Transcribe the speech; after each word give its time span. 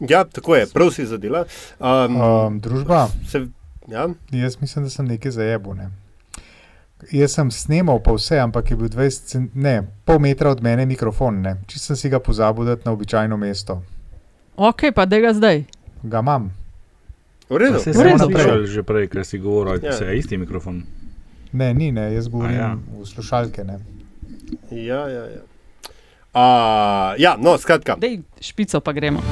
Ja, 0.00 0.24
tako 0.24 0.56
je, 0.56 0.66
prav 0.66 0.90
si 0.90 1.06
zadela. 1.06 1.44
Um, 1.78 2.16
Um, 2.16 2.60
družba, 2.60 3.08
se, 3.26 3.46
ja, 3.86 4.08
jaz 4.30 4.56
mislim, 4.60 4.84
da 4.84 4.90
sem 4.90 5.06
nekaj 5.06 5.30
zajebil. 5.32 5.74
Ne. 5.74 5.88
Jaz 7.12 7.32
sem 7.32 7.50
snemal 7.50 7.98
pa 7.98 8.12
vse, 8.12 8.38
ampak 8.38 8.70
je 8.70 8.76
bil 8.76 8.88
20, 8.88 9.10
cent, 9.24 9.54
ne, 9.54 9.76
pol 10.04 10.18
metra 10.18 10.50
od 10.50 10.62
mene 10.62 10.86
mikrofon. 10.86 11.40
ne. 11.40 11.56
Čisto 11.66 11.86
sem 11.86 11.96
si 11.96 12.08
ga 12.08 12.18
pozabil 12.18 12.64
dati 12.64 12.82
na 12.84 12.92
običajno 12.92 13.36
mesto. 13.36 13.82
Ok, 14.56 14.90
pa 14.94 15.04
da 15.04 15.18
ga 15.18 15.32
zdaj. 15.32 15.64
Ga 16.02 16.18
imam. 16.18 16.50
v 17.48 17.56
redu. 17.56 17.78
Se 17.78 17.94
smo 17.94 18.18
slišali 18.18 18.66
že 18.66 18.82
prej, 18.82 19.08
ker 19.08 19.24
si 19.24 19.38
govoril, 19.38 19.80
Ja. 19.80 19.94
da 19.94 20.04
je 20.04 20.18
isti 20.18 20.36
mikrofon. 20.36 20.82
Ne, 21.52 21.74
ni, 21.74 21.92
ne, 21.92 22.12
jaz 22.14 22.28
govorim 22.28 22.56
A 22.56 22.60
ja. 22.60 22.76
v 22.92 23.06
slušalke. 23.06 23.64
Ne. 23.64 23.78
Ja, 24.70 25.08
ja, 25.08 25.24
ja. 25.26 25.42
Uh, 26.30 27.14
ja, 27.16 27.36
no, 27.36 27.58
skratka. 27.58 27.96
Dej, 27.96 28.20
špico 28.40 28.80
pa 28.80 28.92
gremo. 28.92 29.22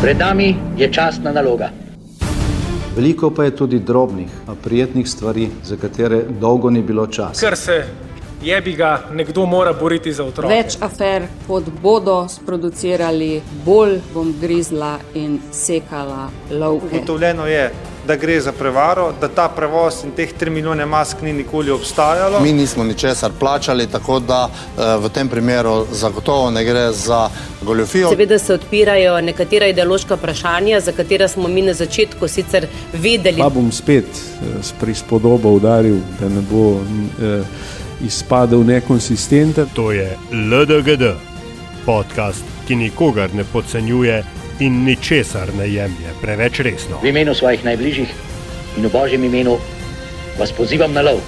Pred 0.00 0.18
nami 0.18 0.56
je 0.80 0.92
časna 0.92 1.32
naloga. 1.32 1.68
Veliko 2.96 3.28
pa 3.30 3.44
je 3.44 3.56
tudi 3.56 3.78
drobnih, 3.78 4.28
a 4.48 4.54
prijetnih 4.64 5.08
stvari, 5.08 5.48
za 5.64 5.76
katere 5.76 6.22
dolgo 6.40 6.70
ni 6.70 6.82
bilo 6.82 7.06
časa. 7.06 7.46
ker 7.46 7.56
se 7.56 7.84
je 8.42 8.60
bi 8.60 8.72
ga 8.72 9.02
nekdo 9.12 9.46
mora 9.46 9.72
boriti 9.72 10.12
za 10.12 10.24
otroke. 10.24 10.54
Več 10.54 10.76
afer, 10.80 11.26
kot 11.46 11.68
bodo 11.82 12.24
sproducirali, 12.28 13.40
bolj 13.64 13.98
bom 14.14 14.34
grizla 14.40 14.96
in 15.14 15.38
sekala 15.52 16.28
lovke. 16.50 16.96
Ugotovljeno 16.96 17.46
je, 17.46 17.70
da 18.06 18.16
gre 18.16 18.40
za 18.40 18.52
prevaro, 18.52 19.12
da 19.20 19.28
ta 19.28 19.48
prevoz 19.48 20.04
in 20.04 20.10
teh 20.16 20.32
3 20.40 20.50
milijone 20.50 20.86
mask 20.86 21.20
ni 21.22 21.32
nikoli 21.32 21.70
obstajalo. 21.70 22.40
Mi 22.40 22.52
nismo 22.52 22.84
ničesar 22.84 23.30
plačali, 23.38 23.86
tako 23.86 24.18
da 24.18 24.48
eh, 24.50 24.96
v 24.96 25.08
tem 25.08 25.28
primeru 25.28 25.86
zagotovo 25.92 26.50
ne 26.50 26.64
gre 26.64 26.92
za 26.92 27.28
goljofijo. 27.62 28.08
Seveda 28.08 28.38
se 28.38 28.54
odpirajo 28.54 29.20
nekatera 29.20 29.66
ideološka 29.66 30.14
vprašanja, 30.14 30.80
za 30.80 30.92
katera 30.92 31.28
smo 31.28 31.48
mi 31.48 31.62
na 31.62 31.74
začetku 31.74 32.28
sicer 32.28 32.66
vedeli. 32.92 33.38
Pa 33.38 33.48
bom 33.48 33.72
spet 33.72 34.06
eh, 34.06 34.62
s 34.62 34.72
prispodobo 34.80 35.50
udaril, 35.50 36.00
da 36.20 36.28
ne 36.28 36.40
bo 36.50 36.80
eh, 37.22 37.44
izpadel 38.04 38.64
nekonsistenten. 38.64 39.66
To 39.74 39.92
je 39.92 40.16
LDGD, 40.32 41.14
podcast, 41.86 42.44
ki 42.68 42.76
nikogar 42.76 43.34
ne 43.34 43.44
podcenjuje 43.52 44.24
in 44.60 44.84
ničesar 44.84 45.54
ne 45.58 45.68
jemlje 45.72 46.14
preveč 46.20 46.60
resno. 46.60 47.00
V 47.02 47.08
imenu 47.08 47.34
svojih 47.34 47.64
najbližjih 47.64 48.10
in 48.76 48.86
v 48.86 48.92
božjem 48.92 49.24
imenu 49.24 49.56
vas 50.38 50.52
pozivam 50.52 50.92
na 50.92 51.02
lov. 51.02 51.20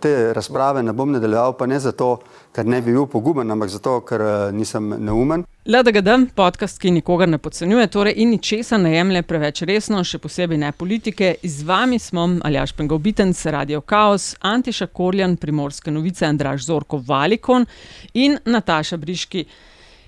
Te 0.00 0.32
razprave 0.32 0.82
ne 0.82 0.92
bom 0.92 1.10
nadaljeval, 1.12 1.56
pa 1.58 1.66
ne 1.66 1.80
zato, 1.80 2.20
ker 2.52 2.66
ne 2.66 2.80
bi 2.82 2.92
bil 2.92 3.06
poguben, 3.06 3.50
ampak 3.50 3.70
zato, 3.70 3.98
ker 4.06 4.22
eh, 4.24 4.52
nisem 4.52 4.88
neumen. 5.04 5.44
LDGD, 5.68 6.32
podcast, 6.36 6.80
ki 6.80 6.90
nikogar 6.96 7.28
ne 7.28 7.38
podcenjuje, 7.38 7.86
torej 7.92 8.16
in 8.22 8.32
ničesar 8.32 8.80
ne 8.80 8.94
jemlje 8.94 9.22
preveč 9.28 9.62
resno, 9.68 10.00
še 10.04 10.20
posebej 10.22 10.60
ne 10.62 10.72
politike. 10.72 11.34
Z 11.44 11.68
vami 11.68 12.00
smo 12.02 12.26
Aljaš 12.48 12.72
Pengovitenc, 12.78 13.44
Radio 13.52 13.82
Chaos, 13.84 14.32
Antiša 14.40 14.88
Korjan, 14.96 15.36
Primorske 15.36 15.92
novice, 15.92 16.26
Andraš 16.26 16.66
Zorko 16.70 17.02
Valikon 17.04 17.68
in 18.14 18.38
Nataša 18.44 18.96
Briški. 18.96 19.44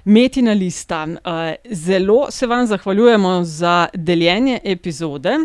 Metina 0.05 0.55
lista. 0.57 1.05
Uh, 1.05 1.55
zelo 1.77 2.31
se 2.33 2.47
vam 2.49 2.67
zahvaljujemo 2.67 3.43
za 3.45 3.89
deljenje 3.95 4.61
epizode. 4.65 5.37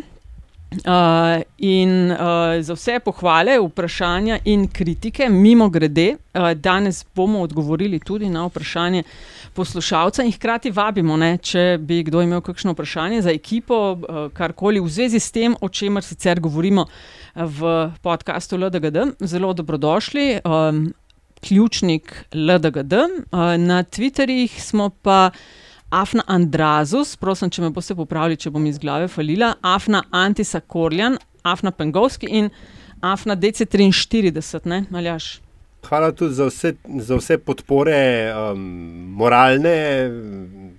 Uh, 0.75 1.41
in 1.57 2.11
uh, 2.11 2.17
za 2.61 2.73
vse 2.73 2.99
pohvale, 2.99 3.59
vprašanja 3.59 4.39
in 4.45 4.67
kritike, 4.67 5.29
mimo 5.29 5.69
grede, 5.69 6.15
uh, 6.33 6.51
danes 6.53 7.05
bomo 7.15 7.41
odgovorili 7.41 7.99
tudi 7.99 8.29
na 8.29 8.45
vprašanje 8.45 9.03
poslušalca 9.53 10.23
in 10.23 10.31
hkrati 10.31 10.71
vabimo, 10.71 11.17
ne, 11.17 11.37
če 11.37 11.77
bi 11.79 12.01
kdo 12.03 12.21
imel 12.25 12.41
kakšno 12.41 12.73
vprašanje 12.75 13.21
za 13.21 13.31
ekipo, 13.31 13.79
uh, 13.93 14.27
karkoli 14.33 14.83
v 14.83 14.91
zvezi 14.91 15.19
s 15.19 15.31
tem, 15.31 15.55
o 15.61 15.69
čemer 15.69 16.03
sicer 16.03 16.39
govorimo 16.39 16.85
v 17.35 17.91
podkastu 18.01 18.57
LDGD, 18.57 19.15
zelo 19.19 19.53
dobrodošli. 19.53 20.39
Um, 20.43 20.87
Ključnik 21.45 22.25
LDGD, 22.33 22.93
uh, 22.93 23.39
na 23.61 23.83
Twitterjih 23.83 24.59
smo 24.59 24.89
pa. 24.89 25.29
Afna 25.89 26.23
Andrazus, 26.27 27.15
prosim, 27.15 27.49
če 27.49 27.61
me 27.61 27.69
boste 27.69 27.95
popravili, 27.95 28.39
če 28.39 28.51
bom 28.51 28.65
iz 28.65 28.79
glave 28.81 29.07
falila, 29.07 29.53
Afna 29.61 30.03
Antisa 30.11 30.59
Korjan, 30.59 31.17
Afna 31.45 31.71
Pengovski 31.71 32.29
in 32.29 32.49
Afna 33.01 33.35
DC43, 33.37 34.65
ne, 34.65 34.85
Maljaš. 34.89 35.35
Hvala 35.85 36.11
tudi 36.11 36.33
za 36.33 36.45
vse, 36.45 36.73
za 36.99 37.15
vse 37.15 37.37
podpore, 37.37 38.33
um, 38.33 38.61
moralne, 39.13 39.75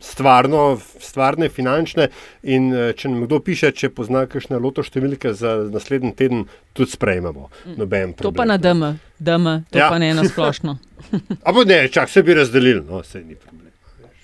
stvarno, 0.01 0.81
stvarne, 1.01 1.49
finančne. 1.49 2.09
In 2.43 2.73
uh, 2.75 2.91
če 2.97 3.13
nam 3.13 3.23
kdo 3.29 3.39
piše, 3.47 3.71
če 3.71 3.93
pozna 3.95 4.25
kakšne 4.27 4.59
loto 4.59 4.83
številke 4.83 5.31
za 5.39 5.55
naslednji 5.71 6.11
teden, 6.19 6.43
tudi 6.75 6.91
sprejmemo. 6.97 7.47
Noben 7.79 8.17
To 8.19 8.35
pa 8.35 8.49
na 8.49 8.59
DM, 8.59 8.97
DM 9.19 9.47
to 9.71 9.79
Ja. 9.79 9.87
ja. 9.87 9.93
pa 9.95 10.03
ne 10.03 10.11
na 10.19 10.27
splošno. 10.27 10.79
Ampak 11.49 11.71
ne, 11.71 11.85
čak 11.89 12.11
se 12.11 12.27
bi 12.27 12.35
razdelili, 12.35 12.83
no, 12.83 13.05
se 13.07 13.23
ni 13.23 13.39
problem. 13.39 13.66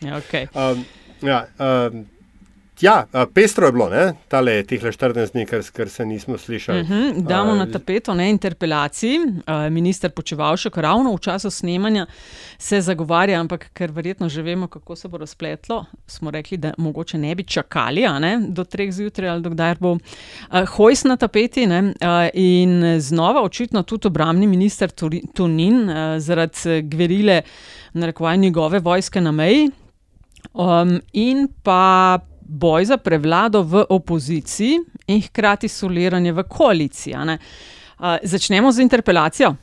Ja, 0.03 0.19
okay. 0.19 0.49
Um, 0.55 0.85
ja, 1.23 1.47
um, 1.59 2.07
ja, 2.83 3.05
uh, 3.13 3.23
pestro 3.35 3.67
je 3.67 3.73
bilo, 3.73 3.87
ne, 3.89 4.13
tale 4.29 4.57
teh 4.67 4.83
14 4.83 5.33
dni, 5.33 5.45
kar, 5.47 5.63
kar 5.73 5.91
se 5.91 6.05
nismo 6.07 6.39
slišali. 6.39 6.81
Uh 6.81 6.89
-huh, 6.89 7.23
damo 7.29 7.53
Uh, 7.53 7.59
na 7.59 7.67
tapeto 7.67 8.15
ne, 8.15 8.31
interpelaciji. 8.31 9.19
Uh, 9.19 9.71
minister 9.71 10.11
Počevalšek 10.11 10.77
ravno 10.77 11.15
v 11.15 11.19
času 11.19 11.51
snemanja 11.51 12.07
se 12.59 12.81
zagovarja, 12.81 13.41
ampak 13.41 13.71
ker 13.75 13.91
verjetno 13.91 14.29
že 14.29 14.43
vemo, 14.43 14.67
kako 14.67 14.97
se 14.97 15.09
bo 15.09 15.19
razpletlo, 15.19 15.85
smo 16.07 16.31
rekli, 16.31 16.57
da 16.57 16.75
mogoče 16.79 17.19
ne 17.19 17.35
bi 17.35 17.45
čakali 17.45 18.07
a 18.07 18.19
ne, 18.19 18.39
do 18.49 18.65
treh 18.65 18.93
zjutraj 18.93 19.29
ali 19.29 19.43
dokdaj 19.43 19.75
bo. 19.81 19.93
Uh, 19.93 19.99
Hojs 20.69 21.05
na 21.05 21.17
tapeti 21.17 21.67
ne, 21.67 21.83
uh, 21.83 22.29
in 22.35 23.01
znova 23.01 23.43
očitno 23.43 23.83
tudi 23.83 24.07
obramni 24.07 24.47
minister 24.47 24.91
Tunin 25.35 25.89
uh, 25.89 25.97
zaradi 26.19 26.83
gverile 26.83 27.43
narekovaj 27.93 28.37
njegove 28.37 28.79
vojske 28.79 29.21
na 29.21 29.33
meji. 29.33 29.71
Um, 30.53 31.01
in 31.13 31.49
pa 31.63 32.21
boj 32.41 32.85
za 32.85 32.97
prevlado 32.97 33.63
v 33.63 33.85
opoziciji, 33.89 34.81
in 35.07 35.23
hkrati 35.23 35.69
soliranje 35.69 36.33
v 36.33 36.43
koaliciji. 36.49 37.15
a 37.15 37.25
ne. 37.25 37.39
Uh, 37.99 38.17
začnemo 38.23 38.73
z 38.73 38.79
interpelacijo. 38.79 39.55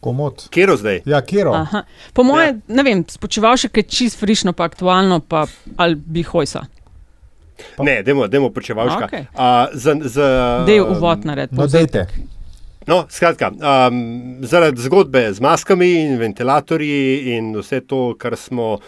Komod. 0.00 0.48
Kero 0.50 0.76
zdaj? 0.76 1.02
Ja, 1.04 1.20
kero. 1.22 1.52
Aha. 1.52 1.82
Po 2.12 2.22
mojem, 2.22 2.62
ja. 2.68 2.74
ne 2.74 2.82
vem, 2.82 3.04
spočival 3.08 3.56
še 3.56 3.68
kaj 3.68 3.82
čist 3.90 4.20
frišno, 4.20 4.52
pa 4.52 4.68
aktualno, 4.70 5.20
pa 5.20 5.46
ali 5.76 5.96
bi 5.96 6.22
hojsa. 6.22 6.66
Ne, 7.80 8.02
dajmo, 8.04 8.28
dajmo 8.28 8.50
počevalška. 8.52 9.04
Okej. 9.08 9.26
Uh, 9.32 9.72
za, 9.72 9.96
za, 10.04 10.28
Dej 10.68 10.84
uvod 10.84 11.24
nared. 11.24 11.52
No, 11.56 11.66
dejte. 11.66 12.06
No, 12.86 13.02
skratka, 13.10 13.50
um, 13.50 14.44
zaradi 14.46 14.84
zgodbe 14.84 15.24
z 15.34 15.42
maskami 15.42 15.88
in 16.04 16.20
ventilatorji 16.20 17.34
in 17.34 17.50
vse 17.56 17.80
to, 17.88 18.12
kar 18.20 18.36
smo 18.38 18.76
uh, 18.76 18.84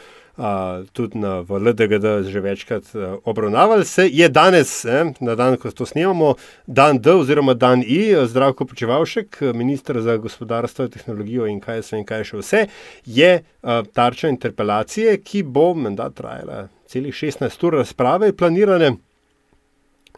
tudi 0.93 1.19
na, 1.19 1.41
v 1.41 1.59
LDGD 1.59 2.31
že 2.31 2.41
večkrat 2.41 2.95
uh, 2.95 3.19
obravnavali, 3.25 3.85
se 3.85 4.09
je 4.13 4.29
danes, 4.29 4.85
eh, 4.85 5.11
na 5.21 5.35
dan, 5.35 5.57
ko 5.57 5.71
to 5.71 5.87
snemamo, 5.87 6.35
dan 6.67 6.99
D 6.99 7.11
oziroma 7.11 7.55
dan 7.55 7.83
I, 7.83 8.15
zdravko 8.27 8.67
počevalšek, 8.67 9.41
ministr 9.55 10.01
za 10.01 10.17
gospodarstvo, 10.17 10.89
tehnologijo 10.89 11.47
in 11.47 11.61
kaj 11.61 11.83
se 11.83 11.99
in 11.99 12.07
kaj 12.07 12.25
še 12.25 12.39
vse, 12.39 12.63
je 13.07 13.33
uh, 13.43 13.83
tarča 13.93 14.31
interpelacije, 14.31 15.19
ki 15.19 15.43
bo 15.43 15.75
menda 15.75 16.11
trajala 16.11 16.69
celih 16.87 17.15
16 17.15 17.67
ur 17.67 17.81
razprave, 17.83 18.33
planirane. 18.33 18.95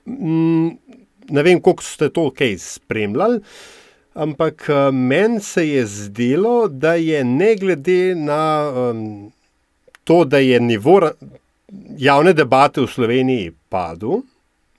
Mm, 0.04 0.76
ne 1.30 1.42
vem, 1.42 1.60
koliko 1.60 1.82
ste 1.82 2.10
to 2.12 2.28
kaj 2.30 2.58
spremljali, 2.60 3.40
ampak 4.12 4.68
uh, 4.68 4.92
meni 4.92 5.40
se 5.40 5.68
je 5.68 5.86
zdelo, 5.86 6.68
da 6.68 6.94
je 6.94 7.24
ne 7.24 7.54
glede 7.56 8.14
na 8.14 8.44
um, 8.68 9.30
to, 10.10 10.24
da 10.24 10.38
je 10.38 10.60
nivo 10.60 11.00
javne 11.98 12.32
debate 12.32 12.82
v 12.82 12.86
Sloveniji 12.90 13.52
padel. 13.68 14.24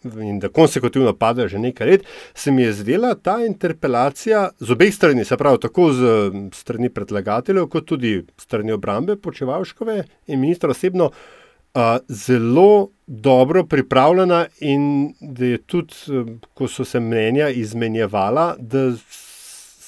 In 0.03 0.39
da 0.41 0.50
konsekutivno 0.50 1.13
pada 1.13 1.45
že 1.47 1.59
nekaj 1.61 1.88
let, 1.88 2.06
se 2.33 2.51
mi 2.51 2.63
je 2.63 2.73
zdela 2.73 3.13
ta 3.15 3.38
interpelacija 3.45 4.50
z 4.59 4.71
obeh 4.73 4.91
strani, 4.94 5.23
se 5.25 5.38
pravi, 5.38 5.59
tako 5.61 5.91
z 5.94 6.31
strani 6.53 6.89
predlagateljev, 6.89 7.69
kot 7.69 7.85
tudi 7.85 8.25
strani 8.38 8.73
obrambe 8.73 9.15
Počevalškove 9.15 10.03
in 10.27 10.41
ministra 10.41 10.73
osebno, 10.73 11.11
uh, 11.11 11.81
zelo 12.09 12.89
dobro 13.07 13.63
pripravljena, 13.63 14.45
in 14.59 15.13
da 15.21 15.45
je 15.45 15.57
tudi, 15.57 15.94
ko 16.53 16.67
so 16.67 16.85
se 16.85 17.00
mnenja 17.00 17.50
izmenjevala, 17.50 18.56
da, 18.59 18.89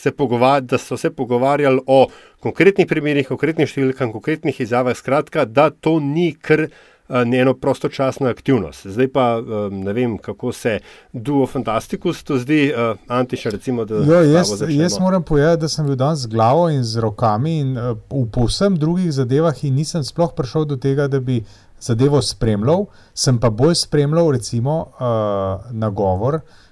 se 0.04 0.12
pogova- 0.12 0.60
da 0.60 0.78
so 0.78 0.98
se 0.98 1.10
pogovarjali 1.10 1.82
o 1.88 2.08
konkretnih 2.40 2.88
primerih, 2.88 3.28
konkretnih 3.28 3.70
številkah, 3.70 4.12
konkretnih 4.12 4.60
izjavah, 4.60 4.98
skratka, 4.98 5.46
da 5.46 5.70
to 5.70 6.00
ni 6.00 6.34
kar. 6.36 6.68
uh, 7.10 7.28
Njeno 7.28 7.52
prostočasna 7.54 8.30
aktivnost. 8.32 8.88
Zdaj 8.88 9.08
pa 9.12 9.24
um, 9.38 9.82
ne 9.84 9.94
vem, 9.94 10.16
kako 10.18 10.54
se 10.56 10.78
Duo 11.14 11.46
Fantasticus 11.46 12.24
to 12.24 12.38
zdi, 12.40 12.72
uh, 12.72 12.96
Antiša, 13.08 13.52
recimo, 13.54 13.86
da 13.86 13.96
Jo, 13.96 14.22
tabo 14.24 14.32
jaz, 14.32 14.64
jaz 14.70 14.96
moram 15.00 15.24
povedati, 15.24 15.62
da 15.62 15.68
sem 15.70 15.86
bil 15.86 16.00
danes 16.00 16.24
z 16.24 16.32
glavo 16.32 16.70
in 16.72 16.82
z 16.84 17.04
rokami 17.04 17.60
in 17.60 17.76
v 18.10 18.24
povsem 18.32 18.80
drugih 18.80 19.12
zadevah 19.12 19.64
in 19.68 19.76
nisem 19.76 20.04
sploh 20.04 20.32
prišel 20.34 20.66
do 20.66 20.80
tega, 20.80 21.08
da 21.08 21.20
bi 21.20 21.44
zadevo 21.82 22.22
spremljal, 22.22 22.88
sem 23.14 23.38
pa 23.38 23.52
bolj 23.52 23.76
spremljal, 23.84 24.32
recimo, 24.32 24.80
uh, 24.80 25.70
nagovor 25.76 26.40
uh, 26.40 26.64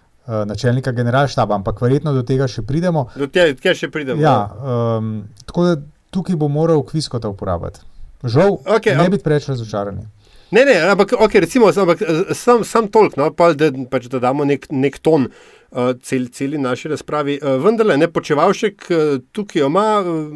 načelnika 0.45 0.91
generalštaba, 0.95 1.55
ampak 1.59 1.81
verjetno 1.81 2.13
do 2.15 2.23
tega 2.27 2.47
še 2.47 2.63
pridemo. 2.67 3.07
Do 3.15 3.27
tega 3.31 3.75
še 3.77 3.91
pridemo. 3.91 4.21
Ja, 4.21 4.47
um, 4.47 5.13
tako 5.45 5.67
da 5.67 5.75
tukaj 6.11 6.35
bo 6.39 6.49
moral 6.51 6.83
kviskota 6.87 7.29
uporabiti. 7.31 7.83
Žal, 8.23 8.59
okay, 8.69 8.97
ne 8.97 9.09
biti 9.09 9.25
preveč 9.25 9.47
razočarani. 9.49 10.05
Ne, 10.51 10.65
ne, 10.67 10.75
ampak 10.91 11.13
okay, 11.15 11.39
recimo, 11.39 11.71
ampak, 11.71 12.03
sam, 12.35 12.65
sam 12.67 12.89
toliko, 12.91 13.21
no, 13.21 13.29
pa, 13.33 13.53
da, 13.55 13.71
pač, 13.89 14.09
da 14.11 14.19
damo 14.19 14.43
nek, 14.45 14.67
nek 14.75 14.99
ton 14.99 15.29
uh, 15.29 15.93
cel, 16.03 16.27
celi 16.35 16.59
naši 16.59 16.91
razpravi. 16.91 17.37
Uh, 17.39 17.55
vendar, 17.63 17.87
ne 17.97 18.09
počevalšek 18.11 18.89
uh, 18.91 19.13
tukaj 19.31 19.63
ima 19.63 19.87
uh, 20.03 20.27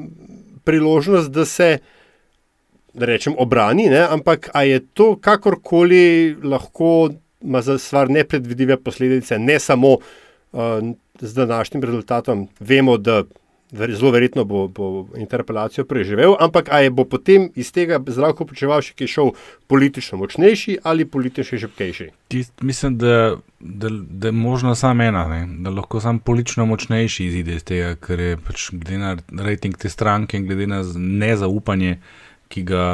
priložnost, 0.65 1.33
da 1.35 1.45
se, 1.45 1.69
da 2.95 3.11
rečem, 3.11 3.35
obrani, 3.37 3.89
ne, 3.91 4.05
ampak 4.07 4.49
a 4.55 4.63
je 4.63 4.79
to 4.95 5.11
kakorkoli 5.19 6.37
lahko 6.47 7.11
ima 7.45 7.61
za 7.61 7.77
stvar 7.77 8.09
nepredvidive 8.09 8.77
posledice, 8.77 9.39
ne 9.39 9.59
samo 9.59 9.91
uh, 9.93 10.59
z 11.19 11.33
današnjim 11.33 11.83
rezultatom. 11.83 12.47
Vemo, 12.59 12.97
da 12.97 13.23
zelo 13.71 14.11
verjetno 14.11 14.43
bo, 14.43 14.67
bo 14.67 15.07
interpelacijo 15.17 15.85
preživel, 15.85 16.35
ampak 16.39 16.67
ali 16.71 16.89
bo 16.89 17.05
potem 17.05 17.49
iz 17.55 17.71
tega 17.71 17.99
zdravko 18.07 18.45
počeval 18.45 18.81
še 18.85 18.93
ki 18.95 19.07
šel 19.09 19.31
politično 19.67 20.19
močnejši 20.21 20.77
ali 20.83 21.05
politično 21.05 21.59
šepkejši? 21.59 22.09
Mislim, 22.61 22.97
da, 22.97 23.35
da, 23.59 23.89
da 23.89 24.27
je 24.27 24.31
možno 24.31 24.75
samo 24.75 25.03
ena, 25.03 25.25
ne? 25.27 25.41
da 25.63 25.73
lahko 25.73 26.01
samo 26.01 26.19
politično 26.19 26.65
močnejši 26.65 27.25
izide 27.25 27.55
iz 27.55 27.65
tega, 27.65 27.95
ker 27.95 28.19
je 28.19 28.37
pač 28.37 28.69
glede 28.71 29.01
na 29.01 29.15
rejting 29.43 29.77
te 29.77 29.89
stranke 29.89 30.37
in 30.37 30.47
glede 30.47 30.67
na 30.67 30.83
nezaupanje, 30.95 31.99
ki 32.47 32.63
ga 32.63 32.85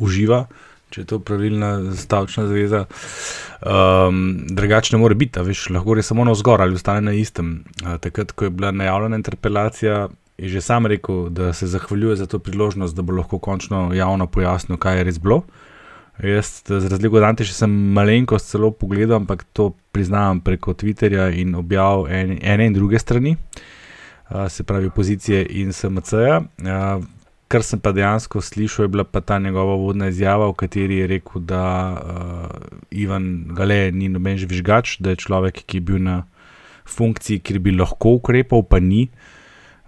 uživa. 0.00 0.46
Če 0.94 1.00
je 1.00 1.06
to 1.10 1.16
pravilna 1.18 1.90
stavčna 1.98 2.44
zveza, 2.46 2.84
um, 3.66 4.18
drugače 4.46 4.92
ne 4.94 5.00
more 5.02 5.16
biti, 5.18 5.42
veš, 5.42 5.64
lahko 5.74 5.96
gre 5.96 6.04
samo 6.06 6.22
na 6.22 6.30
vzgor 6.36 6.62
ali 6.62 6.78
ostane 6.78 7.00
na 7.08 7.14
istem. 7.18 7.64
Uh, 7.82 7.96
takrat, 7.98 8.30
ko 8.30 8.46
je 8.46 8.52
bila 8.54 8.70
najavljena 8.70 9.18
interpelacija, 9.18 10.04
je 10.38 10.48
že 10.52 10.60
sam 10.62 10.86
rekel, 10.86 11.28
da 11.34 11.52
se 11.52 11.66
zahvaljuje 11.66 12.16
za 12.16 12.26
to 12.30 12.38
priložnost, 12.38 12.94
da 12.94 13.02
bo 13.02 13.16
lahko 13.16 13.40
končno 13.42 13.88
javno 13.94 14.26
pojasnil, 14.30 14.78
kaj 14.78 15.00
je 15.00 15.08
res 15.10 15.18
bilo. 15.18 15.42
Jaz, 16.22 16.62
za 16.68 16.88
razliko 16.88 17.18
od 17.18 17.26
Antiša, 17.26 17.54
sem 17.64 17.74
malenkost 17.98 18.52
celo 18.54 18.70
pogledal, 18.70 19.16
ampak 19.16 19.42
to 19.52 19.72
priznavam 19.92 20.40
preko 20.46 20.76
Twitterja 20.78 21.32
in 21.40 21.58
objav 21.58 22.06
ene, 22.06 22.38
ene 22.42 22.70
in 22.70 22.78
druge 22.78 23.02
strani, 23.02 23.34
uh, 24.30 24.46
se 24.48 24.62
pravi 24.62 24.94
opozicije 24.94 25.42
in 25.58 25.72
SMC-ja. 25.72 26.38
Uh, 26.38 27.04
kar 27.48 27.62
sem 27.62 27.80
pa 27.80 27.92
dejansko 27.92 28.40
slišal, 28.40 28.84
je 28.84 28.88
bila 28.88 29.04
pa 29.04 29.20
ta 29.20 29.38
njegova 29.38 29.76
vodna 29.78 30.08
izjava, 30.08 30.48
v 30.48 30.56
kateri 30.58 30.98
je 31.02 31.06
rekel, 31.06 31.42
da 31.42 31.64
uh, 31.92 32.78
Ivan 32.90 33.46
Gale 33.54 33.92
ni 33.92 34.08
noben 34.08 34.38
žvižgač, 34.40 34.98
da 35.04 35.14
je 35.14 35.22
človek, 35.24 35.62
ki 35.66 35.78
je 35.78 35.86
bil 35.90 36.02
na 36.02 36.22
funkciji, 36.88 37.40
kjer 37.44 37.60
bi 37.64 37.76
lahko 37.76 38.16
ukrepal, 38.18 38.64
pa 38.68 38.80
ni. 38.80 39.08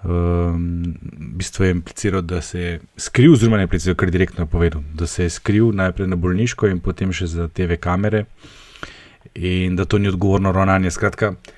Um, 0.07 0.95
v 1.03 1.33
bistvu 1.41 1.65
je 1.65 1.75
impliciral, 1.75 2.23
da 2.23 2.41
se 2.45 2.61
je 2.61 2.79
skril, 2.97 3.33
oziroma 3.33 3.59
ne 3.59 3.67
impliciral, 3.67 3.97
kar 3.99 4.09
je 4.09 4.19
direktno 4.19 4.47
povedal, 4.47 4.85
da 4.95 5.07
se 5.07 5.27
je 5.27 5.35
skril 5.35 5.73
najprej 5.75 6.09
na 6.13 6.17
bolniško 6.17 6.71
in 6.71 6.81
potem 6.81 7.13
še 7.13 7.27
za 7.33 7.49
TV 7.49 7.81
kamere, 7.81 8.27
in 9.35 9.77
da 9.77 9.85
to 9.85 9.99
ni 9.99 10.09
odgovorno 10.09 10.53
ravnanje. 10.55 10.93
Skratka, 10.95 11.35
uh, 11.35 11.56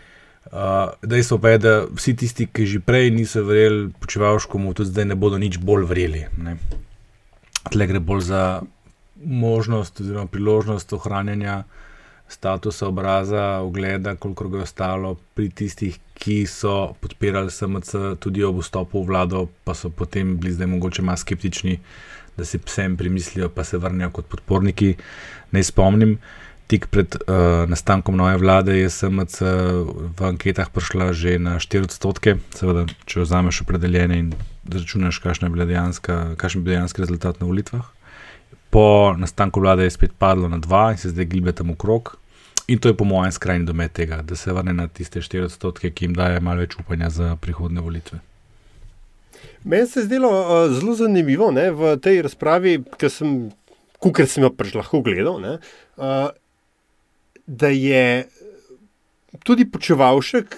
dejstvo 1.03 1.39
pa 1.39 1.49
je, 1.55 1.59
da 1.59 1.73
vsi 1.93 2.17
tisti, 2.17 2.47
ki 2.47 2.67
že 2.67 2.81
prej 2.81 3.11
niso 3.11 3.43
verjeli 3.45 3.91
počevalškomu, 4.01 4.75
tudi 4.75 4.91
zdaj 4.91 5.13
ne 5.13 5.17
bodo 5.19 5.39
nič 5.39 5.59
bolj 5.59 5.85
verjeli. 5.89 6.25
Tle 7.69 7.87
gre 7.87 8.01
bolj 8.01 8.29
za 8.33 8.43
možnost 9.19 10.01
oziroma 10.01 10.27
priložnost 10.27 10.93
ohranjanja 10.93 11.65
statusa 12.29 12.89
obraza, 12.89 13.61
ogleda, 13.65 14.15
koliko 14.15 14.49
ga 14.49 14.59
je 14.59 14.63
ostalo 14.63 15.15
pri 15.35 15.49
tistih, 15.49 15.99
ki 16.15 16.47
so 16.47 16.95
podpirali 17.01 17.51
SMC 17.51 18.21
tudi 18.21 18.45
ob 18.45 18.61
vstopu 18.61 19.03
v 19.03 19.09
vlado, 19.09 19.47
pa 19.65 19.75
so 19.75 19.91
potem 19.91 20.37
bili 20.37 20.53
zdaj 20.53 20.67
mogoče 20.67 21.03
malo 21.03 21.17
skeptični, 21.17 21.79
da 22.37 22.45
se 22.45 22.59
vsem 22.65 22.97
primislijo, 22.97 23.49
pa 23.49 23.65
se 23.65 23.79
vrnejo 23.79 24.11
kot 24.11 24.29
podporniki. 24.29 24.95
Naj 25.53 25.65
spomnim, 25.71 26.19
tik 26.69 26.87
pred 26.93 27.17
uh, 27.17 27.65
nastankom 27.71 28.17
nove 28.17 28.37
vlade 28.41 28.77
je 28.77 28.91
SMC 28.93 29.41
v 30.15 30.27
anketah 30.29 30.69
prišla 30.69 31.13
že 31.17 31.39
na 31.41 31.57
4 31.57 31.89
odstotke, 31.89 32.37
seveda, 32.55 32.85
če 33.09 33.25
vzameš 33.25 33.63
opredeljene 33.65 34.19
in 34.21 34.35
zračunaš, 34.69 35.23
kakšen 35.25 35.49
je 35.49 35.55
bil 36.61 36.69
dejanski 36.69 37.05
rezultat 37.05 37.41
na 37.41 37.49
volitvah 37.49 37.89
po 38.71 39.15
nastanku 39.19 39.61
vlade 39.61 39.85
je 39.85 39.91
spet 39.91 40.11
padlo 40.19 40.49
na 40.49 40.59
2 40.59 40.91
in 40.91 40.99
se 40.99 41.09
zdaj 41.09 41.25
gibe 41.25 41.53
tam 41.53 41.71
okrog. 41.71 42.17
In 42.69 42.79
to 42.79 42.89
je 42.89 42.97
po 42.97 43.05
mojem 43.05 43.33
skrajni 43.33 43.65
domet 43.65 43.93
tega, 43.93 44.23
da 44.23 44.37
se 44.37 44.53
vrne 44.53 44.73
na 44.73 44.89
tiste 44.89 45.21
4 45.21 45.45
odstotke, 45.45 45.91
ki 45.91 46.05
jim 46.05 46.15
daje 46.15 46.41
malo 46.41 46.61
več 46.61 46.77
upanja 46.77 47.09
za 47.11 47.37
prihodne 47.41 47.81
volitve. 47.81 48.19
Meni 49.65 49.87
se 49.87 50.01
je 50.01 50.05
zdelo 50.05 50.29
uh, 50.29 50.73
zelo 50.73 50.95
zanimivo 50.95 51.51
ne, 51.51 51.71
v 51.71 51.97
tej 51.97 52.23
razpravi, 52.27 52.83
ker 53.01 53.11
sem, 53.11 53.49
kukaj 54.05 54.29
sem 54.29 54.45
jo 54.45 54.53
pač 54.53 54.75
lahko 54.77 55.01
gledal, 55.01 55.41
ne, 55.41 55.57
uh, 55.97 56.29
da 57.49 57.69
je 57.73 58.29
tudi 59.45 59.65
počevalšek 59.71 60.57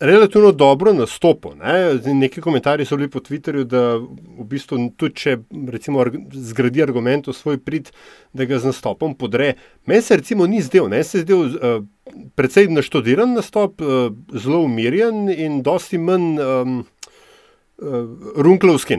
relativno 0.00 0.52
dobro 0.52 0.92
nastopil. 0.92 1.56
Ne? 1.56 1.94
Neki 2.14 2.40
komentarji 2.40 2.86
so 2.86 2.96
bili 2.96 3.10
po 3.10 3.18
Twitterju, 3.18 3.64
da 3.64 3.96
v 3.96 4.44
bistvu 4.46 4.78
tudi 4.96 5.14
če 5.14 5.36
recimo, 5.72 6.04
zgradi 6.32 6.82
argument 6.82 7.26
v 7.26 7.34
svoj 7.34 7.58
prid, 7.58 7.90
da 8.32 8.44
ga 8.44 8.60
z 8.60 8.70
nastopom 8.70 9.16
podre. 9.18 9.54
Meni 9.86 10.02
se 10.02 10.20
recimo 10.20 10.46
ni 10.46 10.62
zdel, 10.62 10.90
ne 10.92 11.02
se 11.04 11.18
je 11.18 11.24
zdel 11.26 11.40
uh, 11.40 11.80
precej 12.36 12.68
naštudiran 12.70 13.32
nastop, 13.34 13.80
uh, 13.80 14.12
zelo 14.36 14.62
umirjen 14.68 15.26
in 15.34 15.62
dosti 15.66 15.98
manj. 15.98 16.38
Um, 16.38 16.78
uh, 17.78 18.42
Runklovski, 18.42 18.96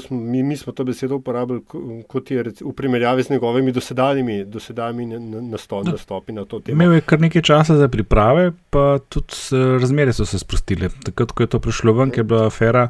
smo, 0.00 0.20
mi, 0.20 0.42
mi 0.42 0.56
smo 0.56 0.72
to 0.72 0.84
besedo 0.84 1.16
uporabili 1.16 1.60
kot 2.08 2.30
je 2.30 2.42
rec, 2.42 2.60
v 2.60 2.72
primerjavi 2.72 3.22
z 3.22 3.30
njegovimi 3.30 3.72
dosedajnimi, 3.72 4.44
dosedajnimi 4.44 5.18
nastopi, 5.50 5.90
nastopi 5.90 6.32
na 6.32 6.44
to 6.44 6.60
temo. 6.60 6.76
Imel 6.76 6.94
je 6.94 7.00
kar 7.00 7.20
nekaj 7.20 7.42
časa 7.42 7.76
za 7.76 7.88
priprave, 7.88 8.52
pa 8.70 8.98
tudi 9.08 9.62
razmere 9.80 10.12
so 10.12 10.26
se 10.26 10.38
sprostile. 10.38 10.90
Takrat, 11.04 11.32
ko 11.32 11.42
je 11.42 11.46
to 11.46 11.60
prišlo 11.60 11.92
ven, 11.92 12.12
je 12.16 12.24
bila 12.24 12.46
afera, 12.46 12.88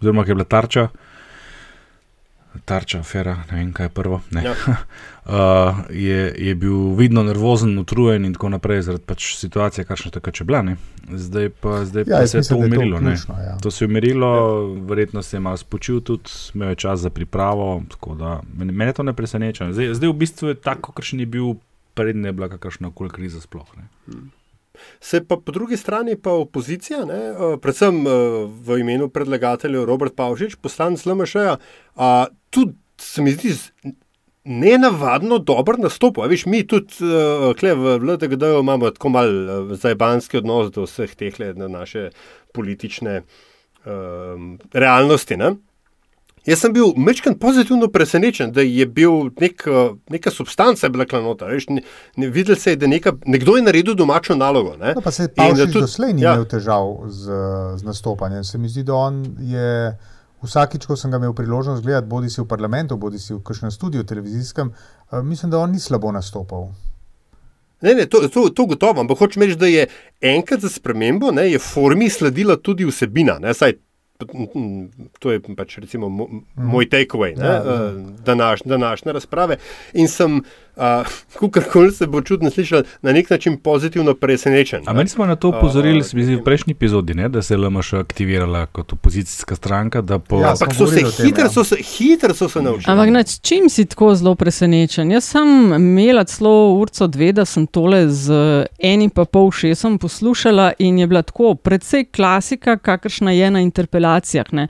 oziroma 0.00 0.24
je 0.26 0.34
bila 0.34 0.44
tarča. 0.44 0.88
Tarča, 2.64 2.98
afera, 3.00 3.36
ne 3.50 3.58
vem, 3.58 3.72
kaj 3.72 3.86
je 3.86 3.90
prvo. 3.90 4.20
Ja. 4.30 4.52
uh, 5.24 5.78
je, 5.90 6.34
je 6.38 6.54
bil 6.54 6.94
vidno 6.94 7.22
nervozen, 7.22 7.78
utrujen 7.78 8.24
in 8.24 8.34
tako 8.34 8.48
naprej, 8.52 8.82
zaradi 8.82 9.04
pač 9.06 9.28
situacije, 9.40 9.84
kakšna 9.88 10.12
je 10.14 10.32
če 10.32 10.44
bila. 10.44 10.60
Ne? 10.62 10.76
Zdaj 11.08 11.48
pa, 11.60 11.84
zdaj 11.88 12.04
ja, 12.06 12.20
pa 12.20 12.26
se 12.26 12.38
je 12.38 12.48
to 12.48 12.56
umirilo. 12.56 12.98
To, 12.98 13.06
ključno, 13.06 13.38
ja. 13.40 13.56
to 13.62 13.70
se 13.70 13.84
je 13.84 13.88
umirilo, 13.88 14.28
ja. 14.28 14.84
verjetno 14.88 15.22
se 15.22 15.36
je 15.36 15.40
malo 15.40 15.56
spočil, 15.56 16.00
tudi 16.00 16.30
imel 16.54 16.74
je 16.74 16.82
čas 16.84 17.00
za 17.00 17.10
pripravo. 17.10 17.82
Mene, 18.54 18.72
mene 18.72 18.92
to 18.92 19.02
ne 19.02 19.16
preseneča. 19.16 19.72
Zdaj, 19.72 19.94
zdaj 19.94 20.12
v 20.12 20.18
bistvu 20.24 20.52
je 20.52 20.60
tako, 20.60 20.92
kot 20.92 21.08
še 21.08 21.16
ni 21.16 21.26
bil, 21.26 21.56
prednje 21.94 22.28
je 22.28 22.36
bila 22.36 22.52
kakršna 22.52 22.92
koli 22.94 23.10
kriza 23.10 23.40
sploh. 23.40 23.66
Hmm. 24.06 24.30
Se 25.00 25.20
pa 25.24 25.36
po 25.36 25.52
drugi 25.52 25.76
strani 25.76 26.16
pa 26.16 26.32
opozicija, 26.32 27.04
ne, 27.04 27.20
predvsem 27.62 28.04
v 28.64 28.78
imenu 28.80 29.08
predlagatelja 29.08 29.84
Robert 29.84 30.16
Pavšič, 30.16 30.56
poslanec 30.64 31.04
LMŠ-a, 31.06 32.26
tudi 32.52 32.76
se 33.00 33.22
mi 33.24 33.32
zdi 33.32 33.56
ne 34.44 34.76
navadno 34.78 35.38
dober 35.38 35.78
nastop. 35.78 36.18
Veš, 36.28 36.46
mi 36.50 36.62
tudi 36.66 37.02
uh, 37.06 37.52
v 37.56 37.98
LDGD 38.02 38.54
imamo 38.60 38.90
tako 38.90 39.08
mal 39.14 39.28
uh, 39.28 39.74
zajbanski 39.78 40.42
odnos 40.42 40.72
do 40.74 40.86
vseh 40.86 41.14
teh 41.14 41.40
let 41.40 41.58
na 41.58 41.68
naše 41.68 42.10
politične 42.52 43.22
uh, 43.22 43.92
realnosti. 44.72 45.36
Ne? 45.36 45.54
Jaz 46.42 46.58
sem 46.58 46.72
bil 46.74 46.90
mečken 46.98 47.36
pozitivno 47.38 47.86
presenečen, 47.94 48.50
da 48.50 48.64
je 48.66 48.86
bil 48.86 49.28
nek, 49.38 49.62
neka 50.10 50.30
substanca 50.34 50.88
bila 50.90 51.06
klanota. 51.06 51.46
Veš, 51.46 51.68
ne, 51.70 51.84
ne, 52.18 52.30
videl 52.34 52.58
se 52.58 52.74
je, 52.74 52.80
da 52.82 52.90
neka, 52.90 53.12
nekdo 53.30 53.54
je 53.56 53.62
naredil 53.62 53.94
domačo 53.94 54.34
nalogo. 54.34 54.74
No, 54.80 55.00
pa 55.04 55.10
se 55.14 55.28
je 55.28 55.34
Pavšič 55.36 55.70
tudi 55.70 55.84
doslej 55.86 56.16
ni 56.18 56.26
ja. 56.26 56.34
imel 56.34 56.48
težav 56.50 56.96
z, 57.06 57.38
z 57.78 57.86
nastopanjem. 57.86 58.42
Se 58.44 58.58
mi 58.58 58.68
zdi, 58.68 58.82
da 58.82 58.98
on 58.98 59.22
je 59.38 59.94
vsakič, 60.42 60.86
ko 60.86 60.96
sem 60.96 61.10
ga 61.10 61.20
imel 61.20 61.34
priložnost 61.36 61.82
gledati, 61.82 62.08
bodi 62.08 62.30
si 62.30 62.40
v 62.40 62.48
parlamentu, 62.48 62.96
bodi 62.96 63.18
si 63.22 63.34
v 63.34 63.42
kakšnem 63.44 63.70
studiu 63.70 64.04
televizijskem, 64.04 64.72
uh, 64.72 65.20
mislim, 65.22 65.50
da 65.50 65.58
on 65.58 65.72
ni 65.72 65.80
slabo 65.80 66.12
nastopal. 66.12 66.70
Ne, 67.82 67.94
ne, 67.94 68.06
to, 68.06 68.28
to, 68.28 68.48
to 68.54 68.66
gotovo, 68.66 69.00
ampak 69.00 69.18
hočem 69.18 69.42
reči, 69.42 69.58
da 69.58 69.66
je 69.66 69.86
enkrat 70.20 70.62
za 70.62 70.70
spremembo, 70.70 71.32
ne, 71.34 71.48
je 71.50 71.58
formi 71.58 72.10
sledila 72.10 72.56
tudi 72.56 72.86
vsebina. 72.86 73.40
Ne, 73.42 73.54
saj, 73.54 73.74
to 75.18 75.32
je 75.32 75.40
pač 75.56 75.78
recimo 75.82 76.08
moj 76.54 76.86
takeaway, 76.90 77.34
ja, 77.38 77.52
ja. 77.52 77.90
današnje 78.66 79.12
razprave. 79.12 79.56
In 79.92 80.08
sem 80.08 80.42
kakorkoli 81.40 81.92
se 81.92 82.06
bo 82.06 82.20
čutno 82.20 82.50
slišal, 82.50 82.82
na 83.02 83.12
nek 83.12 83.30
način 83.30 83.56
pozitivno 83.56 84.14
presenečen. 84.14 84.82
Ampak 84.86 85.08
smo 85.08 85.26
na 85.26 85.36
to 85.36 85.48
upozorili, 85.48 86.02
mi 86.12 86.24
zdi, 86.24 86.36
v 86.36 86.44
prejšnji 86.44 86.70
epizodi, 86.70 87.14
ne, 87.14 87.28
da 87.28 87.42
se 87.42 87.54
je 87.54 87.58
LMŠ 87.58 87.92
aktivirala 87.92 88.66
kot 88.66 88.92
opozicijska 88.92 89.54
stranka. 89.56 90.02
Po... 90.02 90.40
Ja, 90.40 90.52
ampak 90.52 90.74
so 90.74 90.86
se, 90.86 91.24
hitro 91.24 91.48
so 91.50 91.64
se, 91.64 91.76
hitro 91.76 92.34
so 92.34 92.48
se 92.48 92.62
naučili. 92.62 92.92
Ampak 92.92 93.08
nad 93.08 93.40
čim 93.40 93.68
si 93.68 93.84
tako 93.84 94.14
zelo 94.14 94.34
presenečen? 94.34 95.10
Jaz 95.10 95.24
sem 95.24 95.72
imela 95.72 96.24
celo 96.24 96.74
urco 96.74 97.06
dve, 97.06 97.32
da 97.32 97.44
sem 97.44 97.66
tole 97.66 98.08
z 98.08 98.32
enim 98.78 99.10
pa 99.10 99.24
pol 99.24 99.50
šesom 99.50 99.98
poslušala 99.98 100.72
in 100.78 100.98
je 100.98 101.06
bila 101.06 101.22
tako 101.22 101.54
predvsej 101.54 102.04
klasika, 102.04 102.76
kakršna 102.76 103.32
je 103.32 103.50
na 103.50 103.60
interpelacijah. 103.60 104.52
Ne. 104.52 104.68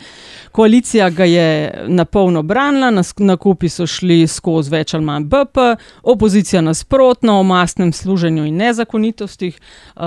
Koalicija 0.53 1.11
ga 1.11 1.25
je 1.25 1.85
na 1.89 2.05
polno 2.05 2.43
branila, 2.43 2.91
na, 2.91 3.03
na 3.19 3.37
kupi 3.37 3.69
so 3.69 3.87
šli 3.87 4.27
skozi 4.27 4.71
več 4.71 4.95
ali 4.95 5.05
manj 5.05 5.25
BP, 5.25 5.59
opozicija 6.03 6.63
nasprotno 6.63 7.41
o 7.41 7.43
mastnem 7.43 7.93
služenju 7.93 8.45
in 8.47 8.57
nezakonitostih. 8.57 9.61
Uh, 9.97 10.03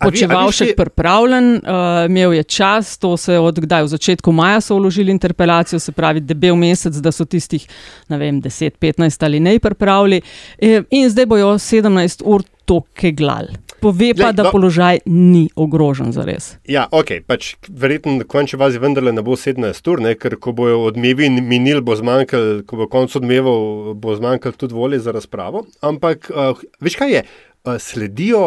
Počevalšek 0.00 0.76
pripravljen, 0.76 1.54
uh, 1.54 1.60
imel 2.08 2.32
je 2.32 2.42
čas, 2.42 2.98
to 2.98 3.16
se 3.16 3.32
je 3.32 3.40
odkdaj, 3.40 3.82
v 3.82 3.88
začetku 3.88 4.32
maja 4.32 4.60
so 4.60 4.78
vložili 4.78 5.12
interpelacijo, 5.12 5.78
se 5.78 5.92
pravi, 5.92 6.20
debel 6.20 6.56
mesec, 6.56 6.96
da 7.04 7.12
so 7.12 7.24
tistih, 7.24 7.66
ne 8.08 8.18
vem, 8.18 8.40
10, 8.40 8.78
15 8.80 9.24
ali 9.24 9.40
ne 9.40 9.58
pripravili, 9.58 10.22
e, 10.58 10.82
in 10.90 11.10
zdaj 11.10 11.26
bojo 11.26 11.52
17 11.58 12.22
ur 12.24 12.42
to 12.70 12.80
keglali. 12.94 13.58
Pove 13.80 14.12
pa, 14.14 14.28
da 14.32 14.50
položaj 14.52 15.00
ni 15.06 15.48
ogrožen 15.56 16.12
za 16.12 16.22
res. 16.28 16.52
Ja, 16.68 16.84
ok, 16.92 17.24
pač 17.26 17.54
verjetno 17.66 18.18
na 18.20 18.26
koncu 18.28 18.60
vazi 18.60 18.78
vendarle 18.78 19.10
ne 19.16 19.24
bo 19.26 19.34
17 19.40 19.90
ur, 19.90 20.02
ne? 20.04 20.12
ker 20.20 20.36
ko 20.38 20.52
bojo 20.54 20.84
odmevi 20.84 21.30
minil, 21.40 21.80
bo 21.82 21.96
zmanjkal, 21.98 22.62
ko 22.68 22.82
bo 22.82 22.86
konc 22.92 23.16
odmevov, 23.18 23.94
bo 23.98 24.14
zmanjkal 24.18 24.54
tudi 24.60 24.76
volje 24.76 25.00
za 25.02 25.16
razpravo. 25.16 25.64
Ampak, 25.82 26.30
uh, 26.30 26.60
veš 26.84 26.98
kaj 27.00 27.16
je, 27.16 27.24
uh, 27.24 27.80
sledijo 27.82 28.44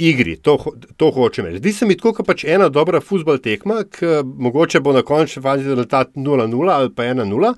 igri, 0.00 0.38
to, 0.40 0.56
to 0.96 1.10
hočem 1.12 1.50
reči. 1.50 1.60
Zdi 1.60 1.72
se 1.76 1.90
mi 1.90 1.98
tako, 1.98 2.14
kot 2.20 2.30
pač 2.30 2.46
ena 2.48 2.70
dobra 2.72 3.02
futbol 3.04 3.42
tekma, 3.42 3.82
ki 3.90 4.22
mogoče 4.24 4.80
bo 4.80 4.96
na 4.96 5.04
koncu 5.04 5.42
rezultat 5.44 6.14
0-0 6.16 6.72
ali 6.72 6.94
pa 6.94 7.10
1-0. 7.10 7.54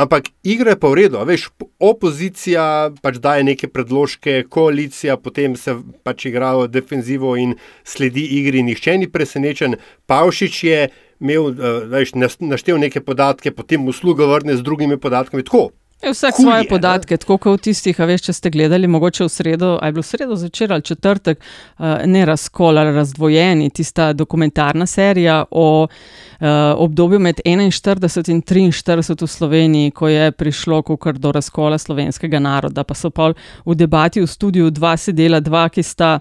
Ampak 0.00 0.30
igra 0.42 0.72
je 0.72 0.80
pa 0.80 0.88
v 0.88 0.96
redu, 0.96 1.20
veš, 1.28 1.50
opozicija 1.76 2.62
pač 3.04 3.18
daje 3.20 3.44
neke 3.44 3.68
predložke, 3.68 4.46
koalicija 4.48 5.18
potem 5.20 5.58
se 5.60 5.74
pač 6.06 6.24
igra 6.30 6.54
v 6.56 6.70
defenzivo 6.72 7.34
in 7.36 7.52
sledi 7.84 8.24
igri, 8.38 8.62
nihče 8.64 8.96
ni 8.96 9.10
presenečen. 9.12 9.76
Pavšič 10.08 10.62
je 10.64 10.78
imel, 11.20 11.52
eh, 11.52 11.84
veš, 11.92 12.14
naštel 12.40 12.80
neke 12.80 13.04
podatke, 13.04 13.52
potem 13.52 13.84
usluga 13.88 14.24
vrne 14.24 14.56
z 14.56 14.64
drugimi 14.64 14.96
podatki. 14.96 15.44
Tako, 15.44 15.68
Je 16.02 16.10
vsak 16.10 16.34
Kuj 16.36 16.42
svoje 16.42 16.62
je, 16.62 16.68
podatke, 16.68 17.16
tako 17.16 17.36
kot 17.38 17.60
v 17.60 17.62
tistih, 17.68 17.98
a 18.00 18.06
veš, 18.08 18.22
če 18.24 18.32
ste 18.32 18.50
gledali, 18.50 18.88
mogoče 18.88 19.26
v 19.26 19.28
sredo, 19.28 19.74
aj 19.84 19.92
bilo 19.92 20.02
sredo 20.02 20.36
zvečer 20.36 20.72
ali 20.72 20.82
četrtek, 20.82 21.40
uh, 21.40 22.06
ne 22.08 22.24
razkol 22.24 22.78
ali 22.78 22.94
razdvojeni, 22.96 23.68
tista 23.70 24.12
dokumentarna 24.16 24.86
serija 24.86 25.44
o 25.50 25.84
uh, 25.84 26.48
obdobju 26.76 27.20
med 27.20 27.40
41 27.44 28.32
in 28.32 28.40
43 28.42 29.22
v 29.22 29.28
Sloveniji, 29.28 29.90
ko 29.90 30.08
je 30.08 30.32
prišlo 30.32 30.82
kar 30.96 31.18
do 31.18 31.32
razkola 31.32 31.78
slovenskega 31.78 32.40
naroda. 32.40 32.84
Pa 32.84 32.94
so 32.94 33.10
pa 33.10 33.32
v 33.66 33.74
debati 33.76 34.20
v 34.20 34.26
studiu 34.26 34.70
dva 34.70 34.96
sedela, 34.96 35.40
dva, 35.40 35.68
ki 35.68 35.82
sta 35.82 36.18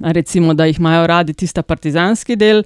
recimo, 0.00 0.54
da 0.54 0.66
jih 0.66 0.78
imajo 0.78 1.06
radi 1.06 1.34
tista 1.34 1.62
partizanski 1.62 2.36
del, 2.36 2.62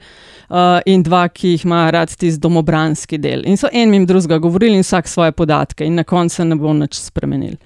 uh, 0.48 0.80
in 0.86 1.02
dva, 1.02 1.26
ki 1.28 1.54
jih 1.56 1.64
imajo 1.64 1.90
radi 1.90 2.16
tisti 2.16 2.40
domobranski 2.40 3.18
del. 3.18 3.46
In 3.46 3.56
so 3.56 3.70
en 3.72 3.94
jim 3.94 4.06
drugega 4.06 4.38
govorili, 4.38 4.76
in 4.76 4.82
vsak 4.86 5.08
svoje 5.08 5.32
podatke, 5.32 5.86
in 5.86 5.94
na 5.94 6.04
koncu 6.04 6.44
ne 6.44 6.56
bo 6.56 6.72
nič 6.72 7.00
spremenil. 7.00 7.56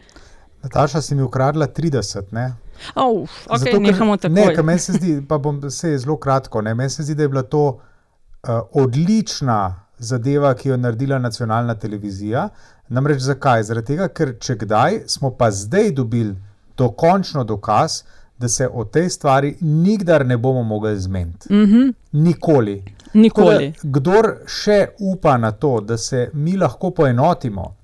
Nataša 0.62 1.02
si 1.02 1.14
mi 1.14 1.22
ukradla 1.22 1.66
30, 1.66 2.32
ne? 2.32 2.52
Oh, 2.94 3.28
ok, 3.48 3.58
Zato, 3.58 3.78
nehamo 3.80 4.16
tako. 4.16 4.34
Ne, 4.34 4.62
meni 4.62 4.78
se 4.78 4.92
zdi, 4.92 5.20
pa 5.28 5.38
bom 5.38 5.60
se 5.70 5.98
zelo 5.98 6.16
kratko, 6.16 6.60
ne, 6.62 6.74
meni 6.74 6.90
se 6.90 7.02
zdi, 7.02 7.14
da 7.14 7.22
je 7.22 7.28
bila 7.28 7.42
to 7.42 7.66
uh, 7.68 8.60
odlična 8.72 9.86
zadeva, 9.98 10.54
ki 10.54 10.68
jo 10.68 10.74
je 10.74 10.78
naredila 10.78 11.18
nacionalna 11.18 11.74
televizija. 11.74 12.48
Namreč 12.88 13.22
zakaj? 13.22 13.62
Zaradi 13.62 13.94
tega, 13.94 14.08
ker 14.08 14.34
če 14.40 14.58
kdaj, 14.60 15.00
smo 15.08 15.32
pa 15.38 15.50
zdaj 15.50 15.90
dobili 15.96 16.36
dokončno 16.76 17.44
dokaz, 17.44 18.02
da 18.38 18.48
se 18.48 18.68
o 18.68 18.84
tej 18.84 19.10
stvari 19.10 19.56
nikdar 19.60 20.26
ne 20.26 20.36
bomo 20.36 20.62
mogli 20.62 21.00
zmeniti. 21.00 21.52
Mm 21.52 21.66
-hmm. 21.66 21.92
Nikoli. 22.12 22.84
Nikoli. 23.14 23.72
Toda, 23.72 23.90
kdor 23.92 24.36
še 24.46 24.88
upa 24.98 25.36
na 25.36 25.52
to, 25.52 25.80
da 25.80 25.98
se 25.98 26.30
mi 26.32 26.56
lahko 26.56 26.90
poenotimo 26.90 27.74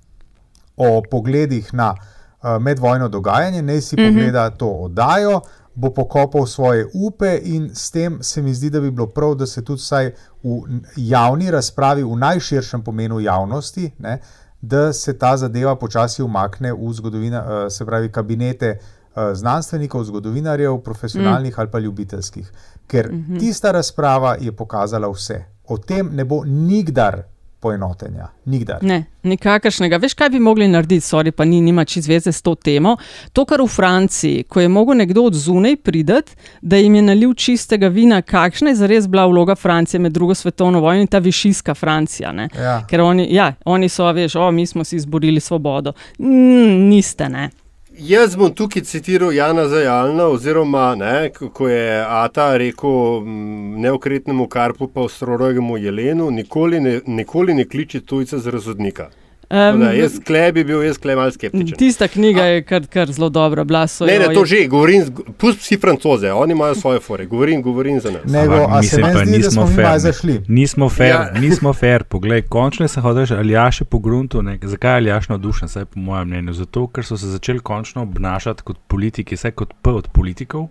o 0.76 1.02
pogledih 1.10 1.74
na 1.74 1.94
uh, 1.94 2.62
medvojno 2.62 3.08
dogajanje, 3.08 3.62
naj 3.62 3.80
si 3.80 3.96
mm 3.96 3.98
-hmm. 3.98 4.14
pogleda 4.14 4.50
to 4.50 4.68
oddajo, 4.68 5.40
bo 5.74 5.90
pokopal 5.90 6.46
svoje 6.46 6.86
upe 6.94 7.40
in 7.42 7.70
s 7.74 7.90
tem 7.90 8.18
se 8.22 8.42
mi 8.42 8.54
zdi, 8.54 8.70
da 8.70 8.80
bi 8.80 8.90
bilo 8.90 9.06
prav, 9.06 9.34
da 9.34 9.46
se 9.46 9.64
tudi 9.64 9.78
vsaj 9.78 10.10
v 10.42 10.80
javni 10.96 11.50
razpravi, 11.50 12.02
v 12.02 12.16
najširšem 12.16 12.84
pomenu 12.84 13.20
javnosti, 13.20 13.90
ne, 13.98 14.18
da 14.60 14.92
se 14.92 15.18
ta 15.18 15.36
zadeva 15.36 15.76
počasi 15.76 16.22
umakne 16.22 16.72
v 16.72 16.92
zgodovino, 16.92 17.38
uh, 17.38 17.72
se 17.72 17.86
pravi, 17.86 18.12
kabinete. 18.12 18.78
Eh, 19.16 19.34
znanstvenikov, 19.34 20.04
zgodovinarjev, 20.04 20.78
profesionalnih 20.78 21.52
mm. 21.52 21.60
ali 21.60 21.70
pa 21.70 21.78
ljubiteljskih. 21.78 22.52
Ker 22.86 23.12
mm 23.12 23.26
-hmm. 23.28 23.38
tista 23.38 23.72
razprava 23.72 24.36
je 24.40 24.52
pokazala 24.52 25.08
vse. 25.08 25.44
O 25.68 25.78
tem 25.78 26.08
ne 26.12 26.24
bo 26.24 26.44
nikdar 26.44 27.22
poenotenja. 27.60 28.28
Nikdar. 28.44 28.82
Ne, 28.82 29.04
nikakršnega. 29.22 29.96
Veš, 29.96 30.14
kaj 30.14 30.30
bi 30.30 30.40
mogli 30.40 30.68
narediti, 30.68 31.06
sorry, 31.06 31.30
pa 31.30 31.44
ni 31.44 31.60
nima 31.60 31.84
čez 31.84 32.08
veze 32.08 32.32
s 32.32 32.42
to 32.42 32.54
temo. 32.54 32.96
To, 33.32 33.44
kar 33.44 33.62
v 33.62 33.68
Franciji, 33.68 34.42
ko 34.42 34.60
je 34.60 34.68
mogel 34.68 34.96
nekdo 34.96 35.22
od 35.22 35.34
zunaj 35.34 35.76
prideti, 35.76 36.32
da 36.62 36.76
jim 36.76 36.94
je 36.94 37.02
nalil 37.02 37.34
čistega 37.34 37.88
vina, 37.88 38.22
kakšna 38.22 38.68
je 38.68 38.74
zares 38.74 39.08
bila 39.08 39.26
vloga 39.26 39.54
Francije 39.54 40.00
med 40.00 40.12
drugo 40.12 40.34
svetovno 40.34 40.80
vojno 40.80 41.00
in 41.00 41.06
ta 41.06 41.18
višijska 41.18 41.74
Francija. 41.74 42.34
Ja. 42.56 42.86
Ker 42.90 43.00
oni, 43.00 43.28
ja, 43.34 43.54
oni 43.64 43.88
so, 43.88 44.12
veš, 44.12 44.34
o, 44.34 44.50
mi 44.50 44.66
smo 44.66 44.84
si 44.84 44.96
izborili 44.96 45.40
svobodo. 45.40 45.92
Mm, 46.18 46.88
niste, 46.88 47.28
ne. 47.28 47.50
Jaz 47.98 48.36
bom 48.36 48.54
tukaj 48.54 48.82
citiral 48.82 49.32
Jana 49.32 49.68
Zajalna, 49.68 50.26
oziroma 50.26 50.94
ne, 50.94 51.30
ko 51.30 51.68
je 51.68 52.04
Ata 52.08 52.56
rekel 52.56 53.20
neokretnemu 53.84 54.46
karpu, 54.48 54.88
pa 54.88 55.04
v 55.04 55.08
strojemu 55.08 55.76
jelenu, 55.76 56.30
nikoli 56.30 56.80
ne, 56.80 57.00
nikoli 57.06 57.54
ne 57.54 57.64
kliči 57.64 58.00
tujca 58.00 58.38
z 58.38 58.48
razodnika. 58.48 59.10
Um, 59.52 59.80
da, 59.80 59.90
jaz 59.92 60.14
klej 60.26 60.52
bi 60.56 60.62
bil, 60.64 60.80
jaz 60.80 60.96
klej 60.96 61.16
malo 61.16 61.30
skeptičen. 61.30 61.76
Tista 61.76 62.06
knjiga 62.08 62.44
je 62.48 62.62
kar, 62.64 62.86
kar 62.88 63.10
zelo 63.12 63.28
dobra. 63.28 63.66
Ne, 63.68 64.18
ne, 64.18 64.30
to 64.34 64.46
že, 64.48 64.62
govorim, 64.68 65.04
pusti 65.36 65.60
vsi 65.60 65.76
francoze, 65.76 66.32
oni 66.32 66.52
imajo 66.52 66.74
svoje 66.74 67.00
fore, 67.00 67.26
govorim, 67.26 67.62
govorim 67.62 68.00
za 68.00 68.10
nas. 68.10 68.24
Ne, 68.24 68.46
go, 68.48 68.66
a 68.70 68.82
se 68.82 69.02
mi 69.02 69.10
zdi, 69.12 69.36
nismo 69.36 69.66
fair. 69.66 70.40
Nismo 70.48 70.88
fair, 70.88 71.10
ja. 71.10 71.40
nismo 71.40 71.72
fair. 71.72 72.04
Poglej, 72.04 72.42
končno 72.48 72.88
se 72.88 73.00
hodeš, 73.00 73.30
ali 73.36 73.52
ja 73.52 73.66
še 73.70 73.84
po 73.84 74.00
gruntu, 74.00 74.40
ne, 74.42 74.56
zakaj 74.62 74.96
je 74.96 75.02
Aljaš 75.02 75.28
navdušen, 75.28 75.68
saj 75.68 75.84
po 75.84 76.00
mojem 76.00 76.32
mnenju. 76.32 76.56
Zato, 76.56 76.86
ker 76.88 77.04
so 77.04 77.20
se 77.20 77.28
začeli 77.28 77.60
končno 77.60 78.08
obnašati 78.08 78.64
kot 78.64 78.80
politiki, 78.88 79.36
vse 79.36 79.52
kot 79.52 79.76
P 79.82 79.92
od 80.00 80.08
politikov. 80.16 80.70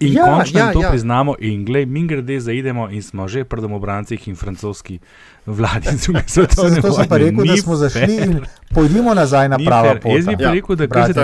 In 0.00 0.12
ja, 0.12 0.24
končno 0.24 0.58
ja, 0.58 0.72
to 0.72 0.82
ja. 0.82 0.90
priznamo, 0.90 1.34
in 1.38 1.64
glej, 1.64 1.86
mi 1.86 2.06
grede 2.06 2.40
zaidemo, 2.40 2.88
in 2.90 3.02
smo 3.02 3.28
že 3.28 3.44
pred 3.44 3.64
obrancih 3.64 4.28
in 4.28 4.36
francoski 4.36 4.98
vladi. 5.46 5.88
Zato 6.26 6.68
sem 6.70 7.08
pa 7.08 7.16
rekel, 7.16 7.46
da 7.46 7.56
smo 7.56 7.76
zašli 7.76 8.16
in 8.16 8.40
pojdimo 8.74 9.14
nazaj 9.14 9.48
na 9.48 9.58
pravo 9.66 9.94
pot. 10.02 10.16
Jaz 10.16 10.26
bi 10.26 10.36
rekel, 10.40 10.76
da 10.76 10.86
kar, 10.86 11.14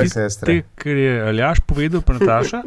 te, 0.46 0.62
kar 0.74 0.96
je 0.96 1.20
Aljaš 1.28 1.60
povedal, 1.66 2.00
pa 2.00 2.12
Nataša. 2.12 2.62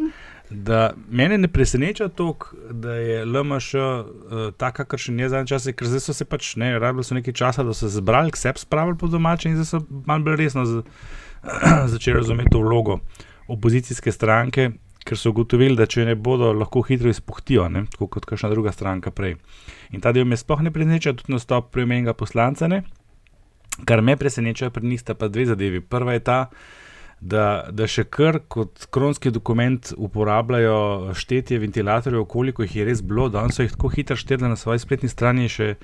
Da 0.50 0.91
mene 1.10 1.38
ne 1.38 1.48
preseneča 1.48 2.07
to, 2.13 2.36
da 2.69 2.93
je 2.93 3.25
LMŠ 3.25 3.74
uh, 3.74 3.81
eh, 3.81 4.51
taka, 4.57 4.83
kar 4.86 5.00
še 5.00 5.15
ne 5.15 5.29
zadnje 5.29 5.50
čase, 5.55 5.74
ker 5.74 5.88
zdaj 5.89 6.03
so 6.03 6.13
se 6.13 6.27
pač 6.29 6.51
ne, 6.62 6.75
rabili 6.79 7.07
so 7.07 7.15
nekaj 7.17 7.33
časa, 7.33 7.63
da 7.65 7.74
so 7.74 7.88
se 7.88 7.98
zbrali, 7.98 8.29
k 8.29 8.38
sebi 8.38 8.62
spravili 8.62 9.00
po 9.00 9.10
domače 9.10 9.50
in 9.50 9.55
zdaj 9.57 9.69
so 9.72 9.81
malo 10.05 10.27
bolj 10.27 10.38
resno 10.43 10.67
začeli 11.95 12.19
razumeti 12.19 12.53
to 12.53 12.62
vlogo 12.62 13.00
opozicijske 13.48 14.12
stranke, 14.12 14.69
ker 15.03 15.19
so 15.19 15.33
ugotovili, 15.33 15.75
da 15.75 15.88
če 15.89 16.05
ne 16.07 16.15
bodo, 16.15 16.51
lahko 16.55 16.83
hitro 16.88 17.12
izpuhtijo, 17.12 17.67
ne? 17.69 17.86
tako 17.91 18.07
kot 18.15 18.27
kakšna 18.29 18.51
druga 18.53 18.72
stranka 18.72 19.12
prej. 19.12 19.36
In 19.91 20.03
ta 20.03 20.13
del 20.15 20.27
me 20.29 20.39
sploh 20.39 20.63
ne 20.63 20.72
preseneča, 20.74 21.15
tudi 21.19 21.36
nastop 21.36 21.72
premenjega 21.75 22.15
poslanca. 22.17 22.69
Ne? 22.72 22.83
Kar 23.89 24.01
me 24.01 24.15
preseneča, 24.17 24.72
pri 24.74 24.88
njih 24.88 25.01
sta 25.01 25.15
pa 25.17 25.27
dve 25.27 25.48
zadevi. 25.50 25.81
Prva 25.81 26.15
je 26.15 26.24
ta, 26.24 26.39
da, 27.24 27.45
da 27.72 27.88
še 27.88 28.05
kar 28.12 28.41
kot 28.51 28.88
kronski 28.93 29.31
dokument 29.33 29.93
uporabljajo 29.95 31.15
štetje 31.17 31.60
ventilatorjev, 31.62 32.25
koliko 32.29 32.65
jih 32.65 32.75
je 32.79 32.88
res 32.89 33.01
bilo, 33.03 33.29
da 33.31 33.45
so 33.51 33.65
jih 33.65 33.74
tako 33.75 33.91
hitro 33.93 34.17
štedili 34.19 34.51
na 34.51 34.60
svoji 34.60 34.83
spletni 34.83 35.10
strani, 35.12 35.50
še 35.51 35.75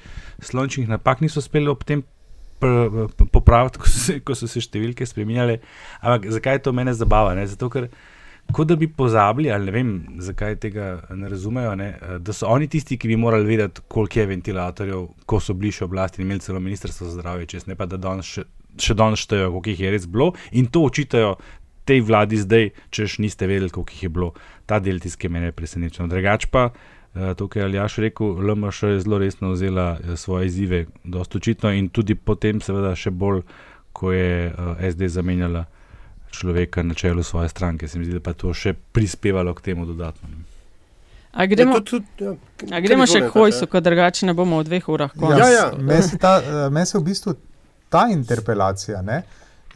slončnih 0.43 0.89
napak 0.91 1.23
niso 1.23 1.43
uspeli 1.43 1.71
ob 1.71 1.85
tem. 1.87 2.05
Popraviti, 2.59 3.79
ko 3.79 3.87
so, 3.87 3.99
se, 4.03 4.17
ko 4.19 4.35
so 4.35 4.47
se 4.51 4.59
številke 4.59 5.05
spremenjale. 5.07 5.61
Ampak 6.03 6.25
zakaj 6.35 6.57
to 6.65 6.73
mene 6.75 6.91
zabava? 6.91 7.31
Ne? 7.37 7.45
Zato, 7.47 7.69
ker 7.71 7.87
kot 8.53 8.67
da 8.67 8.75
bi 8.75 8.87
pozabili, 8.87 9.51
ali 9.51 9.69
ne 9.69 9.71
vem, 9.71 9.89
zakaj 10.25 10.55
tega 10.63 10.91
ne 11.15 11.29
razumejo, 11.29 11.75
ne, 11.79 11.89
da 12.19 12.33
so 12.33 12.47
oni 12.49 12.67
tisti, 12.67 12.97
ki 12.97 13.11
bi 13.11 13.17
morali 13.19 13.45
vedeti, 13.45 13.81
koliko 13.87 14.19
je 14.19 14.29
ventilatorjev, 14.35 15.07
ko 15.25 15.39
so 15.43 15.53
bili 15.53 15.71
še 15.75 15.85
oblasti 15.85 16.21
in 16.21 16.27
imeli 16.27 16.43
celo 16.45 16.59
ministrstvo 16.59 17.07
za 17.07 17.19
zdravje, 17.19 17.51
čez 17.55 17.67
ne 17.69 17.77
pa 17.77 17.85
da 17.89 17.97
danes 18.01 18.29
še 18.29 18.47
še 18.77 18.95
danes 18.97 19.23
štejejo, 19.25 19.53
koliko 19.55 19.73
jih 19.73 19.81
je 19.81 19.91
res 19.95 20.05
bilo, 20.09 20.29
in 20.51 20.69
to 20.71 20.83
očitajo 20.87 21.35
tej 21.89 22.03
vladi 22.05 22.37
zdaj, 22.37 22.69
češ 22.93 23.17
niste 23.23 23.47
vedeli, 23.49 23.71
koliko 23.73 23.95
jih 23.95 24.03
je 24.03 24.11
bilo. 24.13 24.29
Ta 24.69 24.79
del 24.83 25.01
tiske 25.01 25.29
mene 25.29 25.51
preseneča. 25.55 26.05
Drugač 26.09 26.45
pa, 26.53 26.69
uh, 26.69 27.31
to, 27.37 27.49
kar 27.49 27.63
je 27.63 27.69
Aljaš 27.69 27.97
rekel, 28.05 28.37
LMŠ 28.45 28.93
je 28.93 29.01
zelo 29.05 29.17
resno 29.21 29.55
vzela 29.55 29.89
uh, 29.97 30.13
svoje 30.19 30.51
izzive, 30.51 30.85
dosta 31.03 31.41
očitno 31.41 31.73
in 31.73 31.89
tudi 31.89 32.15
potem, 32.15 32.61
seveda, 32.61 32.93
še 32.95 33.11
bolj, 33.11 33.41
ko 33.93 34.13
je 34.13 34.51
uh, 34.51 34.77
SD 34.85 35.09
zamenjala 35.09 35.65
človeka 36.31 36.83
na 36.83 36.93
čelu 36.93 37.23
svoje 37.23 37.49
stranke. 37.49 37.87
Se 37.87 37.99
mi 37.99 38.05
zdi, 38.05 38.19
da 38.19 38.23
pa 38.23 38.33
to 38.33 38.53
še 38.53 38.73
prispevalo 38.73 39.53
k 39.53 39.71
temu 39.71 39.85
dodatno. 39.85 40.29
Ne. 40.29 40.45
A 41.31 41.45
gremo, 41.45 41.77
ja, 41.77 41.81
tudi, 41.85 42.05
ja, 42.19 42.33
a 42.73 42.81
gremo 42.81 43.05
še 43.05 43.21
k 43.27 43.29
hojsu, 43.33 43.65
ja. 43.67 43.69
kot 43.69 43.85
drugače 43.85 44.25
ne 44.25 44.33
bomo 44.33 44.63
v 44.63 44.65
dveh 44.65 44.87
urah. 44.89 45.13
Ja, 45.13 45.37
ja, 45.37 45.49
ja. 45.53 45.65
Meni 45.77 46.01
se, 46.03 46.17
men 46.73 46.89
se 46.89 46.97
v 46.97 47.05
bistvu 47.05 47.35
ta 47.93 48.07
interpelacija 48.09 49.03
ne, 49.05 49.19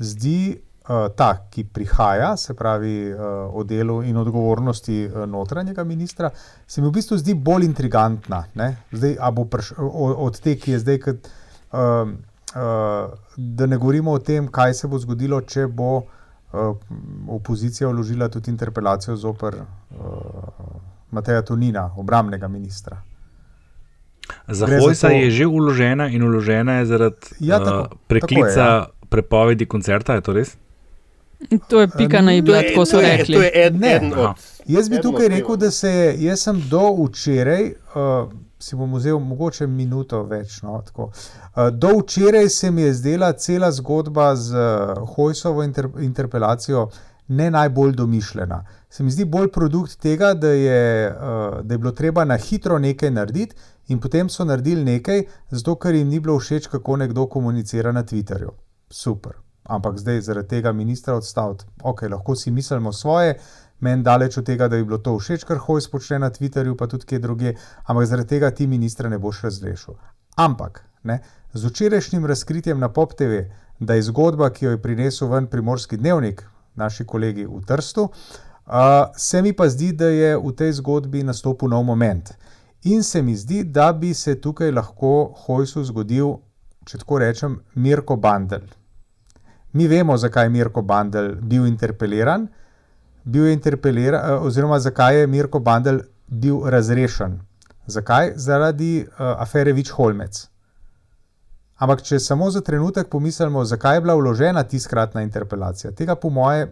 zdi 0.01 0.55
uh, 0.55 1.11
ta, 1.13 1.29
ki 1.53 1.67
prihaja, 1.69 2.31
se 2.41 2.57
pravi 2.57 2.95
uh, 3.13 3.53
o 3.53 3.61
delu 3.69 3.99
in 4.01 4.17
odgovornosti 4.17 4.97
uh, 5.05 5.19
notranjega 5.29 5.85
ministra, 5.85 6.31
se 6.65 6.81
mi 6.81 6.89
v 6.89 6.95
bistvu 6.97 7.19
zdi 7.21 7.37
bolj 7.37 7.69
intrigantna. 7.69 8.43
Ne. 8.57 8.71
Zdaj, 8.89 9.19
prš, 9.53 9.75
od, 9.77 10.17
od 10.25 10.41
te, 10.41 10.57
ki 10.57 10.73
je 10.73 10.81
zdaj, 10.81 10.99
kad, 11.05 11.29
uh, 11.69 12.09
uh, 12.57 13.13
da 13.37 13.69
ne 13.69 13.77
govorimo 13.77 14.17
o 14.17 14.25
tem, 14.25 14.49
kaj 14.49 14.73
se 14.81 14.89
bo 14.89 14.97
zgodilo, 14.97 15.43
če 15.45 15.69
bo 15.69 15.93
uh, 16.01 16.19
opozicija 17.27 17.89
vložila 17.89 18.29
tudi 18.29 18.51
interpelacijo 18.51 19.15
zoper. 19.15 19.55
Uh, 19.55 19.97
Mateja 21.11 21.41
Tunina, 21.41 21.93
obramnega 21.97 22.47
ministra. 22.47 23.01
Za 24.47 24.67
Hojsa 24.67 25.07
to... 25.07 25.13
je 25.13 25.31
že 25.31 25.45
uložena 25.45 26.07
in 26.07 26.23
uložena 26.23 26.73
je 26.73 26.85
zaradi 26.85 27.27
ja, 27.39 27.59
tako, 27.59 27.81
uh, 27.81 27.99
preklica 28.07 28.61
je, 28.61 28.65
ja. 28.65 28.85
prepovedi 29.09 29.65
koncerta, 29.65 30.13
je 30.13 30.21
to 30.21 30.33
res? 30.33 30.57
To 31.67 31.81
je 31.81 31.87
pika 31.97 32.21
na 32.21 32.33
ibi, 32.33 32.51
tako 32.51 32.85
so 32.85 33.01
rekli. 33.01 33.35
Ed, 33.53 33.75
eden 33.83 34.13
od, 34.15 34.39
jaz 34.65 34.89
bi 34.89 35.01
tukaj 35.01 35.27
rekel, 35.27 35.57
da 35.57 35.71
se 35.71 36.15
je, 36.17 36.37
sem 36.37 36.61
do 36.69 36.81
včeraj, 37.03 37.73
uh, 37.95 38.31
si 38.63 38.75
bom 38.75 38.93
vzel 38.95 39.19
mogoče 39.19 39.67
minuto 39.67 40.23
več. 40.23 40.61
No, 40.63 40.79
uh, 40.79 41.09
do 41.71 41.97
včeraj 41.99 42.49
se 42.49 42.71
mi 42.71 42.81
je 42.81 42.93
zdela 42.93 43.33
cela 43.33 43.71
zgodba 43.71 44.35
z 44.35 44.55
uh, 44.55 45.15
Hojsovo 45.15 45.63
inter, 45.63 45.89
interpelacijo 45.99 46.89
ne 47.27 47.51
najbolj 47.51 47.93
domišljena 47.95 48.63
se 48.93 49.03
mi 49.03 49.11
zdi 49.11 49.25
bolj 49.25 49.47
produkt 49.51 49.95
tega, 49.97 50.33
da 50.33 50.47
je, 50.47 51.09
uh, 51.09 51.61
da 51.65 51.73
je 51.73 51.77
bilo 51.77 51.91
treba 51.91 52.25
na 52.25 52.35
hitro 52.37 52.77
nekaj 52.79 53.09
narediti, 53.11 53.55
in 53.87 53.99
potem 53.99 54.29
so 54.29 54.45
naredili 54.45 54.83
nekaj, 54.85 55.23
zato 55.49 55.73
ker 55.75 55.95
jim 55.95 56.11
ni 56.13 56.19
bilo 56.19 56.35
všeč, 56.39 56.67
kako 56.69 56.97
nekdo 57.01 57.25
komunicira 57.25 57.91
na 57.91 58.03
Twitterju. 58.03 58.53
Super. 58.89 59.39
Ampak 59.63 59.97
zdaj 59.97 60.21
zaradi 60.21 60.47
tega 60.47 60.71
ministra 60.71 61.15
odstaviti, 61.17 61.65
ok, 61.83 62.03
lahko 62.11 62.35
si 62.35 62.51
mislimo 62.51 62.93
svoje, 62.93 63.39
meni 63.83 64.03
daleč 64.03 64.37
od 64.39 64.45
tega, 64.47 64.67
da 64.71 64.79
bi 64.79 64.87
bilo 64.87 64.97
to 65.03 65.17
všeč, 65.19 65.43
kar 65.47 65.59
hoj 65.59 65.83
spočne 65.83 66.21
na 66.23 66.31
Twitterju, 66.31 66.77
pa 66.79 66.87
tudi 66.87 67.05
kje 67.09 67.19
druge, 67.19 67.55
ampak 67.83 68.07
zaradi 68.07 68.35
tega 68.35 68.51
ti 68.51 68.67
ministra 68.67 69.09
ne 69.11 69.19
boš 69.19 69.43
razrešil. 69.43 69.97
Ampak 70.39 70.83
ne, 71.03 71.19
z 71.53 71.69
včerajšnjim 71.69 72.25
razkritjem 72.25 72.79
na 72.79 72.89
Pop 72.89 73.13
TV, 73.19 73.43
da 73.79 73.93
je 73.93 74.07
zgodba, 74.07 74.49
ki 74.49 74.65
jo 74.65 74.71
je 74.71 74.81
prinesel 74.81 75.29
ven 75.29 75.47
primorski 75.47 75.97
dnevnik, 75.97 76.45
naši 76.75 77.05
kolegi 77.05 77.45
v 77.45 77.59
Trstu, 77.67 78.07
uh, 78.07 78.73
se 79.17 79.41
mi 79.41 79.53
pa 79.53 79.67
zdi, 79.69 79.91
da 79.91 80.07
je 80.09 80.37
v 80.37 80.55
tej 80.55 80.71
zgodbi 80.79 81.23
nastopil 81.23 81.69
nov 81.69 81.83
moment. 81.83 82.33
In 82.83 83.03
se 83.03 83.21
mi 83.21 83.35
zdi, 83.35 83.63
da 83.63 83.93
bi 83.93 84.13
se 84.13 84.35
tukaj 84.41 84.71
lahko 84.71 85.33
Hojsu 85.45 85.83
zgodil, 85.83 86.37
če 86.85 86.97
tako 87.03 87.19
rečem, 87.19 87.59
Mirko 87.75 88.15
Bandel. 88.15 88.65
Mi 89.73 89.87
vemo, 89.87 90.17
zakaj 90.17 90.45
je 90.45 90.49
Mirko 90.49 90.81
Bandel 90.81 91.35
bil 91.35 91.67
interpeliran, 91.67 92.47
bil 93.23 93.45
je 93.45 93.53
interpeliran, 93.53 94.39
oziroma 94.43 94.79
zakaj 94.79 95.19
je 95.19 95.27
Mirko 95.27 95.59
Bandel 95.59 95.99
bil 96.27 96.63
razrešen. 96.69 97.39
Zakaj? 97.87 98.33
Zaradi 98.35 99.03
uh, 99.03 99.35
afere 99.37 99.73
Vič-Holmec. 99.73 100.47
Ampak, 101.83 102.01
če 102.01 102.19
samo 102.19 102.47
za 102.51 102.61
trenutek 102.61 103.09
pomislimo, 103.11 103.65
zakaj 103.65 103.97
je 103.97 104.01
bila 104.01 104.15
vložena 104.15 104.63
tiskratna 104.63 105.21
interpelacija, 105.21 105.91
tega 105.91 106.15
po 106.15 106.29
moje 106.29 106.69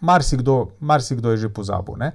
marsikdo, 0.00 0.68
marsikdo 0.80 1.30
je 1.30 1.36
že 1.36 1.48
pozabil. 1.48 1.96
Ne? 1.98 2.12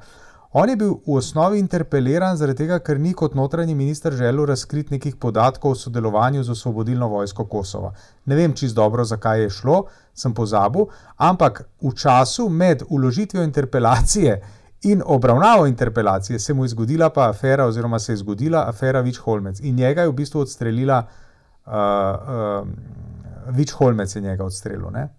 On 0.59 0.69
je 0.69 0.75
bil 0.75 0.95
v 1.05 1.13
osnovi 1.13 1.59
interpeliran 1.59 2.37
zaradi 2.37 2.63
tega, 2.63 2.79
ker 2.81 2.97
ni 2.97 3.11
kot 3.13 3.35
notranji 3.37 3.75
minister 3.77 4.13
želel 4.17 4.47
razkriti 4.49 4.95
nekih 4.95 5.15
podatkov 5.21 5.71
o 5.71 5.75
sodelovanju 5.75 6.43
z 6.43 6.49
osvobodilno 6.49 7.07
vojsko 7.07 7.45
Kosova. 7.45 7.91
Ne 8.25 8.35
vem 8.35 8.55
čist 8.57 8.75
dobro, 8.75 9.05
zakaj 9.05 9.43
je 9.43 9.51
šlo, 9.53 9.83
sem 10.17 10.33
pozabil, 10.33 10.87
ampak 11.17 11.61
v 11.81 11.93
času 11.93 12.49
med 12.49 12.81
uložitvijo 12.89 13.43
interpelacije 13.43 14.41
in 14.89 15.03
obravnavo 15.05 15.67
interpelacije 15.67 16.39
se 16.39 16.53
mu 16.53 16.65
je 16.65 16.73
zgodila 16.73 17.09
pa 17.09 17.29
afera, 17.29 17.65
oziroma 17.65 17.99
se 17.99 18.13
je 18.13 18.17
zgodila 18.17 18.65
afera 18.67 19.01
Vič 19.01 19.17
Holmec 19.17 19.59
in 19.59 19.75
njega 19.75 20.01
je 20.01 20.09
v 20.09 20.13
bistvu 20.13 20.41
odstrelila, 20.41 21.03
uh, 21.65 21.73
uh, 21.73 22.67
Vič 23.53 23.71
Holmec 23.71 24.15
je 24.15 24.21
njega 24.21 24.45
odstrelil. 24.45 24.89
Ne? 24.91 25.09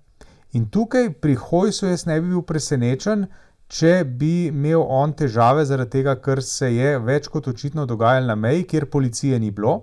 In 0.53 0.67
tukaj 0.67 1.13
pri 1.13 1.35
Hojsu 1.35 1.87
jaz 1.87 2.07
ne 2.07 2.21
bi 2.21 2.29
bil 2.29 2.43
presenečen, 2.43 3.29
če 3.69 4.05
bi 4.05 4.49
imel 4.49 4.81
on 4.81 5.13
težave 5.13 5.65
zaradi 5.69 5.99
tega, 5.99 6.17
ker 6.25 6.41
se 6.43 6.71
je 6.73 6.97
več 7.05 7.29
kot 7.29 7.49
očitno 7.53 7.85
dogajalo 7.87 8.31
na 8.31 8.37
meji, 8.37 8.65
kjer 8.65 8.89
policije 8.91 9.39
ni 9.39 9.51
bilo. 9.51 9.83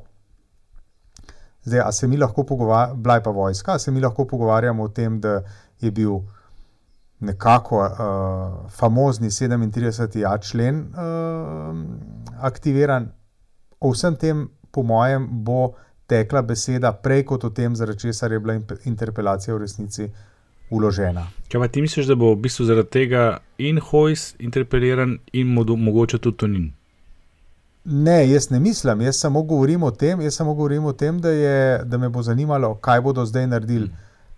Zdaj, 1.65 1.81
a 1.81 1.91
se 1.91 2.07
mi 2.07 2.17
lahko 2.17 2.43
pogovarjamo, 2.45 3.01
bila 3.01 3.15
je 3.15 3.23
pa 3.23 3.33
vojska, 3.33 3.75
a 3.75 3.79
se 3.79 3.91
mi 3.91 4.01
lahko 4.01 4.25
pogovarjamo 4.29 4.83
o 4.83 4.89
tem, 4.89 5.19
da 5.21 5.39
je 5.81 5.91
bil 5.91 6.19
nekako 7.19 7.79
uh, 7.79 8.71
famozni 8.71 9.29
37. 9.29 10.49
člen 10.49 10.81
uh, 10.93 11.75
aktiviran. 12.41 13.09
O 13.79 13.91
vsem 13.93 14.15
tem, 14.15 14.47
po 14.71 14.83
mojem, 14.83 15.27
bo 15.45 15.73
tekla 16.07 16.41
beseda 16.41 16.91
prej 16.93 17.25
kot 17.25 17.43
o 17.43 17.49
tem, 17.49 17.75
zaradi 17.75 17.99
česar 17.99 18.31
je 18.31 18.39
bila 18.39 18.59
interpelacija 18.85 19.55
v 19.55 19.61
resnici 19.61 20.09
uložena. 20.75 21.27
Kaj 21.51 21.61
pa 21.61 21.67
ti 21.67 21.81
misliš, 21.81 22.07
da 22.09 22.15
bo 22.15 22.33
v 22.33 22.41
bistvu 22.47 22.65
zaradi 22.65 22.91
tega 22.91 23.25
in 23.57 23.79
Hojs 23.79 24.33
interpeliran 24.39 25.17
in 25.33 25.53
mogoče 25.53 26.17
tudi 26.17 26.37
Tonin? 26.37 26.71
Ne, 27.85 28.17
jaz 28.29 28.49
ne 28.49 28.59
mislim, 28.59 29.01
jaz 29.01 29.19
samo 29.19 29.43
govorim 29.43 29.83
o 29.83 29.91
tem, 29.91 30.31
samo 30.31 30.53
govorim 30.53 30.85
o 30.85 30.93
tem 30.93 31.19
da, 31.21 31.29
je, 31.29 31.83
da 31.85 31.97
me 31.97 32.09
bo 32.09 32.21
zanimalo, 32.21 32.75
kaj 32.75 33.01
bodo 33.01 33.25
zdaj 33.25 33.47
naredili 33.47 33.91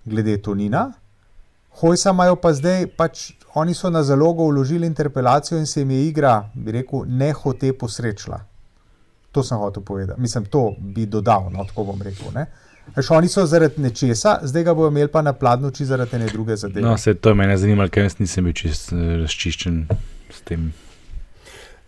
glede 0.06 0.38
Tonina. 0.42 0.92
Hojsa 1.80 2.10
imajo 2.10 2.36
pa 2.36 2.54
zdaj, 2.54 2.88
pač 2.98 3.32
oni 3.56 3.74
so 3.74 3.90
na 3.90 4.04
zalogo 4.04 4.46
vložili 4.46 4.88
interpelacijo 4.88 5.60
in 5.60 5.66
se 5.66 5.82
jim 5.82 5.92
je 5.92 6.08
igra, 6.08 6.50
bi 6.54 6.72
rekel, 6.72 7.06
ne 7.08 7.32
hote 7.34 7.74
posrečila. 7.74 8.40
To 9.32 9.44
sem 9.44 9.58
hotel 9.58 9.84
povedati. 9.84 10.22
Mislim, 10.22 10.46
to 10.46 10.74
bi 10.80 11.06
dodal, 11.06 11.50
no, 11.52 11.66
tako 11.66 11.84
bom 11.84 12.02
rekel. 12.02 12.32
Ne? 12.34 12.46
Še 12.96 13.14
oni 13.14 13.30
so 13.30 13.44
zaradi 13.46 13.82
nečesa, 13.84 14.40
zdaj 14.48 14.64
ga 14.70 14.74
bodo 14.78 14.90
imeli 14.94 15.10
pa 15.12 15.22
na 15.26 15.34
pladnju, 15.38 15.70
če 15.76 15.86
zaradi 15.92 16.18
ne 16.22 16.30
druge 16.32 16.56
zadeve. 16.58 16.86
No, 16.86 16.96
se 16.98 17.14
to 17.14 17.34
je 17.34 17.38
meni 17.38 17.58
zanimalo, 17.60 17.92
ker 17.94 18.08
jaz 18.08 18.18
nisem 18.22 18.48
bil 18.48 18.56
čist 18.58 18.94
uh, 18.96 19.02
razčiščen 19.22 19.84
s 20.34 20.44
tem. 20.48 20.72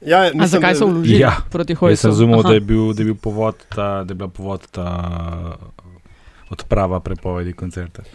Ja, 0.06 0.22
mislim, 0.30 0.52
zakaj 0.54 0.78
so 0.80 0.88
vložili 0.88 1.20
ja, 1.24 1.34
proti 1.52 1.76
Hojsu? 1.76 1.92
Jaz 1.92 2.04
sem 2.06 2.14
razumel, 2.14 2.44
da, 2.46 2.54
da 2.54 3.02
je 3.02 3.08
bil 3.10 3.16
povod 3.20 3.66
ta, 3.74 3.90
da 4.04 4.14
je 4.14 4.20
bila 4.22 4.30
povod 4.32 4.68
ta 4.76 4.90
odprava 6.54 7.02
prepovedi 7.04 7.56
koncerta. 7.58 8.06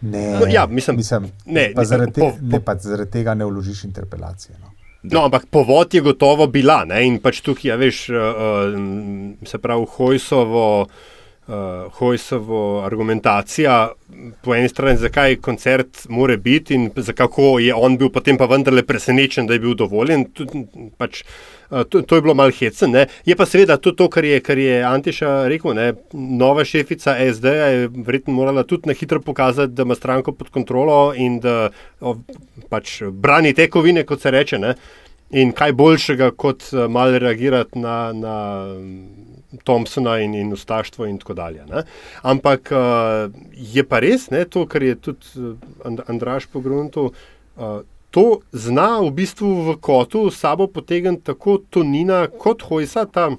Ne, 0.00 0.24
no, 0.40 0.48
ja, 0.48 0.66
mislim, 0.66 0.98
mislim, 1.00 1.30
ne, 1.46 1.70
pa 1.74 1.84
mislim, 1.84 1.88
zaradi, 1.92 2.12
te, 2.16 2.20
po, 2.20 2.30
po, 2.32 2.50
ne, 2.56 2.60
pa 2.64 2.76
zaradi 2.80 3.10
tega 3.20 3.36
ne 3.36 3.48
vložiš 3.48 3.84
interpelacije. 3.88 4.58
No. 4.60 4.74
No, 5.02 5.24
ampak 5.28 5.46
povod 5.48 5.94
je 5.94 6.02
gotovo 6.04 6.46
bila 6.46 6.82
ne? 6.84 7.00
in 7.06 7.16
pač 7.22 7.40
tukaj, 7.44 7.70
ja, 7.70 7.78
veš, 7.80 8.02
uh, 8.12 8.18
uh, 8.18 9.48
se 9.48 9.60
pravi, 9.62 9.86
Hojsovo 9.96 10.66
uh, 10.82 11.08
Hojsovo 11.92 12.82
argumentacija, 12.84 13.92
po 14.42 14.54
eni 14.54 14.68
strani, 14.68 14.98
zakaj 14.98 15.36
koncert 15.42 16.04
more 16.08 16.36
biti 16.36 16.74
in 16.74 16.90
kako 17.14 17.58
je 17.58 17.74
on 17.74 17.96
bil 17.98 18.10
potem 18.10 18.38
pa 18.38 18.46
vendarle 18.46 18.82
presenečen, 18.86 19.46
da 19.46 19.54
je 19.54 19.60
bil 19.60 19.74
dovoljen. 19.74 20.24
Tud, 20.34 20.52
pač, 20.98 21.24
uh, 21.70 21.82
to, 21.82 22.02
to 22.02 22.16
je 22.16 22.22
bilo 22.22 22.34
malo 22.34 22.54
hecen. 22.54 22.94
Ne? 22.94 23.06
Je 23.26 23.36
pa 23.36 23.46
seveda 23.46 23.76
tudi 23.82 23.96
to, 23.98 24.08
kar 24.08 24.24
je, 24.24 24.40
kar 24.40 24.58
je 24.58 24.78
Antiša 24.86 25.32
rekel. 25.50 25.74
Ne? 25.74 25.92
Nova 26.12 26.64
šefica 26.64 27.16
SD 27.32 27.54
je 27.56 27.90
verjetno 28.06 28.34
morala 28.34 28.62
tudi 28.62 28.92
na 28.92 28.94
hitro 28.94 29.20
pokazati, 29.20 29.72
da 29.72 29.82
ima 29.82 29.94
stranko 29.94 30.32
pod 30.32 30.50
kontrolo 30.54 31.14
in 31.16 31.40
da 31.40 31.70
o, 32.00 32.16
pač 32.68 33.00
brani 33.10 33.54
tekovine, 33.54 34.06
kot 34.06 34.22
se 34.22 34.30
reče. 34.30 34.58
Ne? 34.58 34.74
In 35.30 35.50
kaj 35.52 35.72
boljšega, 35.72 36.30
kot 36.30 36.70
uh, 36.72 36.86
malo 36.90 37.18
reagirati 37.18 37.78
na. 37.78 38.12
na 38.12 38.36
Thompsona 39.64 40.18
in, 40.24 40.34
in 40.34 40.52
ustaštvo 40.52 41.06
in 41.06 41.18
tako 41.18 41.34
dalje. 41.34 41.64
Ne? 41.66 41.84
Ampak 42.22 42.72
uh, 42.72 43.30
je 43.56 43.84
pa 43.84 44.00
res 44.00 44.28
ne, 44.30 44.44
to, 44.44 44.66
kar 44.70 44.82
je 44.82 44.94
tudi 44.94 45.26
uh, 45.36 46.04
Andraš 46.08 46.46
pogrunil. 46.46 47.10
Uh, 47.56 47.80
To 48.10 48.42
zna 48.50 48.98
v 49.06 49.10
bistvu 49.14 49.48
v 49.68 49.74
kotu 49.78 50.32
sabo 50.34 50.66
potegniti 50.66 51.28
tako 51.30 51.60
Tonina 51.70 52.24
kot 52.26 52.64
Hojsa, 52.66 53.04
ta 53.06 53.28
uh, 53.30 53.38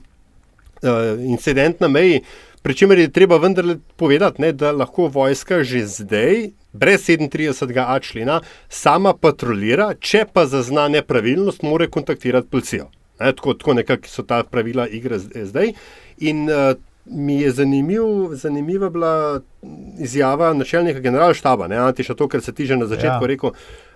incident 1.28 1.84
na 1.84 1.90
meji, 1.92 2.22
Pričemer 2.62 3.00
je 3.00 3.12
treba 3.12 3.38
vendarle 3.38 3.78
povedati, 3.96 4.42
ne, 4.42 4.52
da 4.52 4.72
lahko 4.72 5.08
vojska 5.08 5.64
že 5.64 5.86
zdaj, 5.86 6.52
brez 6.74 7.08
37. 7.10 8.02
člena, 8.02 8.42
sama 8.70 9.14
patrolira, 9.14 9.94
če 10.00 10.26
pa 10.34 10.46
zazna 10.46 10.88
nepravilnost, 10.88 11.64
mora 11.64 11.88
kontaktirati 11.88 12.48
policijo. 12.48 12.92
Ne, 13.22 13.34
tako, 13.38 13.54
tako 13.54 13.74
nekako 13.80 14.10
so 14.10 14.26
ta 14.28 14.44
pravila 14.44 14.88
igre 14.88 15.20
zdaj. 15.20 15.74
In 16.18 16.50
uh, 16.50 16.74
mi 17.06 17.42
je 17.42 17.52
zanimiv, 17.52 18.04
zanimiva 18.32 18.90
bila 18.90 19.42
izjava 20.00 20.54
načelnika 20.54 21.00
generalštaba, 21.00 21.68
ne 21.68 21.78
Antiša, 21.78 22.14
to, 22.14 22.28
kar 22.28 22.42
se 22.42 22.54
ti 22.54 22.66
že 22.66 22.78
na 22.78 22.86
začetku 22.86 23.24
ja. 23.24 23.28
rekel, 23.28 23.52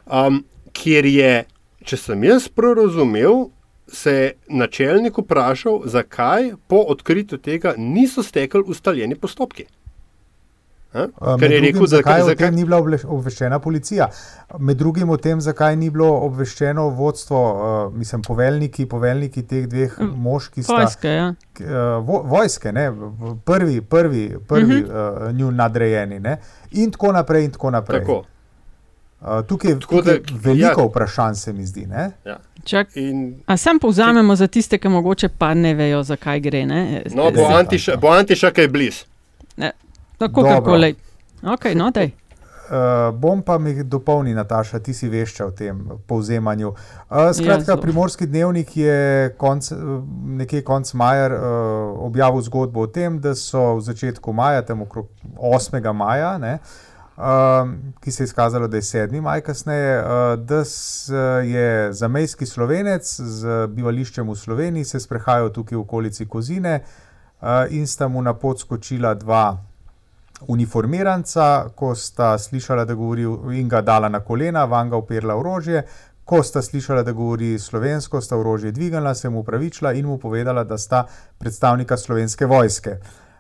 um, 0.06 0.44
kjer 0.74 1.06
je, 1.06 1.46
če 1.86 1.98
sem 1.98 2.24
jaz 2.24 2.48
prav 2.50 2.74
razumel, 2.82 3.48
se 3.88 4.12
je 4.12 4.34
načelnik 4.50 5.18
vprašal, 5.18 5.82
zakaj 5.86 6.52
po 6.68 6.82
odkritju 6.90 7.38
tega 7.38 7.76
niso 7.78 8.24
stekli 8.24 8.64
ustaljeni 8.66 9.16
postopki. 9.16 9.66
Ker 11.40 11.52
je 11.52 11.60
rekel, 11.62 11.88
zakaj, 11.88 12.22
zakaj 12.30 12.52
ni 12.52 12.64
bila 12.66 12.80
obveščena 13.04 13.60
policija. 13.60 14.08
Med 14.60 14.78
drugim 14.78 15.10
o 15.10 15.18
tem, 15.18 15.42
zakaj 15.42 15.76
ni 15.76 15.90
bilo 15.92 16.08
obveščeno 16.28 16.88
vodstvo, 16.96 17.40
uh, 17.40 17.98
mislim, 17.98 18.22
poveljniki, 18.24 18.86
poveljniki 18.90 19.44
teh 19.44 19.66
dveh 19.68 19.98
mm. 20.00 20.14
mož, 20.28 20.48
ki 20.54 20.64
sta 20.64 20.78
vojske. 20.80 21.12
Ja. 21.12 21.28
Uh, 21.60 21.66
vo, 22.08 22.22
vojske, 22.32 22.72
ne, 22.72 22.86
prvi, 23.46 23.82
prvi, 23.82 24.24
prvi 24.48 24.84
uh 24.84 24.90
-huh. 24.90 25.28
uh, 25.28 25.36
nju 25.36 25.52
nadrejeni. 25.52 26.20
Ne, 26.20 26.38
in 26.72 26.92
tako 26.92 27.12
naprej. 27.12 27.46
In 27.46 27.52
tako 27.52 27.72
naprej. 27.72 28.00
Tako. 28.00 28.24
Uh, 29.22 29.48
tukaj 29.48 29.72
je 29.72 29.80
tukaj 29.80 30.02
da, 30.02 30.38
veliko 30.44 30.82
ja. 30.82 30.88
vprašanj, 30.88 31.36
se 31.36 31.54
mi 31.54 31.66
zdi. 31.66 31.88
Ja. 32.26 32.38
In, 32.96 33.42
A 33.46 33.58
sam 33.58 33.80
povzamemo 33.80 34.34
če, 34.34 34.38
za 34.38 34.48
tiste, 34.48 34.78
ki 34.78 34.88
mogoče 34.88 35.30
pa 35.30 35.54
ne 35.54 35.74
vejo, 35.74 36.04
zakaj 36.04 36.40
gre. 36.40 36.66
Ne? 36.66 37.04
No, 37.16 37.32
bo 37.32 37.46
Antiša, 37.46 37.98
bo 37.98 38.08
Antiša 38.08 38.52
kaj 38.52 38.68
blizu. 38.68 39.04
Tako 40.18 40.44
kako 40.44 40.76
le. 40.76 40.94
Okay, 41.44 41.76
no, 41.76 41.92
Uh, 42.66 43.14
bom 43.14 43.42
pa 43.42 43.58
mi 43.58 43.84
dopolnil, 43.84 44.36
Nataša, 44.36 44.80
ti 44.80 44.94
si 44.94 45.06
veš 45.10 45.36
o 45.46 45.52
tem 45.52 45.84
povzemanju. 46.08 46.70
Uh, 46.70 47.30
skratka, 47.34 47.72
ja, 47.72 47.78
Primorski 47.78 48.26
dnevnik 48.26 48.78
je 48.78 49.36
konc, 49.38 49.70
nekje 50.26 50.64
konc 50.66 50.94
maja 50.94 51.28
uh, 51.30 51.36
objavil 52.08 52.42
zgodbo 52.42 52.82
o 52.82 52.88
tem, 52.88 53.20
da 53.22 53.36
so 53.36 53.76
v 53.76 53.84
začetku 53.86 54.34
maja, 54.34 54.66
tam 54.66 54.82
okrog 54.82 55.06
8. 55.38 55.94
maja, 55.94 56.38
ne, 56.42 56.58
uh, 57.18 57.70
ki 58.02 58.12
se 58.12 58.24
je 58.24 58.32
izkazalo, 58.32 58.68
da 58.68 58.82
je 58.82 58.90
7. 58.90 59.22
maj 59.22 59.46
kasneje, 59.46 60.02
uh, 60.02 60.34
da 60.42 60.64
je 61.46 61.94
zamejski 61.94 62.50
slovenec 62.50 63.14
z 63.14 63.68
bivališčem 63.78 64.26
v 64.26 64.36
Sloveniji 64.36 64.90
se 64.90 65.00
sprehajal 65.00 65.54
tukaj 65.54 65.78
v 65.78 65.86
okolici 65.86 66.26
Kozine 66.26 66.82
uh, 66.82 67.70
in 67.70 67.86
sta 67.88 68.08
mu 68.08 68.26
na 68.26 68.34
pot 68.34 68.60
skočila 68.60 69.14
dva 69.14 69.75
uniformiranca, 70.48 71.70
ko 71.76 71.96
sta 71.96 72.38
slišala, 72.38 72.86
da 72.86 72.94
govori 72.94 73.24
in 73.60 73.70
ga 73.70 73.82
dala 73.82 74.10
na 74.10 74.20
kolena, 74.20 74.66
van 74.66 74.90
ga 74.90 74.98
uperla 74.98 75.36
orožje. 75.36 75.84
Ko 76.26 76.44
sta 76.44 76.62
slišala, 76.62 77.04
da 77.04 77.12
govori 77.12 77.60
slovensko, 77.60 78.22
sta 78.22 78.38
orožje 78.38 78.72
dvignila, 78.72 79.14
se 79.16 79.30
mu 79.30 79.40
upravičila 79.40 79.94
in 79.94 80.06
mu 80.06 80.18
povedala, 80.18 80.64
da 80.64 80.78
sta 80.78 81.06
predstavnika 81.38 81.98
slovenske 81.98 82.46
vojske. 82.46 82.98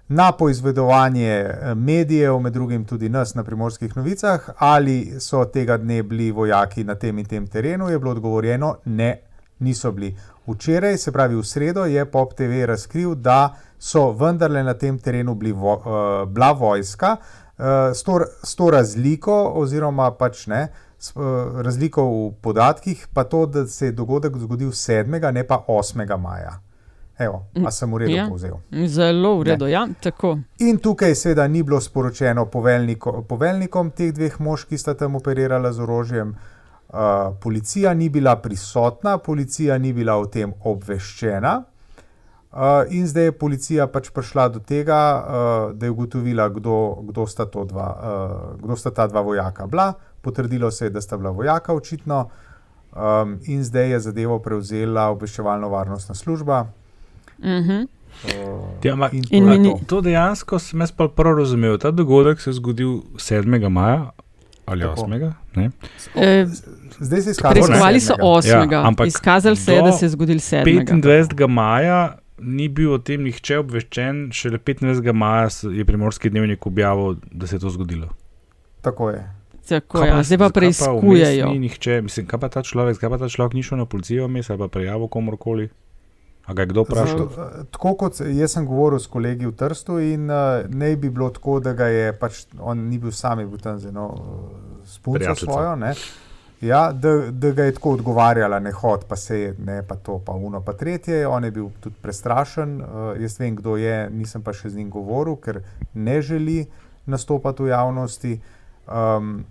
Na 0.08 0.32
poizvedovanje 0.32 1.32
eh, 1.32 1.76
medijev, 1.76 2.40
med 2.40 2.54
drugim 2.54 2.86
tudi 2.86 3.10
nas 3.10 3.36
na 3.36 3.44
primorskih 3.44 3.98
novicah, 3.98 4.50
ali 4.58 5.20
so 5.20 5.46
tega 5.46 5.78
dne 5.78 6.04
bili 6.04 6.32
vojaki 6.32 6.84
na 6.84 6.96
tem 6.96 7.20
in 7.20 7.26
tem 7.26 7.48
terenu, 7.48 7.90
je 7.90 8.00
bilo 8.00 8.12
odgovorjeno: 8.12 8.76
ne, 8.86 9.18
niso 9.60 9.92
bili. 9.92 10.16
Včeraj, 10.48 10.98
se 10.98 11.12
pravi 11.12 11.36
v 11.36 11.44
sredo, 11.44 11.86
je 11.86 12.06
Pop 12.06 12.34
TV 12.34 12.66
razkril, 12.66 13.16
da 13.16 13.56
so 13.86 14.12
vendarle 14.12 14.64
na 14.64 14.74
tem 14.74 14.98
terenu 15.00 15.36
bili 15.36 15.52
vo, 15.52 15.76
uh, 15.78 16.30
bila 16.30 16.52
vojska, 16.52 17.18
uh, 17.18 17.66
s, 17.94 18.04
to, 18.04 18.20
s 18.44 18.56
to 18.56 18.70
razliko, 18.74 19.36
oziroma 19.62 20.10
pač 20.18 20.48
ne, 20.48 20.68
s, 20.98 21.14
uh, 21.16 21.62
razliko 21.62 22.06
v 22.10 22.32
podatkih, 22.42 23.08
pa 23.14 23.24
to, 23.24 23.46
da 23.46 23.68
se 23.68 23.92
je 23.92 23.92
dogodek 23.92 24.38
zgodil 24.42 24.72
7. 24.74 25.32
ne 25.32 25.44
pa 25.48 25.66
8. 25.68 26.18
maja. 26.18 26.62
Evo, 27.20 27.46
a 27.66 27.72
sem 27.72 27.92
v 27.94 27.98
redu 28.02 28.12
ja, 28.12 28.26
povzel. 28.28 28.58
Zelo 28.92 29.38
v 29.40 29.44
redu, 29.48 29.70
ja, 29.72 29.86
tako. 30.04 30.34
In 30.60 30.82
tukaj 30.84 31.16
seveda 31.16 31.46
ni 31.48 31.62
bilo 31.64 31.80
sporočeno 31.82 32.44
poveljniko, 32.52 33.22
poveljnikom 33.30 33.94
teh 33.96 34.12
dveh 34.12 34.36
mož, 34.44 34.66
ki 34.68 34.78
sta 34.78 34.98
tam 35.00 35.16
operirala 35.16 35.72
z 35.72 35.86
orožjem. 35.86 36.34
Uh, 36.90 37.38
policija 37.40 37.94
ni 37.94 38.10
bila 38.10 38.36
prisotna, 38.42 39.18
policija 39.18 39.78
ni 39.78 39.94
bila 39.94 40.18
o 40.20 40.26
tem 40.28 40.52
obveščena. 40.64 41.56
Uh, 42.56 42.62
in 42.90 43.08
zdaj 43.08 43.24
je 43.24 43.32
policija 43.36 43.86
pač 43.92 44.06
prišla 44.16 44.46
do 44.50 44.62
tega, 44.64 44.98
uh, 45.20 45.74
da 45.76 45.86
je 45.86 45.92
ugotovila, 45.92 46.48
kdo, 46.50 47.04
kdo, 47.04 47.26
sta 47.28 47.44
dva, 47.52 47.88
uh, 48.00 48.62
kdo 48.64 48.78
sta 48.80 48.94
ta 48.96 49.08
dva 49.12 49.22
vojaka 49.22 49.68
bila. 49.68 49.94
Potrdilo 50.22 50.72
se 50.72 50.86
je, 50.86 50.90
da 50.96 51.02
sta 51.02 51.18
bila 51.18 51.34
vojaka, 51.36 51.76
očitno, 51.76 52.30
um, 52.96 53.36
in 53.44 53.64
zdaj 53.64 53.92
je 53.92 54.00
zadevo 54.08 54.40
prevzela 54.40 55.10
obveščevalno 55.12 55.70
varnostna 55.70 56.16
služba. 56.16 56.62
Uh 57.38 57.46
-huh. 57.46 57.88
uh, 58.24 58.64
ja, 58.84 58.96
ma, 58.96 59.10
in 59.12 59.24
in 59.32 59.64
to, 59.64 59.80
to. 59.88 60.02
dejansko 60.02 60.60
sem 60.60 60.80
jaz 60.80 60.92
prav 60.92 61.38
razumel. 61.38 61.78
Ta 61.78 61.92
dogodek 61.92 62.40
se 62.40 62.50
je 62.50 62.54
zgodil 62.54 63.02
7. 63.16 63.70
maja 63.70 64.12
ali 64.66 64.84
8. 64.84 65.32
E, 66.16 66.46
zdaj 67.00 67.22
se 67.22 67.30
je 67.30 67.32
izkazalo, 67.32 67.68
da 67.68 68.00
so 68.00 68.14
8. 68.14 68.72
Ja, 68.72 68.88
ampak 68.88 69.08
izkazalo 69.08 69.56
se 69.56 69.74
je, 69.74 69.82
da 69.82 69.92
se 69.92 70.06
je 70.06 70.10
zgodil 70.10 70.38
7. 70.38 70.88
25. 70.88 71.48
maja 71.48 72.18
ni 72.40 72.68
bil 72.68 72.94
o 72.96 73.00
tem 73.00 73.24
nihče 73.24 73.60
obveščen, 73.62 74.28
šele 74.36 74.60
25. 74.60 75.14
maja 75.14 75.50
je 75.72 75.86
primorski 75.86 76.30
dnevnik 76.30 76.68
objavil, 76.68 77.16
da 77.32 77.48
se 77.48 77.56
je 77.56 77.64
to 77.64 77.70
zgodilo. 77.70 78.10
Tako 78.82 79.10
je. 79.10 79.24
Tako 79.70 80.04
je, 80.04 80.24
zdaj 80.24 80.38
pa 80.38 80.50
preizkujejo. 80.54 81.48
Ni 81.50 81.60
nihče, 81.60 82.02
mislim, 82.06 82.28
kaj 82.30 82.40
pa 82.40 82.50
ta 82.54 82.62
človek, 82.64 83.00
kaj 83.02 83.10
pa 83.10 83.18
ta 83.18 83.30
človek 83.30 83.56
ni 83.58 83.64
šel 83.66 83.82
na 83.82 83.88
policijo, 83.90 84.28
mi 84.28 84.44
se 84.44 84.58
pa 84.58 84.68
prijavil 84.68 85.08
komorkoli. 85.08 85.70
A 86.46 86.54
ga 86.54 86.62
je 86.62 86.66
kdo 86.66 86.84
vprašal? 86.86 87.22
Eh, 87.22 87.64
tako 87.74 87.96
kot 87.98 88.20
jaz 88.22 88.54
sem 88.54 88.66
govoril 88.70 89.00
s 89.02 89.10
kolegi 89.10 89.48
v 89.50 89.56
Trstu, 89.58 89.98
in 90.00 90.30
uh, 90.30 90.62
ne 90.70 90.92
bi 90.96 91.10
bilo 91.10 91.32
tako, 91.34 91.58
da 91.60 91.74
ga 91.74 91.88
je 91.90 92.12
pač 92.20 92.44
on 92.60 92.86
ni 92.90 93.00
bil 93.02 93.12
sam, 93.12 93.42
bil 93.50 93.58
tam 93.58 93.80
z 93.82 93.90
eno 93.90 94.06
uh, 94.14 94.84
spunco 94.86 95.34
svojo. 95.36 95.74
Ne? 95.76 95.96
Ja, 96.62 96.92
da, 96.92 97.32
da 97.32 97.52
ga 97.52 97.64
je 97.64 97.74
tako 97.74 97.92
odgovarjala, 97.92 98.60
ne 98.60 98.72
hod, 98.72 99.06
pa 99.08 99.16
se 99.16 99.40
je, 99.40 99.56
ne 99.60 99.84
pa 99.88 99.96
to, 99.96 100.20
pa 100.26 100.32
uno, 100.32 100.62
pa 100.62 100.74
tretje. 100.74 101.28
On 101.28 101.44
je 101.44 101.52
bil 101.52 101.70
tudi 101.80 101.96
prestrašen. 102.02 102.82
Uh, 102.82 102.88
jaz 103.22 103.40
vem, 103.40 103.56
kdo 103.56 103.76
je, 103.78 104.10
nisem 104.10 104.44
pa 104.44 104.54
še 104.54 104.72
z 104.72 104.80
njim 104.80 104.90
govoril, 104.90 105.36
ker 105.36 105.62
ne 105.94 106.22
želi 106.22 106.64
nastopati 107.06 107.64
v 107.64 107.74
javnosti. 107.74 108.40
Um, 108.88 109.44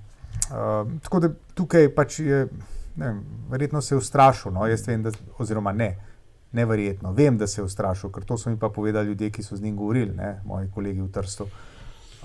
um, 0.48 0.96
tako 1.04 1.20
da 1.20 1.30
tukaj 1.54 1.90
pač 1.94 2.18
je, 2.24 2.46
ne, 2.96 3.12
verjetno 3.50 3.82
se 3.82 3.94
je 3.94 4.00
ustrašil. 4.00 4.54
No? 4.56 4.66
Jaz 4.66 4.88
vem, 4.88 5.04
da, 5.04 5.12
oziroma 5.38 5.76
ne, 5.76 5.92
neverjetno, 6.56 7.12
vem, 7.12 7.38
da 7.38 7.46
se 7.46 7.60
je 7.60 7.68
ustrašil, 7.68 8.10
ker 8.14 8.24
to 8.24 8.38
so 8.40 8.50
mi 8.50 8.58
pa 8.58 8.72
povedali 8.72 9.12
ljudje, 9.12 9.30
ki 9.30 9.42
so 9.42 9.56
z 9.56 9.62
njim 9.62 9.76
govorili, 9.76 10.16
ne? 10.16 10.38
moji 10.44 10.72
kolegi 10.74 11.04
v 11.04 11.12
Trstu. 11.12 11.44
Uh, 11.44 11.73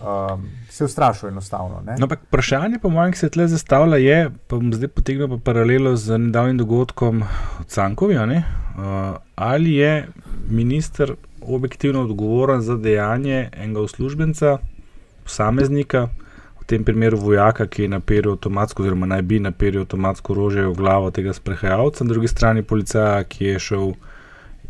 um, 0.02 0.50
se 0.70 0.86
ustrašil 0.86 1.30
enostavno. 1.30 1.84
No, 2.00 2.08
vprašanje, 2.28 2.80
po 2.80 2.90
mojem, 2.90 3.12
ki 3.12 3.18
se 3.18 3.30
tle 3.30 3.48
zastavlja, 3.48 3.98
je, 3.98 4.30
pa 4.48 4.56
bom 4.56 4.74
zdaj 4.74 4.88
potegnil 4.88 5.28
pa 5.28 5.38
paralelo 5.44 5.96
z 5.96 6.18
nedavnim 6.18 6.58
dogodkom 6.58 7.24
v 7.60 7.66
Cankovi, 7.68 8.16
uh, 8.16 8.34
ali 9.36 9.74
je 9.74 10.08
minister 10.50 11.14
objektivno 11.42 12.02
odgovoren 12.02 12.62
za 12.62 12.78
dejanje 12.78 13.50
enega 13.54 13.82
uslužbenca, 13.82 14.58
posameznika, 15.24 16.08
v 16.62 16.66
tem 16.66 16.84
primeru 16.84 17.18
vojaka, 17.18 17.68
ki 17.68 17.82
je 17.82 17.90
naperil 17.90 18.32
avtomatsko, 18.32 18.84
oziroma 18.84 19.06
naj 19.06 19.22
bi 19.22 19.40
naperil 19.40 19.82
avtomatsko 19.82 20.34
orožje 20.34 20.68
v 20.68 20.76
glavo 20.76 21.12
tega 21.12 21.34
sprehajalca, 21.34 22.04
na 22.04 22.14
drugi 22.14 22.28
strani 22.28 22.64
policaja, 22.64 23.24
ki 23.24 23.46
je 23.46 23.60
šel. 23.60 23.92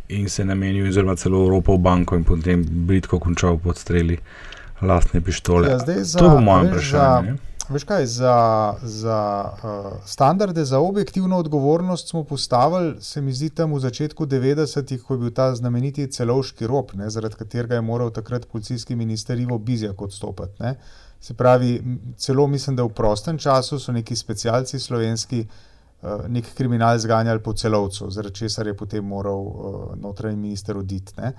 In 0.10 0.26
se 0.26 0.42
namenil, 0.42 0.88
oziroma 0.90 1.14
celo 1.22 1.44
Evropo 1.46 1.76
v 1.76 1.84
banko, 1.86 2.18
in 2.18 2.24
potem 2.26 2.64
britko 2.66 3.20
končal 3.22 3.60
pod 3.62 3.78
streli. 3.78 4.16
Uh, 4.18 4.49
lastne 4.82 5.22
pištole. 5.22 5.70
Ja, 5.70 6.04
za, 6.04 6.20
to 6.20 6.26
je 6.36 6.42
moje 6.42 6.68
vprašanje. 6.68 7.38
Veš 7.70 7.84
kaj, 7.84 8.06
za, 8.06 8.74
za 8.82 9.52
uh, 9.64 9.92
standarde 10.06 10.66
za 10.66 10.80
objektivno 10.80 11.38
odgovornost 11.38 12.10
smo 12.10 12.24
postavili, 12.24 13.02
se 13.02 13.22
mi 13.22 13.34
zdi, 13.34 13.50
tam 13.50 13.74
v 13.74 13.80
začetku 13.80 14.26
90-ih, 14.26 15.04
ko 15.04 15.14
je 15.14 15.20
bil 15.20 15.32
ta 15.32 15.52
znameniti 15.56 16.08
celovški 16.12 16.68
rob, 16.68 16.96
ne, 16.98 17.10
zaradi 17.10 17.36
katerega 17.38 17.76
je 17.76 17.82
moral 17.82 18.10
takrat 18.10 18.48
policijski 18.52 18.96
minister 18.96 19.40
Ivo 19.40 19.58
Bizjak 19.58 20.02
odstopiti. 20.02 20.64
Ne. 20.64 20.76
Se 21.22 21.34
pravi, 21.34 21.84
celo 22.18 22.48
mislim, 22.48 22.76
da 22.76 22.84
v 22.84 22.90
prostem 22.90 23.38
času 23.38 23.80
so 23.80 23.92
neki 23.92 24.16
specialci 24.16 24.80
slovenski 24.80 25.46
uh, 25.46 26.26
nek 26.28 26.54
kriminal 26.58 26.98
zganjali 26.98 27.40
po 27.40 27.54
celovcu, 27.54 28.10
zaradi 28.10 28.36
česar 28.36 28.68
je 28.68 28.78
potem 28.78 29.06
moral 29.06 29.46
uh, 29.46 29.96
notranji 29.96 30.38
minister 30.38 30.78
oditi. 30.78 31.14
Uh, 31.18 31.24
Eh, 31.24 31.34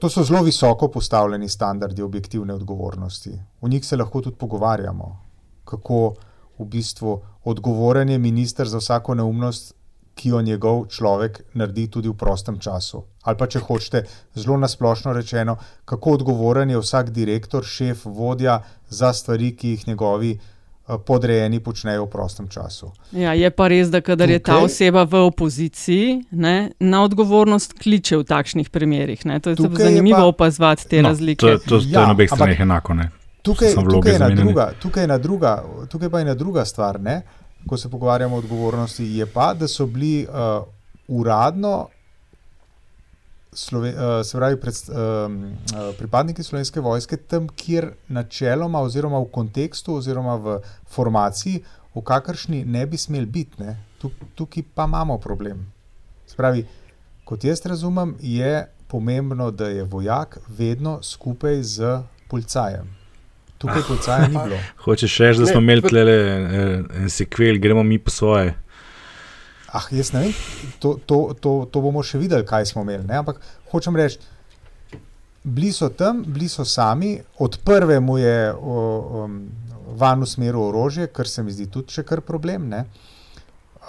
to 0.00 0.08
so 0.08 0.22
zelo 0.24 0.42
visoko 0.42 0.88
postavljeni 0.88 1.48
standardi 1.48 2.02
objektivne 2.02 2.54
odgovornosti. 2.54 3.38
V 3.60 3.68
njih 3.68 3.86
se 3.86 3.96
lahko 3.96 4.20
tudi 4.20 4.36
pogovarjamo, 4.36 5.16
kako 5.64 6.14
v 6.58 6.64
bistvu 6.64 7.20
odgovoren 7.44 8.08
je 8.08 8.18
minister 8.18 8.68
za 8.68 8.78
vsako 8.78 9.14
neumnost, 9.14 9.74
ki 10.16 10.28
jo 10.28 10.40
njegov 10.42 10.86
človek 10.88 11.42
naredi 11.54 11.90
tudi 11.92 12.08
v 12.08 12.16
prostem 12.16 12.56
času. 12.58 13.02
Ali 13.22 13.36
pa 13.36 13.46
če 13.46 13.60
hočete, 13.60 14.04
zelo 14.34 14.56
nasplošno 14.56 15.12
rečeno, 15.12 15.58
kako 15.84 16.14
odgovoren 16.16 16.70
je 16.70 16.80
vsak 16.80 17.10
direktor, 17.10 17.64
šef, 17.64 18.06
vodja 18.06 18.62
za 18.88 19.12
stvari, 19.12 19.52
ki 19.56 19.74
jih 19.74 19.88
njegovi 19.88 20.38
podrejeni 20.86 21.60
počnejo 21.60 22.04
v 22.06 22.10
prostem 22.10 22.48
času. 22.48 22.92
Ja, 23.10 23.34
je 23.34 23.50
pa 23.50 23.68
res, 23.68 23.90
da 23.90 24.00
kadar 24.00 24.30
Tukaj, 24.30 24.34
je 24.34 24.42
ta 24.42 24.58
oseba 24.62 25.02
v 25.02 25.26
opoziciji, 25.26 26.20
ne, 26.30 26.70
na 26.80 27.02
odgovornost 27.02 27.74
kliče 27.78 28.20
v 28.22 28.24
takšnih 28.24 28.70
primerih. 28.70 29.24
Ne. 29.26 29.40
To 29.42 29.50
je 29.50 29.56
zanimivo 29.58 30.22
pa, 30.22 30.30
opazovati 30.30 30.88
te 30.88 31.02
no, 31.02 31.10
razlike. 31.10 31.42
To, 31.42 31.58
to, 31.58 31.68
to 31.68 31.76
ja, 31.90 32.00
je 32.00 32.06
na 32.06 32.14
obeh 32.14 32.30
straneh 32.30 32.60
enako. 32.60 32.94
Tukaj, 33.42 33.74
tukaj, 33.74 34.14
je 34.14 34.30
druga, 34.34 34.70
tukaj, 34.82 35.04
je 35.06 35.18
druga, 35.18 35.52
tukaj 35.90 36.10
pa 36.10 36.18
je 36.18 36.22
ena 36.26 36.34
druga 36.34 36.64
stvar. 36.64 37.00
Ne 37.00 37.22
ko 37.66 37.76
se 37.76 37.90
pogovarjamo 37.90 38.36
o 38.36 38.38
odgovornosti, 38.38 39.04
je 39.04 39.26
pa, 39.26 39.54
da 39.54 39.68
so 39.68 39.86
bili 39.86 40.26
uh, 40.26 40.66
uradno, 41.08 41.88
slove, 43.56 43.90
uh, 43.94 44.20
se 44.26 44.38
pravi, 44.38 44.58
pred, 44.60 44.74
uh, 44.92 45.94
pripadniki 45.98 46.44
slovenske 46.44 46.80
vojske 46.80 47.16
tam, 47.16 47.48
kjer 47.48 47.90
načeloma, 48.08 48.82
oziroma 48.84 49.20
v 49.24 49.30
kontekstu, 49.32 49.96
oziroma 49.96 50.36
v 50.36 50.58
formaciji, 50.92 51.62
v 51.94 52.04
kakršni 52.04 52.64
ne 52.64 52.84
bi 52.86 53.00
smeli 53.00 53.26
biti. 53.26 53.62
Ne? 53.62 53.78
Tukaj 54.36 54.66
pa 54.74 54.84
imamo 54.84 55.18
problem. 55.18 55.64
Spravi, 56.26 56.66
kot 57.24 57.44
jaz 57.44 57.64
razumem, 57.66 58.14
je 58.20 58.66
pomembno, 58.86 59.50
da 59.50 59.72
je 59.72 59.84
vojak 59.84 60.38
vedno 60.48 61.00
skupaj 61.02 61.62
z 61.62 61.98
policajem 62.28 62.96
tukaj 63.58 63.82
policaja 63.88 64.28
ni 64.28 64.36
bilo. 64.44 64.58
Hočeš 64.84 65.18
reči, 65.18 65.40
da 65.40 65.46
smo 65.46 65.60
imeli 65.60 65.82
tle 65.82 66.02
eh, 66.02 66.82
en 67.02 67.10
sekvel, 67.10 67.58
gremo 67.58 67.82
mi 67.82 67.98
po 67.98 68.10
svoje. 68.10 68.54
Ah, 69.76 69.84
jaz 69.92 70.12
ne 70.14 70.24
vem, 70.24 70.34
to, 70.80 70.94
to, 71.04 71.18
to, 71.40 71.52
to 71.72 71.82
bomo 71.84 72.00
še 72.06 72.20
videli, 72.22 72.46
kaj 72.48 72.70
smo 72.70 72.84
imeli. 72.86 73.04
Ne? 73.04 73.20
Ampak 73.20 73.42
hočem 73.72 73.98
reči, 73.98 74.20
bili 75.44 75.72
so 75.72 75.90
tam, 75.92 76.22
bili 76.26 76.48
so 76.48 76.64
sami, 76.64 77.16
od 77.44 77.58
prve 77.64 78.00
mu 78.00 78.16
je 78.18 78.54
um, 78.54 79.40
van 80.00 80.22
usmeril 80.24 80.62
orožje, 80.70 81.10
kar 81.12 81.28
se 81.28 81.44
mi 81.44 81.52
zdi 81.52 81.68
tudi 81.70 81.94
še 81.94 82.06
kar 82.08 82.24
problem. 82.24 82.72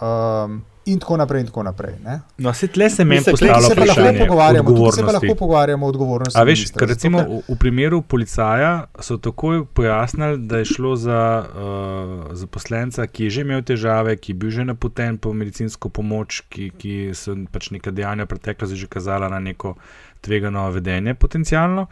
Um, 0.01 0.59
in 0.87 0.99
tako 0.99 1.17
naprej. 1.17 1.41
In 1.41 1.47
tako 1.47 1.63
naprej 1.63 1.95
no, 2.37 2.53
se 2.53 2.67
tle 2.67 2.89
se 2.89 3.05
meni 3.05 3.23
postavlja 3.25 3.69
vprašanje. 3.71 4.25
Tu 4.65 4.91
se 4.91 5.03
pa 5.05 5.11
lahko 5.11 5.35
pogovarjamo 5.35 5.85
o 5.85 5.89
odgovornosti. 5.89 6.39
A 6.39 6.43
veš, 6.43 6.65
ker 6.77 6.87
recimo 6.87 7.21
v, 7.23 7.41
v 7.47 7.57
primeru 7.59 8.01
policaja 8.01 8.87
so 8.99 9.17
takoj 9.17 9.65
pojasnili, 9.73 10.37
da 10.37 10.61
je 10.63 10.65
šlo 10.65 10.95
za 10.95 11.21
uh, 11.43 12.35
zaposlenca, 12.37 13.07
ki 13.07 13.27
je 13.27 13.37
že 13.37 13.45
imel 13.47 13.63
težave, 13.67 14.17
ki 14.17 14.31
je 14.31 14.39
bil 14.41 14.51
že 14.51 14.67
napoten 14.67 15.17
po 15.17 15.33
medicinsko 15.33 15.89
pomoč, 15.89 16.43
ki, 16.49 16.71
ki 16.77 16.97
so 17.17 17.35
pač 17.51 17.71
neka 17.75 17.91
dejanja 17.91 18.25
preteklosti 18.25 18.79
že 18.79 18.91
kazala 18.91 19.29
na 19.29 19.39
neko. 19.39 19.77
Tvegano 20.17 20.63
vedenje, 20.73 21.13
potencialno, 21.13 21.83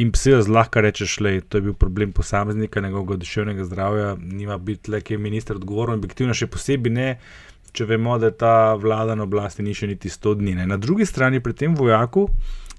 in 0.00 0.08
psi 0.08 0.38
zlahka 0.42 0.80
rečeš, 0.80 1.18
da 1.20 1.28
je 1.34 1.42
to 1.44 1.60
bil 1.60 1.74
problem 1.76 2.12
posameznika, 2.16 2.80
njegovega 2.80 3.18
duševnega 3.20 3.66
zdravja, 3.68 4.14
nima 4.16 4.56
biti 4.58 4.90
le, 4.90 5.02
ki 5.04 5.14
je 5.14 5.18
minister 5.20 5.60
odgovoren, 5.60 6.00
objektivno, 6.00 6.32
še 6.34 6.48
posebej 6.48 6.94
ne, 6.96 7.10
če 7.76 7.86
vemo, 7.88 8.16
da 8.18 8.30
ta 8.32 8.74
vlada 8.80 9.16
na 9.18 9.26
oblasti 9.26 9.64
ni 9.64 9.74
še 9.76 9.90
niti 9.90 10.12
100 10.12 10.36
dni. 10.40 10.54
Ne. 10.60 10.68
Na 10.70 10.78
drugi 10.80 11.06
strani, 11.08 11.42
pri 11.44 11.54
tem 11.56 11.74
vojaku, 11.76 12.26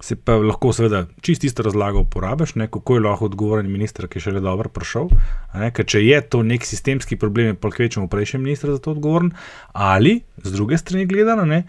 se 0.02 0.16
pa 0.16 0.36
lahko, 0.38 0.72
seveda, 0.76 1.06
čist 1.26 1.46
isto 1.48 1.66
razlago 1.66 2.04
uporabiš, 2.06 2.56
ne, 2.62 2.68
kako 2.72 2.98
je 2.98 3.04
lahko 3.06 3.30
odgovoren 3.32 3.70
minister, 3.72 4.06
ki 4.10 4.20
je 4.20 4.28
še 4.28 4.36
le 4.38 4.44
dobro 4.46 4.70
prišel. 4.74 5.10
Ne, 5.58 5.72
če 5.74 6.04
je 6.04 6.22
to 6.30 6.44
nek 6.46 6.66
sistemski 6.66 7.18
problem, 7.18 7.54
je 7.54 7.60
pa 7.62 7.72
kvečemo 7.74 8.10
prejšnji 8.12 8.42
minister 8.44 8.74
za 8.76 8.82
to 8.82 8.94
odgovoren, 8.98 9.34
ali 9.74 10.20
z 10.44 10.54
druge 10.58 10.82
strani 10.82 11.10
gledano. 11.10 11.48
Ne, 11.50 11.66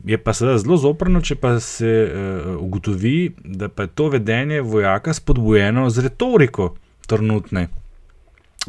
Je 0.00 0.16
pa 0.16 0.32
seveda 0.32 0.56
zelo 0.62 0.78
zoprno, 0.80 1.20
če 1.20 1.34
pa 1.36 1.58
se 1.60 1.90
uh, 2.08 2.54
ugotovi, 2.56 3.34
da 3.44 3.68
pa 3.68 3.84
je 3.84 3.90
to 4.00 4.08
vedenje 4.08 4.62
vojaka 4.64 5.12
spodbujeno 5.12 5.90
z 5.92 6.06
retoriko 6.06 6.70
trenutne 7.04 7.66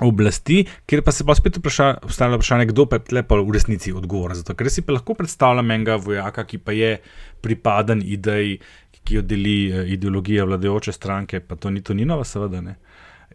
oblasti, 0.01 0.65
kjer 0.85 1.03
pa 1.05 1.11
se 1.11 1.25
pa 1.25 1.35
spet 1.35 1.59
postavlja 1.61 2.37
vprašanje, 2.37 2.65
kdo 2.71 2.85
pa 2.89 2.99
je 3.11 3.23
pa 3.23 3.37
v 3.37 3.53
resnici 3.53 3.93
odgovoren 3.93 4.35
za 4.35 4.43
to. 4.43 4.55
Ker 4.57 4.69
si 4.69 4.81
pa 4.81 4.97
lahko 4.97 5.13
predstavljam 5.13 5.71
enega 5.71 5.95
vojaka, 5.95 6.45
ki 6.45 6.57
pa 6.57 6.75
je 6.75 6.97
pripaden 7.41 8.01
ideji, 8.05 8.59
ki 9.03 9.15
jo 9.15 9.21
deli 9.21 9.55
eh, 9.69 9.87
ideologija 9.93 10.45
vladajoče 10.45 10.91
stranke, 10.91 11.39
pa 11.39 11.55
to 11.55 11.69
ni 11.69 11.81
to 11.81 11.93
nova, 11.93 12.23
seveda 12.23 12.61
ne. 12.61 12.75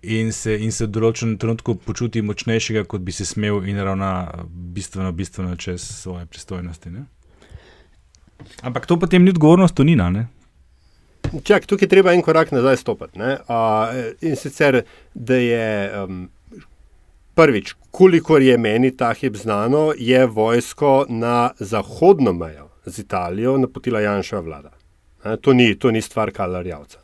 In 0.03 0.33
se, 0.33 0.59
in 0.61 0.73
se 0.73 0.87
v 0.87 0.93
določenem 0.93 1.39
trenutku 1.41 1.75
počuti 1.83 2.23
močnejšega, 2.23 2.85
kot 2.85 3.01
bi 3.03 3.13
se 3.13 3.25
smel, 3.25 3.65
in 3.67 3.81
ravna 3.81 4.45
bistveno, 4.47 5.13
bistveno 5.13 5.57
čez 5.57 5.83
svoje 5.83 6.27
pristojnosti. 6.27 6.91
Ne? 6.91 7.07
Ampak 8.63 8.87
to 8.87 8.99
potem 9.01 9.25
ni 9.25 9.33
odgovornost, 9.33 9.75
to 9.75 9.85
ni 9.85 9.97
na. 9.97 10.29
Čak, 11.43 11.67
tukaj 11.67 11.87
je 11.87 11.91
treba 11.91 12.13
en 12.15 12.23
korak 12.23 12.53
nazaj 12.53 12.77
stopiti. 12.77 13.19
Uh, 13.19 14.13
in 14.21 14.37
sicer, 14.37 14.85
da 15.15 15.35
je 15.35 16.05
um, 16.05 16.29
Prvič, 17.37 17.75
kolikor 17.91 18.43
je 18.43 18.59
meni 18.59 18.97
ta 18.97 19.11
hip 19.13 19.37
znano, 19.37 19.93
je 19.99 20.27
vojsko 20.27 21.05
na 21.09 21.51
zahodno 21.59 22.33
mejo 22.33 22.71
z 22.87 22.99
Italijo 22.99 23.59
napotila 23.59 24.01
Janša 24.01 24.41
vlada. 24.41 24.71
To 25.41 25.53
ni, 25.53 25.75
to 25.79 25.91
ni 25.91 26.01
stvar 26.01 26.31
Kalarjavca. 26.33 26.99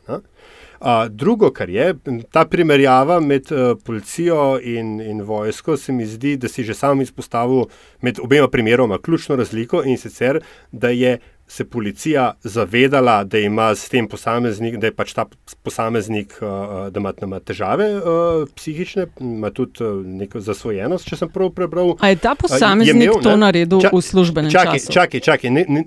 Drugo, 1.09 1.51
kar 1.51 1.69
je, 1.69 1.93
ta 2.31 2.45
primerjava 2.45 3.19
med 3.19 3.51
uh, 3.51 3.77
policijo 3.85 4.57
in, 4.63 5.01
in 5.01 5.21
vojsko, 5.21 5.77
se 5.77 5.93
mi 5.93 6.05
zdi, 6.05 6.33
da 6.37 6.49
si 6.49 6.63
že 6.63 6.73
sam 6.73 7.01
izpostavil 7.01 7.67
med 8.01 8.19
obema 8.19 8.47
primeroma 8.47 8.97
ključno 8.97 9.35
razliko 9.35 9.83
in 9.85 9.97
sicer, 9.97 10.41
da 10.71 10.89
je 10.89 11.19
se 11.53 11.65
policija 11.65 12.33
zavedala, 12.41 13.23
da 13.23 13.37
ima 13.37 13.75
s 13.75 13.89
tem 13.89 14.07
posameznik, 14.07 14.77
da 14.81 14.89
je 14.89 14.93
pač 14.95 15.13
ta 15.13 15.25
posameznik, 15.63 16.33
uh, 16.41 16.87
da 16.89 16.99
ima, 16.99 17.11
ima 17.21 17.39
težave 17.39 17.89
uh, 17.97 18.47
psihične, 18.55 19.05
ima 19.21 19.51
tudi 19.53 19.85
neko 20.17 20.41
zasvojenost, 20.41 21.05
če 21.05 21.19
sem 21.19 21.29
prav 21.29 21.51
prebral. 21.53 21.93
A 22.01 22.09
je 22.09 22.17
ta 22.23 22.33
posameznik 22.35 22.89
je 22.89 23.11
imel, 23.11 23.21
to 23.21 23.35
naredil 23.37 23.83
čak, 23.85 23.93
v 23.93 24.01
službenem 24.01 24.49
čakaj, 24.55 24.79
času? 24.79 24.95
Čakaj, 24.97 25.23
čakaj, 25.27 25.53
ne, 25.53 25.65
ne, 25.69 25.83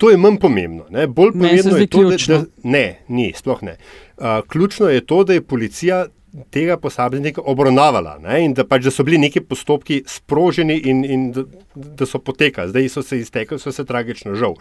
to 0.00 0.14
je 0.14 0.16
manj 0.16 0.40
pomembno. 0.40 0.88
Ne. 0.88 1.04
Bolj 1.06 1.34
pomembno 1.36 1.76
je 1.76 1.86
to, 1.86 2.06
da, 2.08 2.20
da 2.30 2.40
ne, 2.64 2.86
ni, 3.12 3.28
sploh 3.36 3.60
ne. 3.68 3.76
Uh, 4.16 4.40
ključno 4.48 4.88
je 4.88 5.04
to, 5.04 5.20
da 5.28 5.36
je 5.36 5.44
policija 5.44 6.06
tega 6.50 6.76
posameznika 6.76 7.42
obravnavala 7.44 8.18
ne, 8.22 8.44
in 8.44 8.54
da, 8.54 8.64
pač, 8.68 8.84
da 8.86 8.92
so 8.94 9.04
bili 9.06 9.18
neki 9.18 9.42
postopki 9.46 10.02
sproženi 10.06 10.76
in, 10.90 11.04
in 11.04 11.28
da, 11.34 11.44
da 11.74 12.06
so 12.06 12.20
potekali, 12.22 12.70
zdaj 12.70 12.88
so 12.88 13.02
se 13.02 13.18
iztekli, 13.20 13.58
so 13.58 13.72
se 13.72 13.84
tragično 13.84 14.34
žal. 14.34 14.56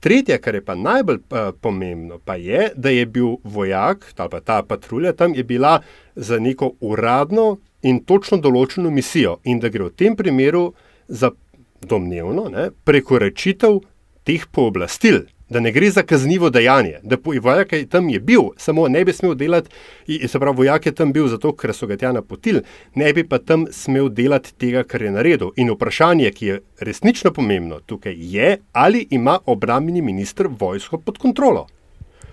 Tretje, 0.00 0.38
kar 0.38 0.54
je 0.54 0.62
pa 0.62 0.76
najbolj 0.78 1.18
uh, 1.18 1.48
pomembno, 1.60 2.20
pa 2.24 2.36
je, 2.38 2.68
da 2.76 2.92
je 2.94 3.06
bil 3.06 3.38
vojak, 3.44 4.12
ta, 4.14 4.28
pa 4.28 4.40
ta 4.40 4.60
patrulja 4.62 5.12
tam 5.12 5.34
je 5.34 5.42
bila 5.44 5.80
za 6.14 6.38
neko 6.38 6.72
uradno 6.80 7.56
in 7.82 8.04
točno 8.04 8.38
določeno 8.38 8.90
misijo, 8.90 9.38
in 9.44 9.58
da 9.62 9.72
gre 9.74 9.88
v 9.88 9.94
tem 9.96 10.16
primeru 10.16 10.72
za 11.08 11.32
domnevno 11.82 12.48
ne, 12.52 12.70
prekoračitev 12.84 13.80
teh 14.26 14.46
pooblastil 14.52 15.24
da 15.48 15.60
ne 15.60 15.72
gre 15.72 15.90
za 15.90 16.02
kaznivo 16.02 16.50
dejanje, 16.50 16.98
da 17.02 17.16
vojak 17.42 17.72
je 17.72 17.86
tam 17.86 18.08
je 18.08 18.20
bil, 18.20 18.42
samo 18.56 18.88
ne 18.88 19.04
bi 19.04 19.12
smel 19.12 19.34
delati, 19.34 19.70
se 20.28 20.38
pravi, 20.38 20.56
vojak 20.56 20.86
je 20.86 20.92
tam 20.94 21.12
bil 21.12 21.28
zato, 21.28 21.52
ker 21.52 21.74
so 21.74 21.86
ga 21.86 21.96
tja 21.96 22.12
napotili, 22.12 22.62
ne 22.94 23.12
bi 23.12 23.24
pa 23.28 23.38
tam 23.38 23.66
smel 23.70 24.08
delati 24.08 24.54
tega, 24.54 24.84
kar 24.84 25.02
je 25.02 25.10
naredil. 25.10 25.50
In 25.56 25.70
vprašanje, 25.72 26.30
ki 26.30 26.46
je 26.46 26.60
resnično 26.80 27.32
pomembno 27.32 27.80
tukaj, 27.80 28.14
je, 28.18 28.58
ali 28.72 29.06
ima 29.10 29.38
obrambni 29.46 30.02
minister 30.02 30.48
vojsko 30.50 30.98
pod 30.98 31.18
kontrolo. 31.18 31.66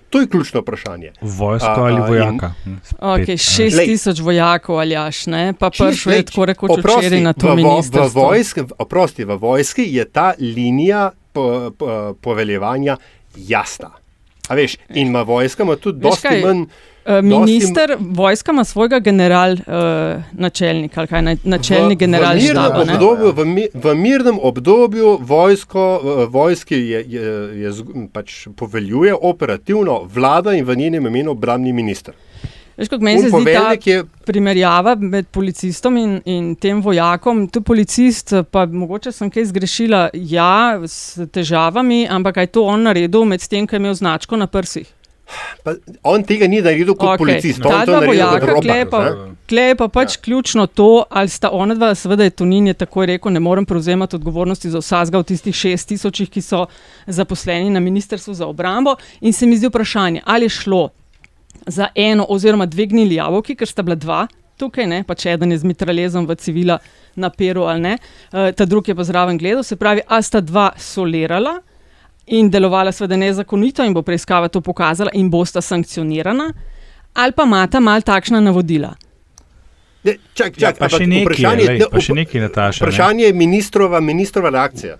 To 0.09 0.21
je 0.21 0.27
ključno 0.27 0.61
vprašanje. 0.61 1.11
Vojsko 1.21 1.67
ali 1.67 2.01
vojaka? 2.07 2.53
Okay, 2.99 3.37
šest 3.55 3.77
tisoč 3.77 4.19
vojakov 4.19 4.79
ali 4.79 4.95
aš, 4.95 5.25
ne? 5.27 5.53
pa 5.59 5.69
prvič 5.69 6.05
je 6.05 6.23
tako 6.25 6.45
rekoč 6.45 6.71
včeraj 6.79 7.21
na 7.21 7.33
to 7.33 7.55
ministrstvo. 7.55 8.31
Oprosti, 8.77 9.23
v 9.23 9.35
vojski 9.35 9.83
je 9.95 10.05
ta 10.05 10.33
linija 10.39 11.11
po, 11.35 11.71
po, 11.77 12.13
poveljevanja 12.21 12.97
jasna. 13.35 13.91
A 14.47 14.55
veš, 14.55 14.77
in 14.89 15.07
ima 15.07 15.21
vojska, 15.21 15.63
ima 15.63 15.75
tudi 15.75 15.99
dosti 15.99 16.41
manj. 16.45 16.65
Minister 17.21 17.89
dosti... 17.89 18.05
vojska 18.17 18.51
ima 18.51 18.63
svojega 18.63 18.99
general 18.99 19.51
uh, 19.51 20.23
načelnika, 20.31 21.01
ali 21.01 21.07
kaj 21.07 21.21
načelnik 21.43 21.99
general 21.99 22.39
štaba. 22.39 22.83
V, 22.83 22.93
obdobju, 22.93 23.31
v, 23.31 23.45
mi, 23.45 23.67
v 23.73 23.95
mirnem 23.95 24.39
obdobju 24.41 25.17
vojsko, 25.21 26.01
vojski 26.29 26.75
je, 26.75 27.03
je, 27.07 27.23
je, 27.61 27.73
pač 28.13 28.47
poveljuje 28.55 29.13
operativno 29.21 30.03
vlada 30.13 30.53
in 30.53 30.65
v 30.65 30.75
njenem 30.75 31.07
imenu 31.07 31.31
obrambni 31.31 31.73
minister. 31.73 32.13
Veš, 32.77 32.89
kako 32.89 33.03
meni 33.03 33.21
se 33.21 33.29
zdi 33.29 33.53
ta 33.53 33.75
je... 33.85 34.03
primerjava 34.25 34.95
med 34.99 35.27
policistom 35.27 35.97
in, 35.97 36.17
in 36.25 36.55
tem 36.55 36.81
vojakom. 36.83 37.47
Tu 37.47 37.61
policist, 37.61 38.33
pa 38.51 38.65
mogoče 38.65 39.13
sem 39.15 39.31
kaj 39.31 39.47
zgrešila, 39.53 40.09
ja, 40.13 40.81
s 40.83 41.27
težavami, 41.31 42.03
ampak 42.11 42.41
kaj 42.41 42.51
to 42.57 42.65
on 42.67 42.83
naredil 42.89 43.23
med 43.25 43.47
tem, 43.47 43.67
ki 43.67 43.77
je 43.77 43.83
imel 43.83 43.95
značko 43.95 44.35
na 44.37 44.47
prsih? 44.51 44.91
Pa, 45.63 45.73
on 46.05 46.21
tega 46.27 46.45
ni 46.51 46.59
naredil 46.61 46.93
kot 46.93 47.15
okay. 47.15 47.21
policist, 47.23 47.61
Ta 47.63 47.69
on 47.69 47.87
to 47.87 47.93
dva 47.93 48.01
naredil 48.01 48.11
vojaka, 48.11 48.49
kot 48.51 48.67
klej 48.67 48.83
pa, 48.91 48.99
robar. 49.05 49.31
klej 49.49 49.71
pa 49.79 49.87
pač 49.87 50.17
ja. 50.17 50.21
ključno 50.27 50.67
to, 50.67 50.89
ali 51.09 51.31
sta 51.31 51.49
ona 51.55 51.79
dva, 51.79 51.93
seveda 51.95 52.27
je 52.27 52.35
Tonin 52.43 52.67
je 52.69 52.75
takoj 52.83 53.07
rekel, 53.09 53.33
ne 53.33 53.39
morem 53.39 53.65
prevzemati 53.65 54.19
odgovornosti 54.19 54.69
za 54.69 54.83
vsazga 54.83 55.23
v 55.23 55.29
tistih 55.31 55.55
šest 55.55 55.89
tisočih, 55.95 56.29
ki 56.29 56.43
so 56.43 56.65
zaposleni 57.07 57.71
na 57.73 57.79
Ministrstvu 57.79 58.35
za 58.35 58.51
obrambo. 58.51 58.99
In 59.21 59.33
se 59.33 59.47
mi 59.47 59.57
zdi 59.57 59.71
vprašanje, 59.71 60.21
ali 60.25 60.45
je 60.45 60.57
šlo 60.59 60.89
za 61.65 61.87
eno 61.95 62.25
oziroma 62.29 62.65
dve 62.65 62.85
gnili 62.85 63.15
jabolki, 63.15 63.55
ker 63.55 63.67
sta 63.67 63.83
bila 63.83 63.95
dva. 63.95 64.25
Tukaj, 64.57 64.87
ne, 64.87 65.03
pač 65.03 65.25
eden 65.27 65.51
je 65.51 65.57
z 65.57 65.67
mitraljezom 65.67 66.27
v 66.27 66.35
civila 66.39 66.77
na 67.15 67.29
Peru 67.29 67.65
ali 67.67 67.81
ne, 67.81 67.97
uh, 67.97 68.51
ta 68.55 68.65
drugi 68.65 68.91
je 68.91 68.95
pa 68.95 69.03
zraven 69.03 69.37
gledal, 69.37 69.63
se 69.63 69.75
pravi, 69.75 70.01
a 70.07 70.21
sta 70.21 70.39
dva 70.41 70.69
solirala 70.79 71.57
in 72.27 72.49
delovala 72.49 72.91
seveda 72.91 73.17
nezakonito 73.17 73.83
in 73.83 73.93
bo 73.93 74.01
preiskava 74.01 74.47
to 74.47 74.61
pokazala 74.61 75.11
in 75.13 75.29
bosta 75.29 75.61
sankcionirana, 75.61 76.53
ali 77.13 77.35
pa 77.35 77.43
imata 77.43 77.79
mal 77.79 78.01
takšna 78.01 78.39
navodila. 78.39 78.95
Ne, 80.05 80.13
čak, 80.33 80.53
čak, 80.53 80.61
Ja, 80.61 80.69
pa 80.77 80.85
še 80.85 81.01
nekaj, 81.01 81.25
vprašanje- 81.25 81.65
lej, 81.65 81.79
ne, 81.79 81.85
pa 81.91 81.99
še 81.99 82.13
nekaj, 82.13 82.41
Nataša, 82.41 82.77
ne. 82.77 82.83
Vprašanje 82.85 83.23
je 83.25 83.33
ministrova, 83.33 83.99
ministrova 83.99 84.49
reakcija. 84.49 84.97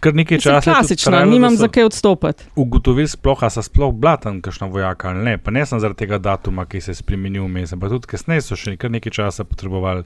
Kar 0.00 0.12
nekaj 0.14 0.36
Mislim, 0.36 0.52
časa. 0.52 0.56
je 0.60 0.60
tudi 0.60 0.76
klasična, 0.76 1.10
trajalo, 1.10 1.30
nimam 1.30 1.56
za 1.56 1.68
kaj 1.68 1.84
odstopati. 1.84 2.44
Ugotovili 2.54 3.08
sploh, 3.08 3.42
a 3.42 3.48
so 3.48 3.62
sploh 3.62 3.94
bila 3.94 4.16
tam 4.16 4.40
kakšna 4.40 4.66
vojaka 4.66 5.08
ali 5.08 5.24
ne. 5.24 5.38
Pa 5.38 5.50
ne 5.50 5.66
samo 5.66 5.80
zaradi 5.80 5.98
tega 5.98 6.18
datuma, 6.18 6.66
ki 6.66 6.80
se 6.80 6.90
je 6.90 6.94
spremenil 6.94 7.44
vmes, 7.44 7.72
ampak 7.72 7.90
tudi 7.90 8.06
kasneje 8.06 8.42
so 8.42 8.52
še 8.54 8.76
kar 8.76 8.90
nekaj 8.90 9.12
časa 9.12 9.44
potrebovali. 9.44 10.04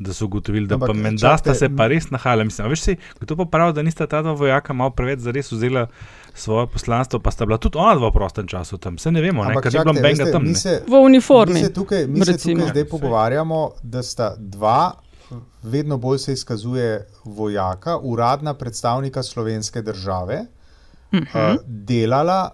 Da 0.00 0.12
so 0.12 0.24
ugotovili, 0.24 0.66
da 0.66 0.74
Ampak, 0.74 0.88
pa 0.88 0.94
menda 0.94 1.36
sta 1.36 1.52
se 1.54 1.68
pa 1.70 1.86
res 1.86 2.06
nahajala. 2.08 2.44
Mislim, 2.44 2.68
veš 2.68 2.80
si, 2.82 2.92
kdo 3.18 3.36
pa 3.36 3.44
pravi, 3.46 3.72
da 3.72 3.82
nista 3.82 4.06
ta 4.06 4.22
dva 4.22 4.32
vojaka 4.34 4.72
malo 4.72 4.90
preveč 4.90 5.20
zares 5.20 5.50
vzela 5.50 5.86
svoje 6.34 6.66
poslanstvo, 6.68 7.18
pa 7.18 7.30
sta 7.30 7.44
bila 7.44 7.58
tudi 7.58 7.76
ona 7.76 7.92
dva 7.94 8.08
v 8.08 8.12
prostem 8.12 8.46
času 8.46 8.78
tam. 8.78 8.96
Se 8.96 9.10
ne 9.10 9.20
vemo, 9.20 9.44
ne, 9.44 9.50
Ampak 9.50 9.64
bilo 9.66 9.72
čakajte, 9.74 10.00
benga 10.00 10.08
veste, 10.18 10.32
tam. 10.32 10.42
mi 10.42 10.48
ne. 10.48 10.54
se- 10.56 10.82
V 10.86 10.94
uniformi, 10.96 11.54
Mi 11.54 11.60
se 11.60 11.72
tukaj, 11.72 12.06
mi 12.08 12.24
se 12.24 12.38
tukaj 12.38 12.68
zdaj 12.70 12.84
pogovarjamo, 12.86 13.60
da 13.84 14.02
sta 14.02 14.30
dva, 14.38 14.92
vedno 15.62 15.98
bolj 15.98 16.18
se 16.20 16.32
izkazuje 16.32 16.88
vojaka, 17.26 17.98
uradna 17.98 18.54
predstavnika 18.54 19.22
slovenske 19.22 19.82
države, 19.82 20.46
Mhm. 21.12 21.22
uh, 21.24 21.54
delala 21.66 22.50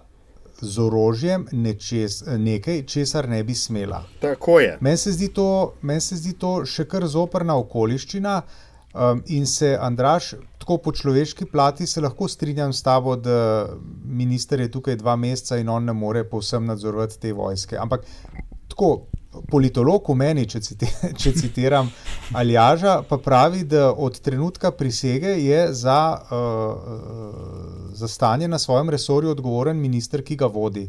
z 0.61 0.79
orožjem 0.79 1.47
nečes, 1.51 2.23
nekaj, 2.37 2.83
česar 2.83 3.29
ne 3.29 3.43
bi 3.43 3.55
smela. 3.55 4.03
Tako 4.21 4.59
je. 4.59 4.77
Meni 4.81 4.97
se, 4.97 5.11
zdi 5.11 5.27
to- 5.27 5.73
meni 5.81 6.01
se 6.01 6.15
zdi 6.15 6.33
to 6.33 6.65
še 6.65 6.85
kar 6.85 7.07
zoprna 7.07 7.57
okoliščina. 7.57 8.41
Um, 8.97 9.21
in 9.27 9.45
se, 9.45 9.77
Andraš, 9.81 10.33
tako 10.57 10.77
po 10.77 10.91
človeški 10.91 11.45
plati 11.45 11.85
se 11.87 12.01
lahko 12.01 12.27
strinjam 12.27 12.73
s 12.73 12.81
tabo, 12.83 13.15
da 13.15 13.67
minister 14.05 14.59
je 14.59 14.71
tukaj 14.71 14.95
dva 14.95 15.15
meseca 15.15 15.57
in 15.57 15.69
on 15.69 15.85
ne 15.85 15.93
more 15.93 16.23
povsem 16.23 16.65
nadzorovati 16.65 17.19
te 17.19 17.33
vojske. 17.33 17.77
Ampak 17.77 18.07
tako, 18.67 19.05
politolog 19.51 20.09
v 20.09 20.15
meni, 20.15 20.45
če, 20.49 20.61
citi, 20.65 20.89
če 21.21 21.33
citiram 21.37 21.91
Aljaža, 22.33 23.01
pa 23.09 23.17
pravi, 23.17 23.63
da 23.63 23.91
od 23.93 24.19
trenutka 24.19 24.71
prisege 24.71 25.35
je 25.43 25.61
za, 25.73 25.99
uh, 26.17 27.66
za 27.97 28.07
stanje 28.07 28.47
na 28.47 28.57
svojem 28.57 28.89
resorju 28.89 29.29
odgovoren 29.31 29.77
minister, 29.77 30.21
ki 30.21 30.35
ga 30.35 30.45
vodi. 30.47 30.87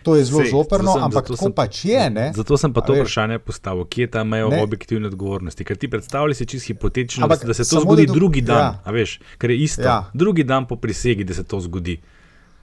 To 0.00 0.14
je 0.14 0.24
zelo 0.24 0.40
Sej, 0.40 0.50
zoprno, 0.50 0.92
sem- 0.92 1.02
ampak 1.02 1.26
tako 1.26 1.36
sem- 1.38 1.52
pač 1.52 1.84
je. 1.84 2.10
Ne? 2.10 2.32
Zato 2.32 2.56
sem 2.56 2.72
pa 2.72 2.80
to 2.80 2.92
veš. 2.92 3.00
vprašanje 3.00 3.38
postavil, 3.40 3.84
kje 3.84 4.00
je 4.00 4.10
ta 4.10 4.24
meja 4.24 4.48
Ne. 4.48 4.58
objektivne 4.58 5.06
odgovornosti. 5.06 5.62
Ker 5.62 5.76
ti 5.76 5.86
predstavljaj 5.86 6.34
si 6.34 6.46
čisto 6.46 6.66
hipotetično, 6.68 7.22
Ampak 7.22 7.44
da, 7.44 7.54
se 7.54 7.62
to 7.64 7.80
zgodi 7.80 8.02
da 8.02 8.06
do- 8.06 8.14
drugi 8.14 8.40
dan, 8.42 8.58
ja. 8.76 8.90
veš, 8.90 9.10
ker 9.36 9.50
je 9.50 9.58
isto. 9.58 9.82
Ja. 9.82 10.10
Drugi 10.12 10.44
dan 10.44 10.66
po 10.66 10.76
prisegi, 10.76 11.24
da 11.24 11.34
se 11.34 11.42
to 11.44 11.60
zgodi. 11.60 11.98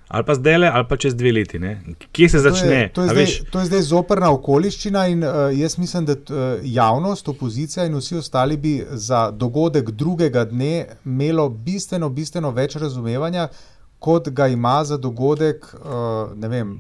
Ali 0.08 0.24
pa 0.24 0.36
zdaj 0.36 0.58
le, 0.58 0.68
ali 0.70 0.86
pa 0.88 0.98
čez 0.98 1.16
dve 1.16 1.32
leti. 1.32 1.60
Ne? 1.60 1.82
Kje 2.12 2.30
se 2.30 2.38
To 2.38 2.38
je- 2.40 2.44
začne? 2.46 2.90
To 2.94 3.02
je, 3.02 3.08
zdaj, 3.08 3.18
veš? 3.18 3.42
to 3.52 3.60
je 3.60 3.66
zdaj 3.66 3.82
zoprna 3.82 4.32
okoliščina, 4.32 5.08
in 5.08 5.24
uh, 5.24 5.30
jaz 5.54 5.78
mislim, 5.78 6.06
da 6.06 6.14
uh, 6.14 6.38
javnost, 6.64 7.28
opozicija 7.28 7.86
in 7.86 7.96
vsi 7.96 8.16
ostali 8.16 8.58
bi 8.58 8.74
za 8.92 9.32
dogodek 9.32 9.90
drugega 9.92 10.46
dne 10.46 10.74
imelo 11.06 11.50
bistveno, 11.50 12.10
bistveno 12.10 12.52
več 12.52 12.76
razumevanja, 12.76 13.48
kot 14.00 14.30
ga 14.30 14.48
ima 14.48 14.84
za 14.84 14.98
dogodek 14.98 15.66
uh, 15.76 15.90
vem, 16.40 16.80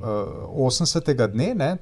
uh, 0.54 0.70
80. 0.70 1.28
dne. 1.28 1.54
Ne? 1.56 1.78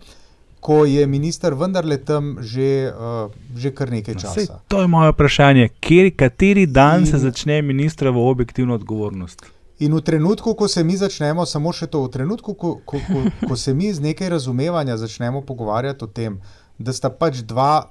Ko 0.60 0.86
je 0.86 1.08
minister 1.08 1.54
vendarle 1.54 1.98
tam 1.98 2.38
že, 2.40 2.88
uh, 2.90 3.28
že 3.58 3.72
kar 3.72 3.92
nekaj 3.92 4.16
časa. 4.16 4.34
Sej, 4.34 4.48
to 4.68 4.80
je 4.82 4.88
moje 4.88 5.12
vprašanje. 5.12 5.70
Kjer, 5.80 6.16
kateri 6.16 6.66
dan 6.66 7.00
In- 7.00 7.06
se 7.06 7.18
začne 7.18 7.62
ministrovo 7.62 8.30
objektivno 8.32 8.74
odgovornost? 8.74 9.44
In 9.84 9.92
v 9.92 10.02
trenutku, 10.02 10.54
ko 10.54 10.68
se 10.68 10.82
mi 10.82 10.96
začnemo, 10.96 11.44
samo 11.46 11.72
še 11.72 11.88
to, 11.88 12.02
v 12.02 12.12
trenutku, 12.12 12.54
ko, 12.54 12.80
ko, 12.82 13.00
ko, 13.02 13.20
ko 13.44 13.56
se 13.58 13.74
mi 13.74 13.90
z 13.90 14.00
nekaj 14.02 14.30
razumevanja 14.32 14.96
začnemo 14.98 15.42
pogovarjati 15.44 16.00
o 16.00 16.10
tem, 16.10 16.38
da 16.78 16.94
sta 16.94 17.10
pač 17.12 17.42
dva, 17.44 17.90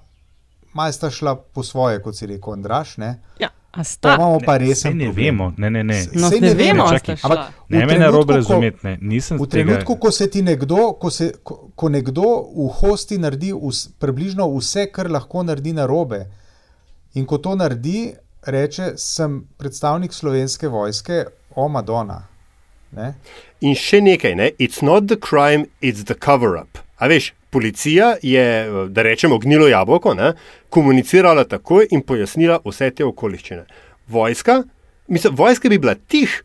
malo 0.72 0.88
sta 0.90 1.11
šla 1.11 1.35
po 1.37 1.61
svoje, 1.62 2.00
kot 2.00 2.14
si 2.14 2.26
rekel, 2.26 2.55
Andraš. 2.55 2.96
Ne? 2.96 3.11
Ja, 3.37 3.50
sta. 3.83 4.14
imamo 4.14 4.38
pa 4.40 4.55
Ne, 4.55 4.64
resen 4.64 4.94
ne 4.94 5.05
problem. 5.07 5.24
vemo, 5.26 5.52
ne, 5.59 5.70
ne, 5.70 5.83
ne. 5.83 5.98
No, 6.14 6.28
Saj 6.28 6.40
ne 6.40 6.55
vemo, 6.55 6.87
sta 6.88 7.12
šla. 7.14 7.18
Ampak 7.24 7.40
v 7.61 7.70
Ne 7.70 7.78
me 7.78 7.87
trenutku, 7.87 8.00
narobe 8.00 8.31
ko- 8.31 8.37
razumeti, 8.37 8.78
ne. 8.83 8.94
Nisem 9.02 9.37
V 9.37 9.40
s 9.40 9.48
tega- 9.48 9.52
trenutku, 9.66 9.96
ko 9.98 10.11
se 10.12 10.26
ti 10.28 10.42
nekdo, 10.42 10.81
ko, 10.94 11.11
se, 11.11 11.33
ko, 11.42 11.68
ko 11.74 11.88
nekdo 11.90 12.24
v 12.48 12.70
hosti 12.70 13.18
naredi 13.18 13.52
vs, 13.52 13.88
približno 13.98 14.48
vse, 14.50 14.87
kar 14.88 15.11
lahko 15.11 15.42
naredi 15.42 15.72
na 15.72 15.85
robe, 15.87 16.24
in 17.12 17.26
ko 17.26 17.37
to 17.38 17.52
naredi, 17.55 18.14
reče, 18.42 18.94
sem 18.96 19.44
predstavnik 19.55 20.12
slovenske 20.12 20.68
vojske, 20.68 21.24
o 21.56 21.68
Madonna. 21.68 22.22
Ne? 22.92 23.14
In 23.60 23.74
še 23.74 24.00
nekaj, 24.00 24.34
ne? 24.36 24.50
it's 24.58 24.82
not 24.82 25.06
the 25.06 25.16
crime, 25.18 25.66
it's 25.80 26.04
the 26.04 26.14
cover-up. 26.16 26.78
A 26.98 27.08
veš, 27.08 27.30
policija 27.50 28.16
je, 28.22 28.44
da 28.88 29.02
rečemo, 29.02 29.38
gnilo 29.38 29.68
jabolko, 29.68 30.14
ne? 30.14 30.32
komunicirala 30.68 31.44
takoj 31.44 31.86
in 31.90 32.02
pojasnila 32.02 32.60
vse 32.64 32.90
te 32.90 33.04
okoliščine. 33.04 33.64
Vojska, 34.08 34.62
mislim, 35.08 35.34
vojska 35.34 35.68
bi 35.68 35.78
bila 35.78 35.94
tih, 35.96 36.42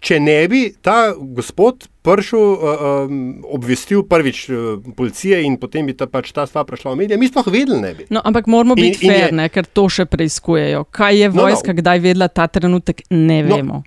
če 0.00 0.20
ne 0.20 0.48
bi 0.48 0.60
ta 0.82 1.12
gospod 1.16 1.86
prišel, 2.02 2.38
uh, 2.38 2.82
um, 3.06 3.20
obvestil 3.48 4.02
prvič 4.02 4.44
uh, 4.48 4.58
policije 4.92 5.40
in 5.42 5.56
potem 5.56 5.86
bi 5.86 5.94
ta, 5.94 6.06
pač 6.06 6.30
ta 6.30 6.44
stvar 6.46 6.64
prišla 6.64 6.92
v 6.92 6.96
medije. 6.96 7.18
Mi 7.18 7.26
sploh 7.26 7.46
vedeli 7.48 7.80
ne 7.80 7.94
bi. 7.94 8.06
No, 8.10 8.22
ampak 8.22 8.46
moramo 8.46 8.74
In- 8.74 8.82
biti 8.84 9.06
in 9.06 9.12
je- 9.12 9.18
fair, 9.20 9.32
ne, 9.34 9.48
ker 9.48 9.66
to 9.66 9.88
še 9.88 10.04
preiskujejo. 10.04 10.84
Kaj 10.86 11.16
je 11.16 11.28
No, 11.28 11.34
no. 11.34 11.42
vojska 11.44 11.72
kdaj 11.72 11.98
vedela 12.00 12.28
ta 12.28 12.46
trenutek, 12.46 13.02
ne 13.10 13.42
No, 13.42 13.56
vemo. 13.56 13.82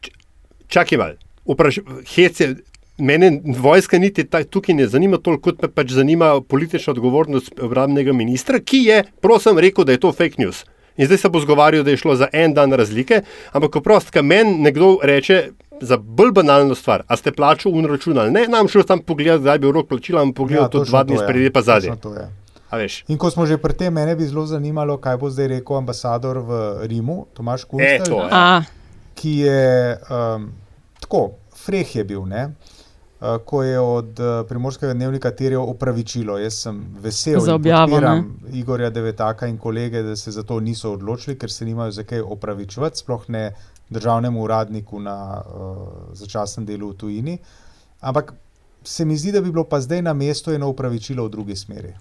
Čakaj 0.70 0.98
malo, 0.98 1.14
vpraš, 1.50 1.82
hec 2.16 2.42
je. 2.42 2.56
Mene 3.00 3.30
vojska 3.56 3.96
niti 3.96 4.26
ta, 4.28 4.42
tukaj 4.44 4.76
ne 4.76 4.84
zanima 4.92 5.18
toliko, 5.24 5.54
kot 5.54 5.62
me 5.64 5.70
pač 5.72 5.94
zanima 5.96 6.34
politična 6.42 6.92
odgovornost 6.92 7.62
obrambnega 7.64 8.12
ministra, 8.12 8.60
ki 8.60 8.82
je, 8.84 8.98
prosim, 9.24 9.56
rekel, 9.56 9.86
da 9.88 9.96
je 9.96 10.02
to 10.04 10.12
fake 10.12 10.36
news. 10.38 10.66
In 11.00 11.08
zdaj 11.08 11.18
se 11.18 11.30
bo 11.32 11.40
zgovarjal, 11.40 11.86
da 11.88 11.94
je 11.96 12.02
šlo 12.02 12.18
za 12.20 12.28
en 12.34 12.54
dan 12.54 12.76
razlike, 12.76 13.22
ampak 13.56 13.76
oprost, 13.80 14.12
kaj 14.12 14.26
meni 14.28 14.58
nekdo 14.60 14.98
reče 15.04 15.38
za 15.82 15.98
bolj 15.98 16.32
banalno 16.32 16.76
stvar, 16.76 17.06
a 17.08 17.16
ste 17.16 17.32
plačo 17.32 17.70
unračunali, 17.70 18.32
ne, 18.32 18.48
nam 18.52 18.68
šel 18.68 18.84
tam 18.84 19.00
pogledati, 19.00 19.42
kdaj 19.42 19.60
bi 19.60 19.72
rok 19.72 19.88
plačila, 19.88 20.22
ampak 20.22 20.38
pogledal 20.38 20.68
ja, 20.68 20.70
to 20.70 20.84
dva 20.84 21.04
dni 21.04 21.16
je, 21.16 21.20
spredi 21.24 21.54
pa 21.56 21.62
zadnji. 21.62 21.96
je. 22.20 22.88
In 23.08 23.18
ko 23.18 23.32
smo 23.32 23.46
že 23.46 23.58
pri 23.58 23.74
tem, 23.74 23.94
mene 23.94 24.16
bi 24.16 24.28
zelo 24.28 24.44
zanimalo, 24.46 24.98
kaj 25.00 25.18
bo 25.18 25.30
zdaj 25.32 25.48
rekel 25.48 25.80
ambasador 25.80 26.44
v 26.44 26.52
Rimu, 26.84 27.26
Tomaš 27.34 27.64
Kunstelj, 27.64 28.12
to, 28.12 28.20
ja. 28.28 28.28
A, 28.32 28.62
ki 29.16 29.40
je 29.40 29.98
um, 30.12 30.52
tako, 31.00 31.32
freh 31.56 31.96
je 31.96 32.04
bil, 32.04 32.26
ne? 32.26 32.50
Uh, 33.20 33.36
ko 33.46 33.64
je 33.64 33.80
od 33.80 34.20
uh, 34.20 34.48
primorskega 34.48 34.94
dnevnika 34.94 35.32
terjal 35.36 35.68
opravičilo. 35.68 36.38
Jaz 36.40 36.62
sem 36.64 36.78
vesel, 37.04 37.40
objavo, 37.52 37.92
podpiram 37.92 38.22
Igorja 38.54 38.90
Devetaka 38.90 39.48
in 39.48 39.58
kolege, 39.58 40.04
da 40.04 40.16
se 40.16 40.32
za 40.32 40.44
to 40.44 40.60
niso 40.60 40.94
odločili, 40.94 41.36
ker 41.38 41.52
se 41.52 41.66
nimajo 41.66 41.92
za 41.92 42.04
kaj 42.08 42.22
opravičevati, 42.22 43.04
sploh 43.04 43.26
ne 43.28 43.50
državnemu 43.90 44.44
uradniku 44.44 45.00
na 45.00 45.42
uh, 45.42 45.88
začasnem 46.14 46.66
delu 46.66 46.94
v 46.94 46.98
tujini. 46.98 47.38
Ampak 48.00 48.34
se 48.84 49.06
mi 49.06 49.18
zdi, 49.18 49.32
da 49.32 49.42
bi 49.42 49.52
bilo 49.52 49.64
pa 49.64 49.82
zdaj 49.82 50.02
na 50.02 50.14
mestu 50.14 50.54
eno 50.56 50.70
opravičilo 50.70 51.26
v 51.26 51.30
drugi 51.30 51.56
smeri. 51.56 51.94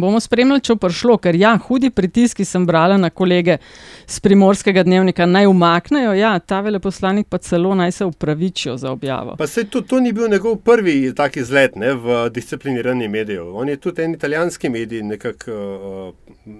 Bomo 0.00 0.20
spremljali, 0.20 0.62
če 0.64 0.74
bo 0.74 0.86
prišlo, 0.88 1.16
ker 1.22 1.36
ja, 1.36 1.52
hudi 1.66 1.90
pritiski 1.90 2.44
sem 2.48 2.66
brala 2.66 2.96
na 3.00 3.10
kolege 3.10 3.58
z 4.06 4.20
primorskega 4.24 4.84
dnevnika, 4.86 5.26
naj 5.26 5.48
umaknejo, 5.50 6.14
ja, 6.16 6.32
ta 6.38 6.60
veleposlanik 6.64 7.28
pa 7.28 7.38
celo 7.38 7.74
naj 7.74 7.92
se 7.92 8.08
upravičijo 8.08 8.76
za 8.76 8.92
objavo. 8.92 9.36
Pa 9.38 9.46
se 9.46 9.64
to, 9.64 9.80
to 9.80 10.00
ni 10.00 10.12
bil 10.12 10.30
njegov 10.30 10.56
prvi 10.64 11.12
taki 11.14 11.40
izlet 11.40 11.76
ne, 11.76 11.94
v 11.94 12.28
discipliniranje 12.30 13.08
medijev. 13.08 13.56
On 13.56 13.68
je 13.68 13.76
tudi 13.76 14.02
en 14.02 14.14
italijanski 14.14 14.68
medij, 14.68 15.02
nekako 15.02 15.52
uh, 15.52 16.56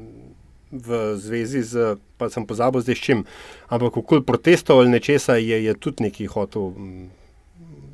v 0.72 1.16
zvezi 1.16 1.62
z, 1.62 1.96
pa 2.16 2.30
sem 2.32 2.46
pozabil 2.48 2.80
zdaj 2.80 2.96
s 2.96 3.04
čim, 3.04 3.24
ampak 3.68 3.96
okoli 3.96 4.24
protestov 4.24 4.80
ali 4.80 4.96
nečesa 4.96 5.36
je, 5.36 5.64
je 5.64 5.74
tudi 5.76 6.08
neki 6.08 6.26
hotel. 6.26 6.72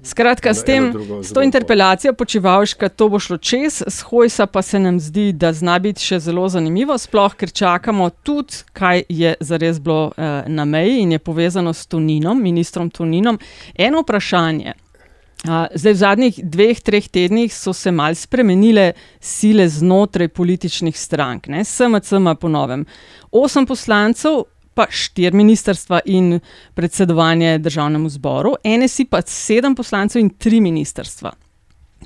Skratka, 0.02 0.54
s, 0.54 0.64
tem, 0.64 0.92
drugo 0.92 1.22
s 1.22 1.32
to 1.32 1.42
interpelacijo 1.42 2.12
počivalška 2.12 2.88
to 2.88 3.08
bo 3.08 3.18
šlo 3.18 3.36
čez, 3.36 3.82
s 3.86 4.00
Hojsa 4.06 4.46
pa 4.46 4.62
se 4.62 4.78
nam 4.78 5.00
zdi, 5.00 5.32
da 5.32 5.52
zna 5.52 5.78
biti 5.78 6.04
še 6.04 6.20
zelo 6.22 6.48
zanimivo, 6.48 6.98
sploh 6.98 7.34
ker 7.34 7.50
čakamo 7.50 8.10
tudi, 8.22 8.62
kaj 8.72 9.02
je 9.08 9.34
zares 9.40 9.80
bilo 9.82 10.12
eh, 10.16 10.44
na 10.46 10.64
meji 10.64 11.00
in 11.02 11.12
je 11.12 11.18
povezano 11.18 11.72
s 11.72 11.86
Toninom, 11.86 12.42
ministrom 12.42 12.90
Toninom. 12.90 13.38
Eno 13.74 14.04
vprašanje, 14.06 14.74
Zdaj, 15.74 15.92
v 15.92 15.96
zadnjih 15.96 16.38
dveh, 16.42 16.80
treh 16.82 17.04
tednih 17.08 17.52
so 17.54 17.70
se 17.72 17.92
mal 17.94 18.14
spremenile 18.18 18.92
sile 19.20 19.68
znotraj 19.70 20.28
političnih 20.34 20.98
strank. 20.98 21.46
Ne? 21.46 21.62
SMC 21.64 22.18
ima 22.18 22.34
po 22.34 22.48
novem 22.48 22.84
osem 23.30 23.66
poslancev, 23.66 24.42
pa 24.78 24.86
štiri 24.90 25.34
ministrstva 25.36 26.00
in 26.06 26.38
predsedovanje 26.74 27.58
državnemu 27.58 28.08
zboru, 28.08 28.54
NSI 28.62 29.08
pa 29.10 29.22
sedem 29.26 29.74
poslancev 29.74 30.22
in 30.22 30.30
tri 30.30 30.60
ministrstva. 30.62 31.32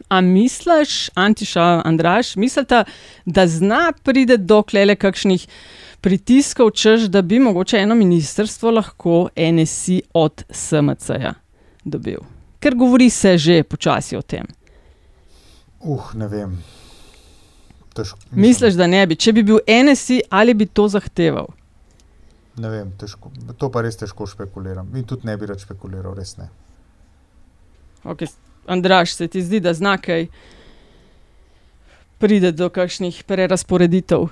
A 0.08 0.20
misliš, 0.20 1.10
Antiša, 1.14 1.82
Andraš, 1.84 2.36
mislite, 2.36 2.84
da 3.26 3.46
zna 3.46 3.92
pride 4.02 4.36
do 4.36 4.62
klele 4.62 4.96
kakšnih 4.96 5.46
pritiskov, 6.00 6.70
češ, 6.70 7.10
da 7.12 7.22
bi 7.22 7.38
mogoče 7.38 7.84
eno 7.84 7.94
ministrstvo 7.94 8.70
lahko 8.70 9.28
NSI 9.36 10.02
od 10.14 10.44
SMC-ja 10.50 11.34
dobil? 11.84 12.24
Ker 12.58 12.74
govori 12.74 13.10
se 13.10 13.36
že 13.38 13.62
počasi 13.62 14.16
o 14.16 14.22
tem. 14.22 14.46
Uh, 15.80 16.14
ne 16.14 16.28
vem. 16.28 16.56
Težko, 17.92 18.18
Misliš, 18.30 18.74
da 18.80 18.86
ne 18.86 19.06
bi? 19.06 19.16
Če 19.16 19.32
bi 19.32 19.42
bil 19.42 19.60
NSI, 19.68 20.22
ali 20.30 20.54
bi 20.54 20.66
to 20.66 20.88
zahteval? 20.88 21.52
Ne 22.56 22.68
vem, 22.68 22.92
težko. 23.00 23.30
to 23.58 23.70
pa 23.72 23.80
res 23.82 23.96
težko 23.96 24.26
špekuliram. 24.26 24.90
In 24.96 25.04
tudi 25.08 25.26
ne 25.26 25.36
bi 25.36 25.48
rad 25.48 25.60
špekuliral, 25.60 26.14
res 26.14 26.36
ne. 26.36 26.50
Okay. 28.04 28.28
Andraš, 28.66 29.14
se 29.14 29.28
ti 29.28 29.42
zdi, 29.42 29.60
da 29.60 29.74
znakaj 29.74 30.26
pride 32.18 32.52
do 32.52 32.68
kakšnih 32.70 33.24
prerasporeditev? 33.26 34.28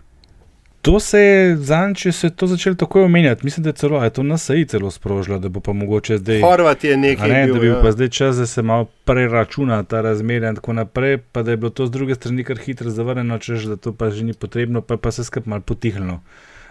To 0.81 1.01
se 1.01 1.18
je 1.21 1.57
zanj, 1.57 1.95
če 1.95 2.12
se 2.12 2.27
je 2.27 2.35
to 2.41 2.47
začelo 2.49 2.77
tako 2.81 3.03
omenjati. 3.05 3.45
Mislim, 3.45 3.64
da 3.64 3.68
je 3.68 3.77
celo, 3.83 3.99
je 4.05 4.11
to 4.16 4.23
NSA 4.23 4.55
celo 4.68 4.91
sprožilo, 4.91 5.39
da 5.39 5.49
bo 5.49 5.61
pa 5.61 5.73
mogoče 5.73 6.18
zdaj. 6.18 6.41
Horvat 6.41 6.85
je 6.85 6.97
nekaj. 6.97 7.29
Ne, 7.29 7.43
bil, 7.47 7.55
da 7.55 7.61
bi 7.61 7.66
ja. 7.66 7.81
pa 7.83 7.93
zdaj 7.93 8.09
čas, 8.09 8.37
da 8.41 8.47
se 8.47 8.62
malo 8.62 8.87
preračuna 9.05 9.83
ta 9.85 10.01
razmerje 10.01 10.49
in 10.49 10.57
tako 10.57 10.73
naprej, 10.73 11.18
pa 11.33 11.43
da 11.43 11.51
je 11.51 11.57
bilo 11.57 11.71
to 11.71 11.87
z 11.87 11.91
druge 11.91 12.14
strani 12.14 12.45
kar 12.45 12.57
hitro 12.57 12.91
zavrnjeno, 12.91 13.39
češ, 13.39 13.68
da 13.75 13.77
to 13.77 13.93
pa 13.93 14.11
že 14.11 14.25
ni 14.25 14.33
potrebno, 14.33 14.81
pa, 14.81 14.97
pa 14.97 15.12
se 15.12 15.25
skrb 15.25 15.47
malo 15.47 15.61
potihnilo. 15.61 16.21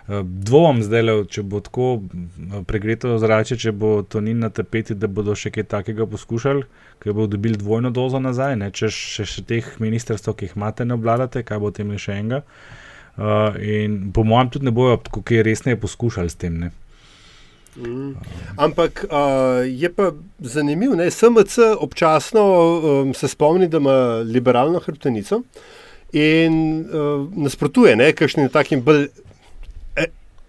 Dvom 0.10 0.80
zdaj, 0.82 1.04
le, 1.06 1.14
če 1.30 1.44
bo 1.46 1.60
tako 1.62 1.88
pregreto 2.66 3.14
zrače, 3.22 3.60
če 3.62 3.74
bo 3.78 3.92
to 4.02 4.24
ni 4.26 4.34
na 4.34 4.50
tapeti, 4.50 4.96
da 4.98 5.06
bodo 5.06 5.36
še 5.38 5.52
kaj 5.54 5.68
takega 5.70 6.08
poskušali, 6.10 6.66
ker 7.04 7.14
bodo 7.14 7.36
dobili 7.36 7.60
dvojno 7.62 7.92
dozo 7.94 8.18
nazaj, 8.18 8.56
ne? 8.58 8.72
če 8.74 8.90
še, 8.90 9.28
še 9.30 9.46
teh 9.46 9.68
ministrstv, 9.78 10.34
ki 10.34 10.50
jih 10.50 10.58
imate, 10.58 10.88
ne 10.90 10.98
obvladate, 10.98 11.46
kaj 11.46 11.62
bo 11.62 11.70
tem 11.76 11.94
še 11.94 12.18
enega. 12.24 12.42
Uh, 13.20 13.54
in 13.62 14.10
po 14.16 14.24
mojem, 14.26 14.50
tudi 14.56 14.70
ne 14.70 14.74
bojo 14.74 14.98
tako 15.04 15.22
resneje 15.46 15.78
poskušali 15.78 16.32
s 16.32 16.40
tem. 16.42 16.58
Ne? 16.58 16.72
Mm. 17.78 18.16
Ampak 18.58 19.06
uh, 19.06 19.62
je 19.68 19.94
pa 19.94 20.12
zanimivo, 20.40 20.96
da 20.96 21.06
SMC 21.12 21.76
občasno 21.78 22.42
um, 22.50 23.14
se 23.14 23.28
spomni, 23.28 23.70
da 23.70 23.78
ima 23.78 23.98
liberalno 24.26 24.80
hrbtenico 24.80 25.44
in 26.18 26.86
uh, 26.90 27.28
nasprotuje 27.38 27.94
nekakšnim 27.96 28.50
takim 28.50 28.82
bolj 28.82 29.12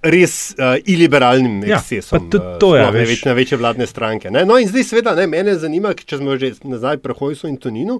res 0.02 0.54
uh, 0.56 0.78
iliberalnim 0.88 1.60
ekscesom. 1.64 2.30
Ja, 2.32 2.52
to 2.60 2.70
je 2.76 2.84
uh, 2.86 2.92
več, 2.94 3.24
največje 3.28 3.58
vladne 3.60 3.86
stranke. 3.88 4.30
Ne? 4.32 4.46
No, 4.48 4.56
in 4.60 4.70
zdaj, 4.70 4.86
seveda, 4.88 5.12
ne, 5.18 5.26
mene 5.28 5.56
zanima, 5.60 5.92
če 5.94 6.20
smo 6.20 6.36
že 6.40 6.54
nazaj 6.64 7.00
pri 7.04 7.16
Hojsu 7.18 7.50
in 7.50 7.58
Toninu, 7.60 7.98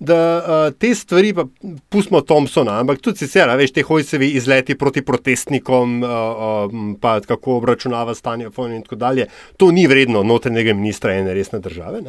da 0.00 0.20
uh, 0.40 0.62
te 0.72 0.94
stvari, 0.96 1.34
pa 1.36 1.44
pustimo 1.92 2.22
Thompsona, 2.24 2.78
ampak 2.80 3.02
tudi 3.04 3.24
sicer, 3.24 3.52
veš, 3.58 3.74
te 3.76 3.84
Hojsevi 3.84 4.32
izleti 4.38 4.78
proti 4.80 5.04
protestnikom, 5.04 6.00
uh, 6.00 6.08
uh, 6.08 6.80
pa 7.02 7.18
kako 7.20 7.58
obračunava 7.60 8.16
stanje 8.16 8.48
in 8.48 8.82
tako 8.82 8.96
dalje, 8.96 9.28
to 9.60 9.70
ni 9.70 9.86
vredno 9.86 10.22
notranjega 10.22 10.74
ministra 10.74 11.14
ene 11.20 11.34
resne 11.34 11.60
države. 11.60 12.00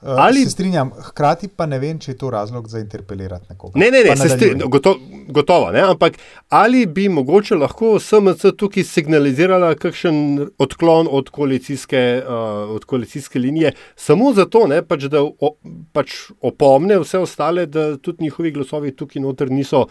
Ali 0.00 0.44
se 0.44 0.50
strinjam, 0.50 0.90
hkrati 0.90 1.48
pa 1.48 1.66
ne 1.66 1.78
vem, 1.82 1.98
če 1.98 2.12
je 2.12 2.16
to 2.18 2.30
razlog 2.30 2.68
za 2.70 2.78
interpelirati 2.78 3.46
nekoga. 3.50 3.78
Ne, 3.80 3.88
ne, 3.90 4.04
ne 4.06 4.16
se 4.16 4.28
strinjam, 4.28 4.70
goto, 4.70 4.94
gotovo. 5.34 5.72
Ne? 5.74 5.82
Ampak 5.90 6.20
ali 6.54 6.84
bi 6.86 7.08
mogoče 7.08 7.58
lahko 7.58 7.96
SMC 7.98 8.52
tukaj 8.58 8.86
signalizirala 8.86 9.72
kakšen 9.74 10.20
odklon 10.58 11.10
od 11.10 11.32
koalicijske, 11.34 12.22
uh, 12.22 12.70
od 12.76 12.84
koalicijske 12.84 13.42
linije, 13.42 13.72
samo 13.96 14.30
zato, 14.32 14.66
ne, 14.70 14.84
pač, 14.86 15.08
da 15.10 15.24
o, 15.24 15.54
pač 15.92 16.14
opomne 16.40 17.00
vse 17.02 17.18
ostale, 17.26 17.66
da 17.66 17.96
tudi 17.96 18.28
njihovi 18.28 18.54
glasovi 18.54 18.94
tukaj 18.96 19.22
noter 19.22 19.50
niso 19.50 19.88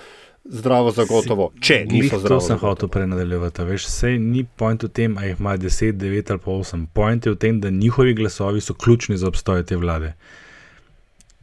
zdravo 0.49 0.91
zagotovo, 0.91 1.51
če 1.59 1.85
niso 1.89 2.19
zdravo. 2.19 2.39
To 2.39 2.45
sem 2.47 2.59
hotel 2.61 2.89
prenadaljevati. 2.89 3.65
Veš, 3.67 3.87
sej 3.91 4.17
ni 4.19 4.43
point 4.43 4.83
v 4.83 4.89
tem, 4.89 5.17
ali 5.17 5.31
jih 5.31 5.39
ima 5.39 5.57
10, 5.57 5.99
9 6.01 6.33
ali 6.33 6.43
pa 6.43 6.51
8. 6.51 6.85
Point 6.93 7.25
je 7.25 7.35
v 7.35 7.39
tem, 7.39 7.61
da 7.61 7.69
njihovi 7.69 8.13
glasovi 8.13 8.61
so 8.61 8.73
ključni 8.73 9.17
za 9.17 9.27
obstoj 9.27 9.65
te 9.65 9.77
vlade. 9.77 10.13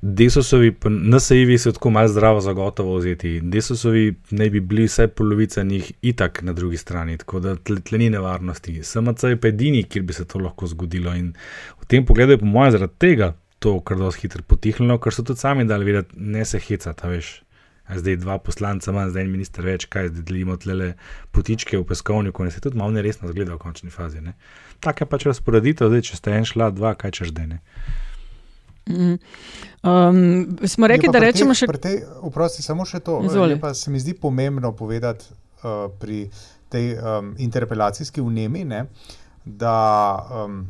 Desosovi, 0.04 0.74
NSA-ji 0.84 1.58
so 1.58 1.72
tako 1.72 1.90
malo 1.90 2.08
zdravo 2.08 2.40
zagotovo 2.40 2.96
vzeti. 2.98 3.38
Desosovi 3.40 4.14
naj 4.30 4.50
bi 4.50 4.60
bili 4.60 4.84
vsaj 4.84 5.08
polovica 5.08 5.62
njih 5.62 5.92
itak 6.02 6.42
na 6.42 6.52
drugi 6.52 6.76
strani, 6.76 7.16
tako 7.18 7.40
da 7.40 7.54
tle, 7.56 7.80
tle 7.80 7.98
ni 7.98 8.10
nevarnosti. 8.10 8.82
SMC 8.82 9.22
je 9.22 9.40
pa 9.40 9.48
edini, 9.48 9.82
kjer 9.82 10.04
bi 10.04 10.12
se 10.12 10.26
to 10.28 10.38
lahko 10.38 10.66
zgodilo. 10.66 11.14
In 11.14 11.32
v 11.80 11.88
tem 11.88 12.04
pogledu 12.04 12.36
je 12.36 12.38
po 12.38 12.46
mojem 12.46 12.76
zaradi 12.76 12.92
tega 12.98 13.32
to 13.58 13.80
kar 13.80 13.96
dosti 13.96 14.26
hitro 14.26 14.42
potihnilo, 14.46 14.98
ker 15.00 15.14
so 15.14 15.24
tudi 15.24 15.40
sami 15.40 15.64
dali 15.64 15.84
vedeti, 15.88 16.20
ne 16.20 16.44
se 16.44 16.60
hecata, 16.60 17.08
veš 17.08 17.43
zdaj 17.88 18.16
dva 18.16 18.38
poslanca, 18.38 18.92
manj 18.92 19.12
zdaj 19.12 19.26
en 19.26 19.32
minister 19.32 19.66
več, 19.66 19.86
kaj 19.92 20.08
zdaj 20.08 20.24
delimo 20.24 20.56
tle 20.60 20.94
potičke 21.36 21.76
v 21.78 21.84
peskovniku, 21.88 22.44
ne 22.44 22.50
se 22.50 22.62
tudi 22.64 22.80
malo 22.80 22.94
neresno 22.96 23.28
zgleda 23.28 23.54
v 23.54 23.60
končni 23.60 23.92
fazi. 23.92 24.22
Ne. 24.24 24.34
Tako 24.80 25.04
je 25.04 25.10
pač 25.10 25.26
razporeditev, 25.28 25.92
zdaj 25.92 26.06
če 26.08 26.20
ste 26.20 26.38
en 26.38 26.48
šla, 26.48 26.70
dva, 26.72 26.94
kaj 26.96 27.12
češ 27.20 27.34
zdaj. 27.34 27.58
Mm. 28.88 29.16
Um, 29.84 30.58
smo 30.68 30.88
rekli, 30.88 31.12
da 31.12 31.20
rečemo 31.24 31.56
še. 31.56 31.68
Vprosti, 32.24 32.64
samo 32.64 32.84
še 32.88 33.00
to. 33.04 33.20
Pa 33.60 33.72
se 33.76 33.92
mi 33.92 34.00
zdi 34.00 34.16
pomembno 34.16 34.72
povedati 34.76 35.28
uh, 35.28 35.88
pri 36.00 36.26
tej 36.72 36.96
um, 36.96 37.34
interpelacijski 37.38 38.24
vnemi, 38.24 38.64
ne, 38.68 38.86
da 39.44 39.76
um, 40.44 40.64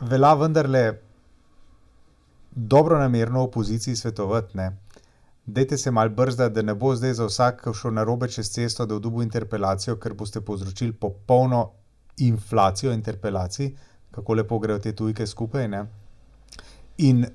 velja 0.00 0.32
vendarle 0.40 0.84
dobro 2.54 2.98
namerno 2.98 3.44
opoziciji 3.48 3.96
svetovati. 3.96 4.58
Dajte 5.46 5.78
se 5.78 5.90
mal 5.90 6.08
brzdati, 6.08 6.54
da 6.54 6.62
ne 6.62 6.74
bo 6.74 6.94
zdaj 6.96 7.14
za 7.14 7.26
vsak 7.26 7.66
šel 7.80 7.92
na 7.94 8.04
robe 8.04 8.28
čez 8.28 8.50
cesto, 8.50 8.86
da 8.86 8.94
v 8.94 9.00
dubu 9.00 9.22
interpelacijo, 9.22 9.96
ker 10.00 10.14
boste 10.14 10.40
povzročili 10.40 10.92
popolno 10.92 11.70
inflacijo 12.18 12.92
interpelacij, 12.92 13.74
kako 14.10 14.34
lepo 14.34 14.58
grejo 14.58 14.78
te 14.78 14.92
tujke 14.92 15.26
skupaj. 15.26 15.68
Ne? 15.68 15.84
In 16.98 17.26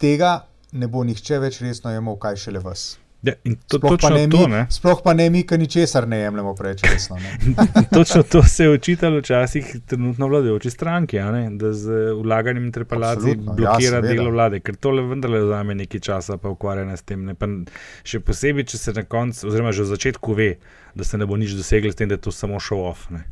tega 0.00 0.46
ne 0.72 0.88
bo 0.88 1.04
nihče 1.04 1.38
več 1.38 1.62
resno 1.62 1.90
jemal, 1.94 2.18
kaj 2.20 2.36
šele 2.36 2.60
vas. 2.60 2.98
Ja, 3.24 3.32
to, 3.68 3.78
sploh, 3.78 3.96
pa 4.00 4.10
mi, 4.12 4.24
to, 4.28 4.44
sploh 4.70 4.98
pa 5.04 5.14
ne 5.16 5.30
mi, 5.32 5.42
ki 5.48 5.56
ničesar 5.58 6.04
ne 6.08 6.18
jemljemo 6.18 6.54
preveč 6.54 6.82
resno. 6.84 7.16
točno 7.96 8.22
to 8.22 8.42
se 8.42 8.64
je 8.64 8.70
učitalo 8.70 9.18
včasih 9.18 9.76
trenutno 9.86 10.28
vladajoči 10.28 10.70
stranki, 10.70 11.18
da 11.50 11.72
z 11.72 12.12
vlaganjem 12.22 12.64
interpelacij 12.64 13.32
Absolutno, 13.32 13.52
ja, 13.52 13.56
blokira 13.56 13.96
ja, 13.96 14.00
delo 14.02 14.30
vlade, 14.30 14.60
ker 14.60 14.76
to 14.76 14.92
le 14.92 15.06
vendarle 15.08 15.40
vzame 15.40 15.74
nekaj 15.74 16.00
časa, 16.00 16.36
pa 16.36 16.52
ukvarjanje 16.52 16.96
s 16.96 17.08
tem. 17.08 17.30
Pa 17.38 17.48
še 18.04 18.20
posebej, 18.20 18.68
če 18.74 18.82
se 18.82 18.96
na 18.98 19.06
koncu, 19.08 19.48
oziroma 19.48 19.72
že 19.72 19.86
v 19.86 19.92
začetku 19.94 20.36
ve, 20.36 20.50
da 20.94 21.04
se 21.08 21.18
ne 21.18 21.26
bo 21.26 21.40
nič 21.40 21.56
doseglo 21.56 21.92
s 21.92 21.96
tem, 21.96 22.12
da 22.12 22.20
je 22.20 22.26
to 22.28 22.34
samo 22.34 22.60
show 22.60 22.84
off. 22.84 23.08
Ne. 23.10 23.24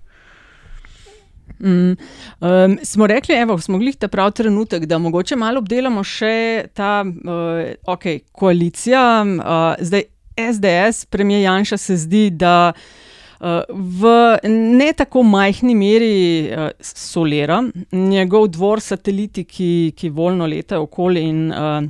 Mm, 1.60 1.92
um, 2.40 2.78
smo 2.82 3.06
rekli, 3.06 3.34
da 3.46 3.58
smo 3.58 3.72
mogli 3.72 3.92
ta 3.92 4.08
pravi 4.08 4.32
trenutek, 4.32 4.86
da 4.86 4.98
mogoče 4.98 5.36
malo 5.36 5.58
obdelamo 5.58 6.04
še 6.04 6.64
ta 6.74 7.04
uh, 7.04 7.94
okay, 7.94 8.20
koalicija. 8.32 9.04
Uh, 9.22 9.84
zdaj 9.84 10.04
SDS, 10.36 11.04
premijer 11.04 11.42
Janša, 11.42 11.76
se 11.76 11.96
zdi, 11.96 12.30
da 12.30 12.72
uh, 12.72 13.46
v 13.68 14.12
ne 14.48 14.92
tako 14.96 15.22
majhni 15.22 15.74
meri 15.74 16.12
uh, 16.50 16.68
solera. 16.80 17.62
Njegov 17.92 18.48
dvor, 18.48 18.80
sateliti, 18.80 19.44
ki, 19.44 19.72
ki 19.96 20.10
voljno 20.10 20.46
letajo 20.46 20.88
okoli 20.88 21.26
in 21.28 21.50
uh, 21.52 21.82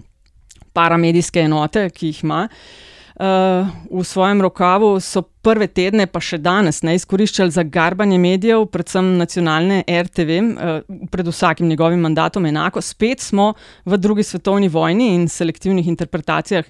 paramedijske 0.72 1.46
enote, 1.46 1.88
ki 1.90 2.12
jih 2.12 2.24
ima. 2.24 2.46
Uh, 2.48 2.91
uh, 3.22 3.68
v 3.90 4.04
svojem 4.04 4.42
rokavu, 4.42 4.96
so 5.00 5.22
prve 5.22 5.68
tedne, 5.70 6.08
pa 6.10 6.20
še 6.22 6.40
danes, 6.42 6.82
ne 6.82 6.96
izkoriščali 6.98 7.54
za 7.54 7.62
garbanje 7.62 8.18
medijev, 8.18 8.66
predvsem 8.74 9.14
nacionalne 9.20 9.82
RTV, 9.86 10.40
uh, 10.42 10.50
eh, 10.82 11.06
pred 11.10 11.30
vsakim 11.30 11.70
njegovim 11.70 12.02
mandatom 12.02 12.46
enako. 12.46 12.82
Spet 12.82 13.22
smo 13.22 13.52
v 13.86 13.98
drugi 13.98 14.26
svetovni 14.26 14.68
vojni 14.68 15.14
in 15.14 15.28
selektivnih 15.28 15.88
interpretacijah. 15.88 16.66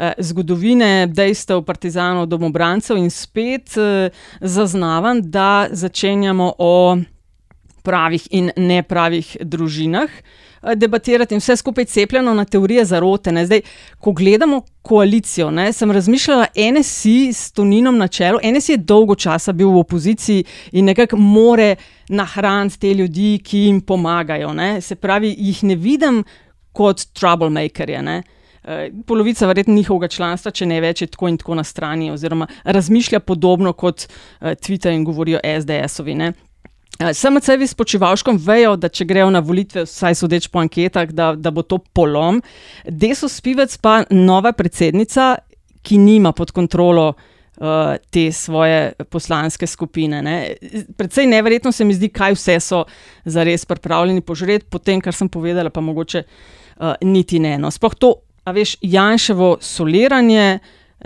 Eh, 0.00 0.12
zgodovine, 0.18 1.06
dejstev, 1.12 1.60
partizanov, 1.66 2.24
domobrancev, 2.26 2.96
in 2.96 3.10
spet 3.10 3.76
eh, 3.76 4.10
zaznavam, 4.40 5.20
da 5.20 5.68
začenjamo 5.70 6.54
o 6.58 6.96
pravih 7.82 8.28
in 8.30 8.48
nepravih 8.56 9.36
družinah. 9.44 10.08
Eh, 10.08 10.49
debatirati 10.74 11.34
in 11.34 11.40
vse 11.40 11.56
skupaj 11.56 11.84
cepljeno 11.84 12.34
na 12.34 12.44
teorije 12.44 12.84
zarote. 12.84 13.32
Ne. 13.32 13.46
Zdaj, 13.46 13.60
ko 13.98 14.12
gledamo 14.12 14.62
koalicijo, 14.82 15.50
ne, 15.50 15.72
sem 15.72 15.90
razmišljala, 15.90 16.46
NSI 16.72 17.32
s 17.32 17.52
Toninom 17.52 17.98
na 17.98 18.08
čelu, 18.08 18.38
NSI 18.44 18.72
je 18.72 18.76
dolgo 18.76 19.14
časa 19.14 19.52
bil 19.52 19.68
v 19.68 19.78
opoziciji 19.78 20.44
in 20.72 20.84
nekako 20.84 21.16
more 21.16 21.76
nahraniti 22.08 22.78
te 22.80 22.94
ljudi, 22.94 23.38
ki 23.44 23.58
jim 23.58 23.80
pomagajo. 23.80 24.52
Ne. 24.52 24.80
Se 24.80 24.94
pravi, 24.94 25.34
jih 25.38 25.64
ne 25.64 25.74
vidim 25.74 26.24
kot 26.72 27.06
troublemakerje. 27.12 28.02
Ne? 28.02 28.22
Polovica 29.06 29.46
verjetno 29.46 29.74
njihovega 29.74 30.08
članstva, 30.08 30.50
če 30.50 30.66
ne 30.66 30.80
več, 30.80 31.02
je 31.02 31.06
tako 31.06 31.28
in 31.28 31.38
tako 31.40 31.54
na 31.54 31.64
strani, 31.64 32.10
oziroma 32.10 32.46
razmišlja 32.64 33.20
podobno 33.20 33.72
kot 33.72 34.06
Twitter 34.40 34.92
in 34.94 35.04
govorijo 35.04 35.40
SDS-ovi. 35.44 36.14
SMC-vi 37.00 37.66
s 37.66 37.74
počivalškom 37.74 38.36
vejo, 38.44 38.74
da 38.76 38.90
če 38.92 39.06
grejo 39.08 39.30
na 39.32 39.40
volitve, 39.40 39.86
vsaj 39.88 40.18
sodeč 40.20 40.50
po 40.52 40.60
anketah, 40.60 41.08
da, 41.16 41.32
da 41.32 41.50
bo 41.50 41.64
to 41.64 41.78
polom. 41.96 42.42
Deso 42.84 43.28
Spivec 43.28 43.76
pa 43.80 44.02
nova 44.12 44.52
predsednica, 44.52 45.32
ki 45.80 45.96
nima 45.96 46.34
pod 46.36 46.52
kontrolo 46.52 47.06
uh, 47.14 47.96
te 48.12 48.26
svoje 48.32 48.92
poslanske 49.08 49.66
skupine. 49.66 50.20
Ne. 50.22 50.36
Predvsej 50.96 51.30
neverjetno 51.32 51.72
se 51.72 51.88
mi 51.88 51.96
zdi, 51.96 52.12
kaj 52.12 52.36
vse 52.36 52.58
so 52.60 52.84
za 53.24 53.48
res 53.48 53.64
pripravljeni 53.64 54.20
požreti, 54.20 54.68
potem, 54.68 55.00
kar 55.00 55.16
sem 55.16 55.32
povedala, 55.32 55.72
pa 55.72 55.80
mogoče 55.80 56.24
uh, 56.26 56.92
niti 57.00 57.40
ne. 57.40 57.56
No. 57.58 57.72
Sploh 57.72 57.96
to, 57.96 58.14
a 58.44 58.52
veš, 58.52 58.76
Janševo 58.84 59.56
soliranje 59.64 60.58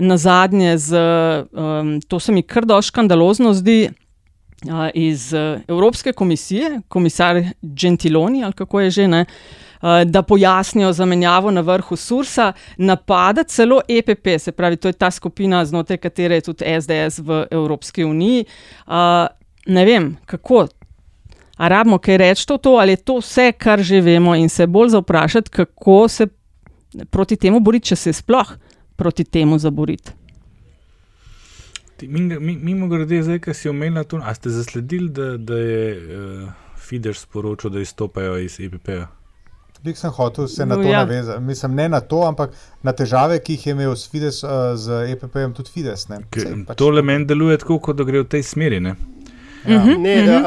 na 0.03 0.17
zadnje, 0.19 0.75
um, 0.91 2.01
to 2.03 2.19
se 2.19 2.33
mi 2.35 2.43
kar 2.43 2.67
do 2.67 2.83
škandalozno 2.83 3.55
zdi 3.55 3.93
iz 4.95 5.33
Evropske 5.69 6.13
komisije, 6.13 6.81
komisar 6.89 7.43
Gentiloni 7.63 8.45
ali 8.45 8.53
kako 8.53 8.81
je 8.81 8.91
že 8.91 9.09
ne. 9.09 9.25
Da 10.07 10.23
pojasnijo 10.23 10.93
zamenjavo 10.93 11.51
na 11.51 11.61
vrhu 11.61 11.97
Sursa, 11.97 12.53
napada 12.77 13.43
celo 13.45 13.81
EPP, 13.89 14.39
se 14.39 14.53
pravi, 14.53 14.77
to 14.77 14.89
je 14.89 14.93
ta 14.93 15.11
skupina, 15.11 15.65
znotraj 15.65 15.97
katere 15.97 16.35
je 16.35 16.41
tudi 16.41 16.65
SDS 16.81 17.19
v 17.19 17.47
Evropski 17.51 18.05
uniji. 18.05 18.45
Ne 19.67 19.85
vem, 19.85 20.17
kako. 20.27 20.67
A 21.57 21.69
rabimo 21.69 21.99
kaj 21.99 22.17
reči 22.17 22.47
to, 22.47 22.71
ali 22.81 22.93
je 22.93 22.97
to 22.97 23.19
vse, 23.19 23.53
kar 23.53 23.83
že 23.83 24.01
vemo, 24.01 24.35
in 24.35 24.49
se 24.49 24.67
bolj 24.67 24.89
zaprašati, 24.89 25.51
kako 25.51 26.09
se 26.09 26.27
proti 27.11 27.37
temu 27.37 27.61
boriti, 27.61 27.89
če 27.89 27.97
se 27.97 28.13
sploh 28.13 28.57
proti 28.97 29.25
temu 29.25 29.59
zaboriti. 29.59 30.24
Mimo 32.03 32.89
grede, 32.89 33.23
zdaj, 33.23 33.39
ki 33.41 33.55
si 33.55 33.69
omenila 33.69 34.05
to, 34.05 34.21
ali 34.25 34.35
ste 34.35 34.51
zasledili, 34.51 35.09
da, 35.09 35.37
da 35.37 35.59
je 35.59 35.85
uh, 35.97 36.49
Fidesz 36.77 37.23
sporočil, 37.23 37.71
da 37.71 37.81
izstopajo 37.81 38.39
iz 38.39 38.61
EPP-ja? 38.61 39.07
Lik 39.85 39.99
sem 40.01 40.11
hotel 40.11 40.47
se 40.49 40.67
na 40.67 40.77
no, 40.77 40.83
to 40.83 40.89
ja. 40.89 40.99
navezati. 41.05 41.43
Mislim, 41.45 41.75
ne 41.75 41.89
na 41.89 42.01
to, 42.01 42.23
ampak 42.25 42.51
na 42.83 42.93
težave, 42.93 43.39
ki 43.39 43.53
jih 43.53 43.67
je 43.67 43.73
imel 43.73 43.97
s, 43.97 44.09
Fides, 44.11 44.43
uh, 44.43 44.51
z 44.81 45.13
EPP-jem, 45.13 45.53
tudi 45.53 45.71
Fides. 45.71 46.07
Pač... 46.09 46.79
To 46.81 46.89
le 46.91 47.03
meni 47.03 47.29
deluje 47.29 47.59
tako, 47.61 47.79
kot 47.79 47.97
da 47.97 48.07
gre 48.09 48.25
v 48.25 48.31
tej 48.33 48.43
smeri. 48.43 48.81
Ne? 48.81 48.95
Ja. 49.67 49.79
Mhm, 49.79 50.03
ne, 50.03 50.17
mhm. 50.23 50.47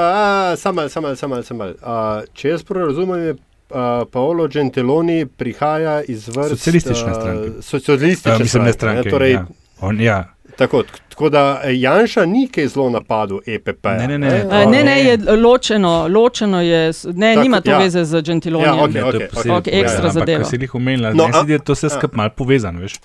samo 0.57 0.75
malo, 0.75 0.89
samo 0.89 1.07
malo, 1.07 1.43
samo 1.43 1.63
malo. 1.63 2.25
Če 2.33 2.49
jaz 2.49 2.65
prav 2.65 2.89
razumem, 2.89 3.21
je 3.23 3.37
uh, 3.69 4.07
Paolo 4.11 4.47
Gentiloni 4.47 5.25
prihaja 5.25 6.01
iz 6.03 6.27
vrst 6.27 6.49
socialistične 6.49 7.13
stranke. 7.13 7.49
Uh, 7.49 7.63
socialistične 7.63 8.33
uh, 8.33 8.39
mislim, 8.39 8.47
stranke. 8.49 8.67
Ne 8.67 8.73
stranke. 8.73 9.05
Ne, 9.05 9.11
torej, 9.11 9.31
ja. 9.31 9.45
On, 9.81 10.01
ja. 10.01 10.23
Tako, 10.57 10.83
tako 11.09 11.29
da 11.29 11.61
eh, 11.63 11.79
Janša 11.79 12.25
ni 12.25 12.47
kaj 12.47 12.67
zelo 12.67 12.89
napadel 12.89 13.39
EPP. 13.45 13.85
Ne, 13.85 14.07
ne, 14.07 14.17
ne. 14.17 14.29
Ne, 14.29 14.45
uh, 14.45 14.71
ne, 14.71 14.83
ne 14.83 15.03
je 15.03 15.17
ločeno, 15.37 16.07
ločeno 16.07 16.61
je, 16.61 16.91
ne, 17.13 17.33
tako, 17.33 17.43
nima 17.43 17.61
to 17.61 17.71
ja. 17.71 17.77
veze 17.77 18.05
z 18.05 18.21
Gentilonijem. 18.21 18.75
Ja, 18.77 18.83
okay, 18.83 19.03
okay, 19.03 19.29
okay, 19.31 19.51
okay, 19.51 19.81
ekstra 19.81 20.05
ja, 20.05 20.11
zadeva. 20.11 20.43
Če 20.43 20.49
si 20.49 20.61
jih 20.61 20.75
omenila, 20.75 21.13
no, 21.13 21.27
ne, 21.27 21.43
je 21.53 21.59
to 21.59 21.77
vse 21.77 21.89
skupaj 21.93 22.17
malo 22.17 22.33
povezano, 22.37 22.81
veš. 22.81 22.97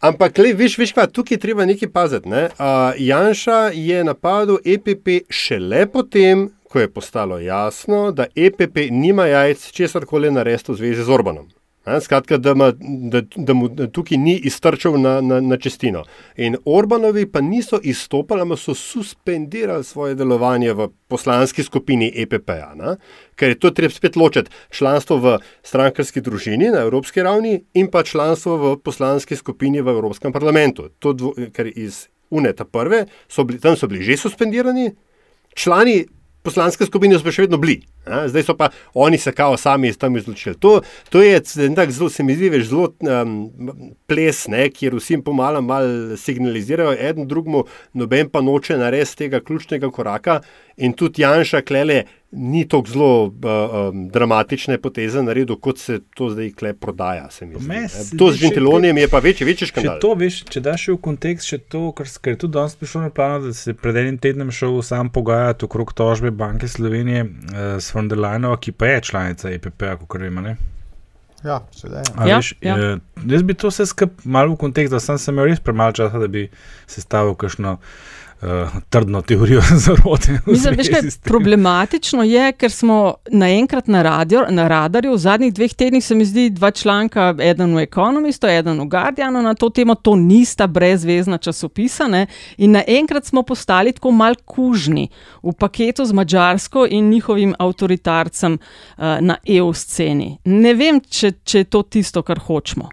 Ampak, 0.00 0.38
le, 0.38 0.52
viš, 0.52 0.78
viš, 0.78 0.92
kva, 0.92 1.06
tukaj 1.06 1.38
treba 1.40 1.64
nekaj 1.68 1.88
paziti. 1.92 2.28
Ne? 2.28 2.48
Uh, 2.56 2.96
Janša 2.98 3.60
je 3.74 4.04
napadel 4.04 4.58
EPP 4.64 5.28
šele 5.30 5.86
potem, 5.92 6.48
ko 6.68 6.80
je 6.80 6.88
postalo 6.92 7.38
jasno, 7.38 8.10
da 8.12 8.26
EPP 8.36 8.88
nima 8.90 9.26
jajc 9.26 9.70
česar 9.72 10.04
koli 10.04 10.30
narediti 10.30 10.72
v 10.72 10.80
zvezi 10.80 11.04
z 11.04 11.12
Orbanom. 11.12 11.48
Skratka, 12.00 12.36
da, 12.36 12.54
ma, 12.54 12.72
da, 13.10 13.20
da 13.36 13.54
mu 13.54 13.68
tukaj 13.70 14.18
ni 14.18 14.34
iztrčal 14.44 14.96
na, 15.00 15.20
na, 15.20 15.40
na 15.40 15.56
čestino. 15.56 16.02
In 16.36 16.56
Orbanovi 16.64 17.26
pa 17.30 17.40
niso 17.40 17.78
izstopili, 17.82 18.42
ampak 18.42 18.58
so 18.58 18.74
suspendirali 18.74 19.84
svoje 19.84 20.14
delovanje 20.14 20.72
v 20.74 20.88
poslanski 21.08 21.62
skupini 21.62 22.10
EPP-ja. 22.22 22.96
Ker 23.38 23.54
je 23.54 23.58
to 23.62 23.70
treba 23.70 23.94
spet 23.94 24.16
ločiti. 24.16 24.50
Članstvo 24.70 25.18
v 25.22 25.38
strankarski 25.62 26.20
družini 26.20 26.72
na 26.74 26.82
evropski 26.82 27.22
ravni 27.22 27.60
in 27.74 27.90
pa 27.90 28.02
članstvo 28.02 28.56
v 28.56 28.76
poslanski 28.82 29.36
skupini 29.36 29.80
v 29.80 29.94
Evropskem 29.94 30.32
parlamentu. 30.32 30.88
To, 30.98 31.12
dvo, 31.12 31.34
ker 31.54 31.70
iz 31.70 32.08
UNETA 32.30 32.64
prve 32.64 33.06
so 33.28 33.44
bili, 33.44 33.60
tam 33.62 33.76
so 33.76 33.86
bili 33.86 34.02
že 34.02 34.16
suspendirani, 34.16 34.90
člani 35.54 36.06
poslanske 36.42 36.86
skupine 36.86 37.14
so 37.14 37.22
pa 37.22 37.30
še 37.30 37.46
vedno 37.46 37.62
bili. 37.62 37.84
A? 38.06 38.28
Zdaj 38.28 38.42
so 38.46 38.56
pa 38.56 38.68
oni 38.94 39.18
se 39.18 39.32
kao 39.32 39.56
sami 39.56 39.92
tam 39.92 40.16
izločili. 40.16 40.54
To, 40.58 40.80
to 41.10 41.22
je 41.22 41.40
tak, 41.76 41.90
zelo, 41.90 42.10
se 42.10 42.22
mi 42.22 42.34
zdi, 42.34 42.50
veš, 42.50 42.68
zelo 42.70 42.92
um, 43.00 43.34
ples, 44.06 44.46
ne, 44.48 44.68
kjer 44.70 44.94
vsi 44.94 45.18
pomalo 45.24 45.62
signalizirajo, 46.16 46.94
en 47.00 47.26
drugmu, 47.28 47.64
noben 47.94 48.30
pa 48.30 48.40
noče 48.40 48.78
narediti 48.78 49.24
tega 49.24 49.40
ključnega 49.40 49.90
koraka. 49.90 50.40
In 50.76 50.92
tudi 50.92 51.22
Janša 51.22 51.62
Klele 51.64 52.04
ni 52.36 52.68
tako 52.68 52.90
zelo 52.90 53.24
uh, 53.24 53.32
um, 53.32 54.08
dramatične 54.08 54.78
poteze 54.78 55.22
naredil, 55.22 55.56
kot 55.56 55.78
se 55.78 55.98
to 56.14 56.28
zdaj 56.30 56.50
kle 56.58 56.74
prodaja. 56.74 57.28
To 58.18 58.30
z 58.32 58.40
Gentilonijem 58.40 58.98
je 58.98 59.08
pa 59.08 59.18
večji, 59.18 59.46
večji 59.46 59.70
škandal. 59.72 59.96
Če 59.96 60.04
to 60.04 60.12
veš, 60.20 60.38
če 60.52 60.60
daš 60.60 60.86
v 60.92 60.98
kontekst, 61.08 61.48
še 61.48 61.58
to, 61.58 61.88
kar, 61.96 62.10
kar 62.20 62.36
je 62.36 62.42
tudi 62.44 62.58
danes 62.58 62.76
prišlo 62.76 63.06
na 63.06 63.10
plano, 63.10 63.40
da 63.48 63.56
se 63.56 63.74
pred 63.74 63.96
enim 64.04 64.20
tednom 64.20 64.52
šel 64.52 64.82
sam 64.84 65.10
pogajati 65.10 65.64
okrog 65.64 65.92
tožbe 65.96 66.30
Banke 66.30 66.68
Slovenije 66.68 67.24
uh, 67.24 67.60
s 67.80 67.94
von 67.94 68.12
der 68.12 68.20
Leinova, 68.20 68.60
ki 68.60 68.76
pa 68.76 68.94
je 68.94 69.04
članica 69.10 69.52
EPP-a, 69.56 69.96
kako 69.96 70.18
rečemo. 70.18 70.56
Ja, 71.44 71.60
sedaj. 71.72 72.02
Ja, 72.26 72.40
ja. 72.60 72.98
Jaz 73.26 73.42
bi 73.42 73.54
to 73.54 73.70
vse 73.70 73.86
skupaj 73.86 74.24
malo 74.24 74.54
v 74.54 74.60
kontekst, 74.60 74.92
da 74.92 75.00
sem, 75.00 75.18
sem 75.18 75.34
imel 75.34 75.50
res 75.52 75.60
premalo 75.60 75.94
časa, 75.96 76.18
da 76.18 76.28
bi 76.28 76.48
se 76.86 77.00
stavil 77.00 77.36
kakšno 77.38 77.76
uh, 78.42 78.68
trdno 78.90 79.22
teorijo 79.22 79.60
zarote. 79.86 80.38
Mislim, 80.46 80.74
veš, 80.76 80.88
problematično 81.22 82.22
je, 82.22 82.52
ker 82.52 82.70
smo 82.70 83.14
naenkrat 83.30 83.86
na, 83.86 84.02
radio, 84.02 84.46
na 84.50 84.68
radarju 84.68 85.12
v 85.12 85.18
zadnjih 85.18 85.54
dveh 85.54 85.74
tednih, 85.74 86.04
se 86.04 86.14
mi 86.14 86.24
zdi, 86.24 86.50
dva 86.50 86.70
članka, 86.70 87.34
eden 87.40 87.76
v 87.76 87.82
Economistu, 87.82 88.46
eden 88.46 88.80
v 88.80 88.88
Guardianu 88.88 89.42
na 89.42 89.54
to 89.54 89.70
temo, 89.70 89.94
to 89.94 90.16
nista 90.16 90.66
brezvezna 90.66 91.38
časopisane 91.38 92.26
in 92.56 92.76
naenkrat 92.76 93.26
smo 93.26 93.42
postali 93.42 93.92
tako 93.92 94.10
mal 94.10 94.34
kužni 94.44 95.08
v 95.42 95.52
paketu 95.52 96.04
z 96.04 96.12
Mačarsko 96.12 96.86
in 96.90 97.10
njihovim 97.10 97.54
avtoritarcem 97.58 98.58
uh, 98.58 99.04
na 99.20 99.36
EU 99.46 99.72
sceni. 99.72 100.38
Ne 100.44 100.74
vem, 100.74 101.00
če, 101.00 101.32
če 101.44 101.58
je 101.58 101.64
to 101.64 101.82
tisto, 101.82 102.22
kar 102.22 102.38
hočemo. 102.38 102.90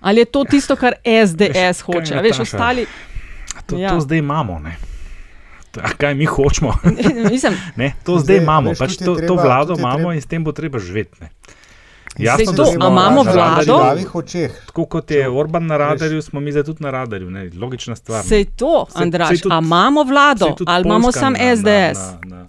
Ali 0.00 0.20
je 0.20 0.24
to 0.24 0.44
tisto, 0.44 0.76
kar 0.76 0.94
SDS 1.26 1.82
hoče? 1.82 2.20
Veš, 2.22 2.40
ostali, 2.40 2.86
to, 3.68 3.76
ja. 3.76 3.90
to 3.90 4.00
zdaj 4.00 4.18
imamo. 4.18 4.58
Ne? 4.58 4.76
Kaj 5.96 6.14
mi 6.14 6.24
hočemo? 6.24 6.74
Mislim, 7.32 7.54
ne, 7.76 7.92
to 8.04 8.18
zdaj, 8.18 8.24
zdaj 8.24 8.42
imamo, 8.42 8.72
pač 8.78 8.96
to, 8.96 9.14
treba, 9.14 9.26
to 9.26 9.34
vlado 9.34 9.74
imamo 9.78 9.96
treba. 9.96 10.14
in 10.14 10.20
s 10.20 10.26
tem 10.26 10.44
bo 10.44 10.52
treba 10.52 10.78
živeti. 10.78 11.28
Jasno, 12.18 12.52
da 12.52 12.88
imamo 12.88 13.22
vlado. 13.22 13.78
Tako 14.66 14.86
kot 14.86 15.10
je 15.10 15.28
Orban 15.30 15.66
na 15.66 15.76
radarju, 15.76 16.22
smo 16.22 16.40
mi 16.40 16.52
zdaj 16.52 16.64
tudi 16.64 16.82
na 16.82 16.90
radarju. 16.90 17.30
Ne? 17.30 17.50
Logična 17.60 17.96
stvar. 17.96 18.24
Sej 18.24 18.44
to, 18.56 18.86
Andraš, 18.94 19.28
ali 19.50 19.66
imamo 19.66 20.02
vlado 20.02 20.56
ali 20.66 20.84
imamo 20.86 21.12
sam 21.12 21.34
SDS? 21.34 22.00
Na, 22.00 22.18
na, 22.24 22.36
na. 22.36 22.46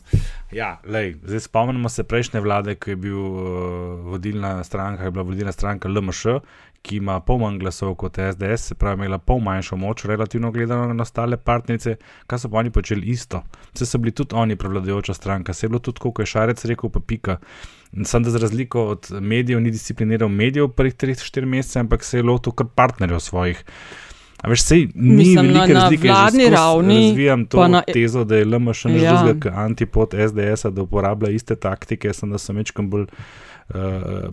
Ja, 0.51 0.80
lej, 0.86 1.15
zdaj 1.24 1.39
spomnimo 1.39 1.89
se 1.89 2.03
prejšnje 2.03 2.39
vlade, 2.41 2.74
ki 2.76 2.89
je 2.89 2.95
bil 2.95 3.17
uh, 3.17 3.41
vodilna 4.09 4.63
stranka, 4.63 5.03
je 5.03 5.11
bila 5.11 5.24
vodilna 5.24 5.51
stranka 5.51 5.89
LMŠ, 5.89 6.26
ki 6.82 6.97
ima 6.97 7.19
pol 7.19 7.39
manj 7.41 7.59
glasov 7.59 7.95
kot 7.99 8.17
SDS, 8.17 8.71
se 8.71 8.75
pravi, 8.75 9.01
imela 9.01 9.17
pol 9.17 9.39
manjšo 9.43 9.77
moč, 9.77 10.05
relativno 10.05 10.51
gledano 10.51 10.93
na 10.93 11.03
ostale 11.03 11.38
partnerice, 11.38 11.95
kaj 12.27 12.39
so 12.39 12.49
pa 12.49 12.61
oni 12.61 12.71
počeli 12.71 13.07
isto. 13.11 13.43
Vse 13.73 13.86
so 13.86 13.97
bili 13.97 14.11
tudi 14.15 14.36
oni 14.36 14.55
prevladujoča 14.55 15.13
stranka, 15.13 15.53
se 15.53 15.65
je 15.65 15.69
bilo 15.69 15.80
tudi, 15.80 15.99
kot 15.99 16.19
je 16.19 16.25
Šarec 16.25 16.65
rekel, 16.65 16.89
pa 16.89 16.99
pika. 16.99 17.38
Sam 18.05 18.23
da 18.23 18.30
za 18.30 18.39
razliko 18.39 18.86
od 18.93 19.07
medijev 19.19 19.61
ni 19.61 19.71
discipliniral 19.71 20.30
medijev 20.30 20.65
v 20.65 20.75
prvih 20.77 20.95
3-4 20.95 21.45
mesece, 21.45 21.80
ampak 21.80 22.03
se 22.03 22.17
je 22.17 22.23
lotil 22.23 22.53
kar 22.53 22.67
partnerjev 22.75 23.19
svojih. 23.19 23.63
A 24.39 24.47
veš, 24.47 24.61
sej, 24.63 24.88
ni 24.95 25.15
Mislim, 25.15 25.47
velike 25.47 25.73
na, 25.73 25.80
razlike, 25.82 26.07
na 26.07 26.13
vladni 26.13 26.49
ravni. 26.49 27.07
Razvijam 27.09 27.45
to 27.45 27.67
na, 27.67 27.82
tezo, 27.93 28.23
da 28.23 28.38
je 28.38 28.45
LMŠ 28.45 28.86
nekaj 28.86 29.03
ja. 29.03 29.23
drugega, 29.23 29.53
antipod 29.55 30.13
SDS-a, 30.30 30.69
da 30.69 30.82
uporablja 30.82 31.30
iste 31.30 31.55
taktike, 31.55 32.13
sem 32.13 32.32
da 32.32 32.38
sem 32.38 32.55
večkrat 32.55 32.88
bolj 32.88 33.05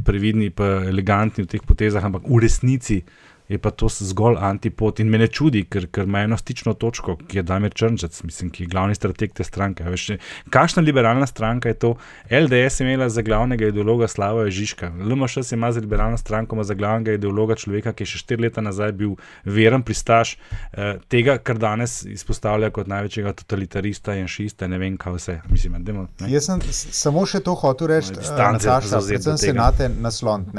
previdni 0.02 0.48
in 0.48 0.56
elegantni 0.88 1.44
v 1.44 1.48
teh 1.48 1.60
potezah, 1.60 2.00
ampak 2.00 2.24
v 2.24 2.36
resnici 2.40 3.04
je 3.48 3.58
pa 3.58 3.70
to 3.70 3.88
zgolj 3.88 4.36
antipod. 4.40 5.00
In 5.00 5.10
me 5.10 5.18
ne 5.18 5.28
čudi, 5.28 5.64
ker, 5.70 5.86
ker 5.92 6.06
ima 6.08 6.24
eno 6.26 6.36
stično 6.36 6.74
točko, 6.74 7.16
ki 7.28 7.38
je 7.38 7.42
Damir 7.46 7.74
Črnčec, 7.74 8.22
mislim, 8.26 8.50
ki 8.50 8.64
je 8.64 8.70
glavni 8.72 8.94
strateg 8.94 9.34
te 9.36 9.44
stranke. 9.44 9.84
Veš, 9.84 10.16
kakšna 10.50 10.82
liberalna 10.82 11.26
stranka 11.26 11.68
je 11.68 11.78
to? 11.84 11.94
LDS 12.30 12.80
je 12.80 12.86
imela 12.86 13.08
za 13.08 13.22
glavnega 13.22 13.70
ideologa 13.70 14.08
Slava 14.08 14.48
Žižka, 14.50 14.92
LMŠ 15.00 15.52
ima 15.52 15.72
za 15.72 15.80
liberalno 15.80 16.16
stranko, 16.16 16.62
za 16.62 16.74
glavnega 16.74 17.12
ideologa 17.12 17.54
človeka, 17.54 17.92
ki 17.92 18.02
je 18.02 18.12
še 18.14 18.22
štiri 18.24 18.46
leta 18.46 18.60
nazaj 18.60 18.92
bil 18.92 19.14
veren 19.44 19.82
pristaš 19.86 20.36
eh, 20.72 20.98
tega, 21.08 21.38
kar 21.38 21.58
danes 21.58 22.02
izpostavlja 22.10 22.70
kot 22.70 22.90
največjega 22.90 23.32
totalitarista 23.42 24.16
in 24.16 24.28
šista, 24.30 24.66
ne 24.66 24.78
vem, 24.78 24.96
kaj 24.96 25.18
vse. 25.18 25.38
Mislim, 25.50 25.78
demo, 25.84 26.06
Jaz 26.26 26.48
sem 26.48 26.62
samo 26.72 27.26
še 27.26 27.42
to 27.44 27.54
hotel 27.54 27.92
reči, 27.94 28.14
da 28.16 28.24
se 28.60 29.36
senate 29.38 29.90
naslon. 30.00 30.50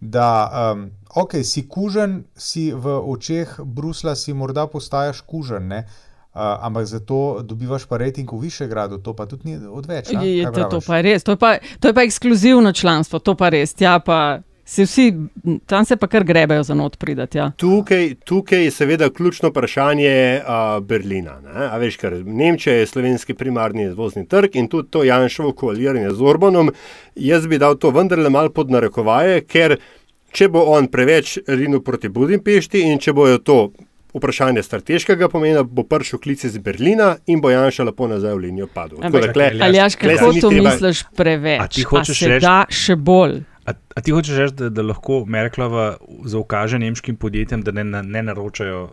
Da, 0.00 0.50
um, 0.72 0.90
ok, 1.14 1.42
si 1.42 1.66
kužen, 1.68 2.24
si 2.36 2.70
v 2.72 2.98
očeh 3.02 3.58
Brusla, 3.64 4.14
si 4.14 4.32
morda 4.32 4.68
postaješ 4.70 5.24
kužen, 5.26 5.66
ne? 5.68 5.84
Uh, 6.38 6.54
ampak 6.62 6.86
zato 6.86 7.42
dobivaš 7.42 7.88
pa 7.90 7.98
rejting 7.98 8.30
v 8.30 8.46
Višegradu, 8.46 9.00
to 9.02 9.10
pa 9.10 9.26
tudi 9.26 9.50
ni 9.50 9.54
odveč. 9.58 10.12
Je, 10.14 10.46
to, 10.54 10.68
to 10.70 10.80
pa 10.86 11.00
je 11.00 11.02
res, 11.02 11.26
to 11.26 11.34
je 11.34 11.40
pa, 11.40 11.58
to 11.58 11.90
je 11.90 11.94
pa 11.96 12.04
ekskluzivno 12.06 12.70
članstvo, 12.72 13.18
to 13.18 13.34
pa 13.34 13.50
res. 13.50 13.74
Ja, 13.80 13.98
pa 13.98 14.38
se 14.68 14.82
vsi, 14.82 15.12
tam 15.66 15.84
se 15.84 15.96
pa 15.96 16.06
kar 16.06 16.24
grebejo 16.24 16.62
za 16.62 16.74
not 16.74 16.96
pridati. 16.98 17.38
Ja. 17.38 17.50
Tukaj, 17.56 18.14
tukaj 18.24 18.64
je 18.64 18.70
seveda 18.70 19.10
ključno 19.10 19.48
vprašanje 19.48 20.40
uh, 20.40 20.84
Berlina. 20.84 21.40
Ne? 21.40 21.68
A 21.70 21.78
veš, 21.78 21.96
ker 21.96 22.18
Nemčija 22.26 22.74
je 22.76 22.86
slovenski 22.86 23.34
primarni 23.34 23.86
izvozni 23.88 24.26
trg 24.28 24.56
in 24.60 24.68
tudi 24.68 24.90
to 24.90 25.04
Janšovo 25.04 25.52
koaliranje 25.52 26.10
z 26.10 26.20
Orbanom. 26.22 26.70
Jaz 27.14 27.46
bi 27.46 27.58
dal 27.58 27.78
to 27.80 27.90
vendarle 27.90 28.30
malo 28.30 28.52
pod 28.52 28.70
narekovaje, 28.70 29.40
ker 29.48 29.78
če 30.36 30.52
bo 30.52 30.66
on 30.76 30.92
preveč 30.92 31.38
rinil 31.46 31.80
proti 31.80 32.12
Budimpešti 32.12 32.84
in 32.92 33.00
če 33.00 33.16
bojo 33.16 33.38
to. 33.38 33.60
Vprašanje 34.12 34.62
strateškega 34.64 35.28
pomena 35.28 35.62
bo 35.62 35.82
prišel 35.84 36.20
klic 36.20 36.44
iz 36.44 36.58
Berlina 36.58 37.14
in 37.26 37.40
bo 37.40 37.50
Janša 37.50 37.84
lepo 37.88 38.08
nazaj 38.08 38.34
v 38.34 38.48
linijo 38.48 38.68
padel. 38.74 39.00
Ali 39.04 39.76
jaš, 39.76 39.96
kako 39.96 40.32
to 40.40 40.50
misliš 40.50 41.06
preveč? 41.16 41.60
A 41.60 41.68
ti 41.68 41.84
hočeš 41.88 42.26
reči, 42.34 42.44
da 42.44 42.64
še 42.68 42.96
bolj? 42.96 43.46
A, 43.68 43.74
a 43.96 44.00
ti 44.00 44.14
hočeš 44.16 44.36
reči, 44.40 44.54
da, 44.56 44.68
da 44.72 44.82
lahko 44.82 45.24
Merklova 45.28 45.96
zaukaže 46.24 46.78
nemškim 46.78 47.16
podjetjem, 47.20 47.62
da 47.62 47.74
ne, 47.76 47.84
ne 47.84 48.22
naročajo 48.22 48.88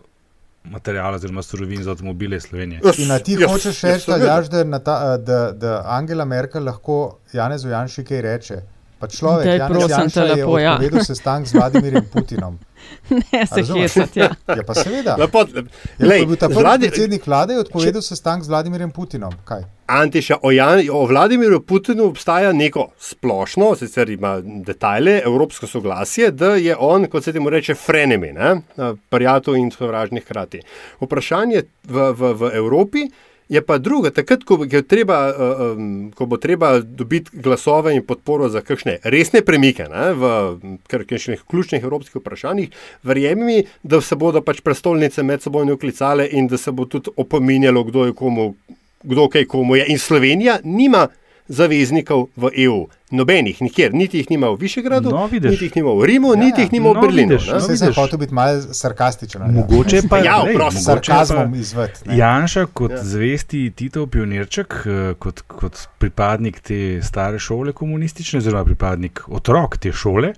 materijala 0.70 1.16
oziroma 1.16 1.42
surovin 1.42 1.82
za 1.82 1.90
avtomobile 1.94 2.40
Slovenije? 2.40 2.80
In 2.98 3.10
a 3.10 3.18
ti 3.18 3.36
yes, 3.36 3.48
hočeš 3.52 3.80
reči, 3.86 4.10
yes, 4.10 4.50
da, 4.50 4.60
da, 4.60 4.78
da, 4.78 5.16
da, 5.16 5.52
da 5.52 5.82
Angela 5.96 6.24
Merkel 6.24 6.64
lahko 6.64 7.18
Janezu 7.32 7.68
Janši 7.68 8.04
kaj 8.04 8.22
reče? 8.22 8.60
Pa 8.96 9.06
človek, 9.12 9.44
ki 9.44 10.20
je 10.20 10.24
lepo, 10.24 10.56
ja. 10.56 10.76
povedal 10.80 11.04
sestanek 11.04 11.48
z 11.48 11.52
Vladimirjem 11.52 12.04
Putinom. 12.08 12.56
ne, 13.10 13.46
se 13.46 13.62
hecati. 13.62 14.20
Ja. 14.20 14.30
ja, 14.48 14.62
pa 14.66 14.74
seveda. 14.74 15.16
Lepo, 15.20 15.44
ja, 15.44 15.62
lej, 16.00 16.24
bil 16.26 16.38
ta 16.40 16.48
prvi 16.48 16.62
Vladi... 16.64 16.88
predsednik 16.88 17.26
vlade 17.26 17.58
je 17.58 17.60
odpovedal 17.66 18.00
če... 18.00 18.08
sestanek 18.14 18.46
z 18.46 18.52
Vladimirjem 18.54 18.94
Putinom. 18.96 19.36
Kaj? 19.44 19.66
Antiša, 19.86 20.40
o, 20.42 20.50
Jan, 20.50 20.80
o 20.90 21.04
Vladimirju 21.06 21.60
Putinu 21.68 22.08
obstaja 22.08 22.50
neko 22.56 22.88
splošno, 22.98 23.74
sicer 23.76 24.10
ima 24.10 24.40
detajle, 24.42 25.20
evropsko 25.24 25.68
soglasje, 25.68 26.32
da 26.32 26.54
je 26.56 26.74
on, 26.74 27.04
kot 27.12 27.24
se 27.24 27.36
temu 27.36 27.52
reče, 27.52 27.76
frenemi, 27.76 28.32
prijatelj 29.12 29.60
in 29.60 29.70
sovražnik 29.70 30.24
hkrati. 30.24 30.64
Vprašanje 31.04 31.62
v, 31.84 32.10
v, 32.16 32.34
v 32.40 32.52
Evropi. 32.64 33.06
Je 33.06 33.35
pa 33.66 33.78
druga, 33.78 34.10
takrat, 34.10 34.42
ko, 34.44 34.58
treba, 34.88 35.18
um, 35.74 36.10
ko 36.14 36.26
bo 36.26 36.36
treba 36.36 36.80
dobiti 36.80 37.30
glasove 37.32 37.94
in 37.94 38.02
podporo 38.02 38.48
za 38.50 38.60
kakšne 38.60 38.98
resne 39.04 39.42
premike 39.46 39.86
ne, 39.90 40.08
v 40.18 40.32
kakšnih 40.90 41.44
ključnih 41.46 41.82
evropskih 41.82 42.20
vprašanjih, 42.20 42.74
verjemi 43.06 43.44
mi, 43.44 43.62
da 43.82 44.00
se 44.00 44.18
bodo 44.18 44.42
pač 44.42 44.60
prestolnice 44.66 45.22
med 45.22 45.42
seboj 45.42 45.70
uklicale 45.72 46.26
in 46.32 46.50
da 46.50 46.58
se 46.58 46.72
bo 46.72 46.88
tudi 46.90 47.14
opominjalo, 47.16 47.84
kdo 47.84 48.06
je 48.10 48.18
komu, 48.18 48.54
kdo 49.02 49.28
kaj 49.28 49.46
komu 49.46 49.76
je. 49.76 49.86
In 49.94 49.98
Slovenija 49.98 50.58
nima 50.64 51.06
zaveznikov 51.48 52.28
v 52.36 52.50
EU. 52.66 52.86
Nobenih, 53.10 53.62
nikjer, 53.62 53.94
niti 53.94 54.18
jih 54.18 54.30
nima 54.30 54.48
v 54.50 54.56
Višegradu, 54.60 55.10
no, 55.14 55.28
niti 55.30 55.64
jih 55.64 55.76
nima 55.76 55.92
v 55.94 56.06
Rimu, 56.10 56.32
ja, 56.34 56.40
niti 56.40 56.64
jih 56.64 56.72
nima 56.72 56.90
no, 56.90 56.94
v 56.98 57.04
Berlinu. 57.04 57.36
Vse 57.38 57.54
no, 57.54 57.76
se 57.78 57.84
je 57.86 57.92
hotel 57.94 58.18
biti 58.18 58.34
malo 58.34 58.74
sarkastičen. 58.74 59.44
Mogoče 59.54 60.00
pa 60.10 60.18
ja, 60.26 60.40
prosim, 60.54 60.82
sarkazmom 60.82 61.54
izved. 61.54 62.00
Janša 62.10 62.66
kot 62.66 62.90
ja. 62.90 63.02
zvesti 63.04 63.70
Tito 63.70 64.06
pionirček, 64.10 64.74
eh, 64.86 65.14
kot, 65.22 65.44
kot 65.46 65.86
pripadnik 66.02 66.58
te 66.60 67.00
stare 67.02 67.38
šole 67.38 67.72
komunistične, 67.72 68.42
oziroma 68.42 68.64
pripadnik 68.64 69.22
otrok 69.28 69.78
te 69.78 69.92
šole. 69.92 70.32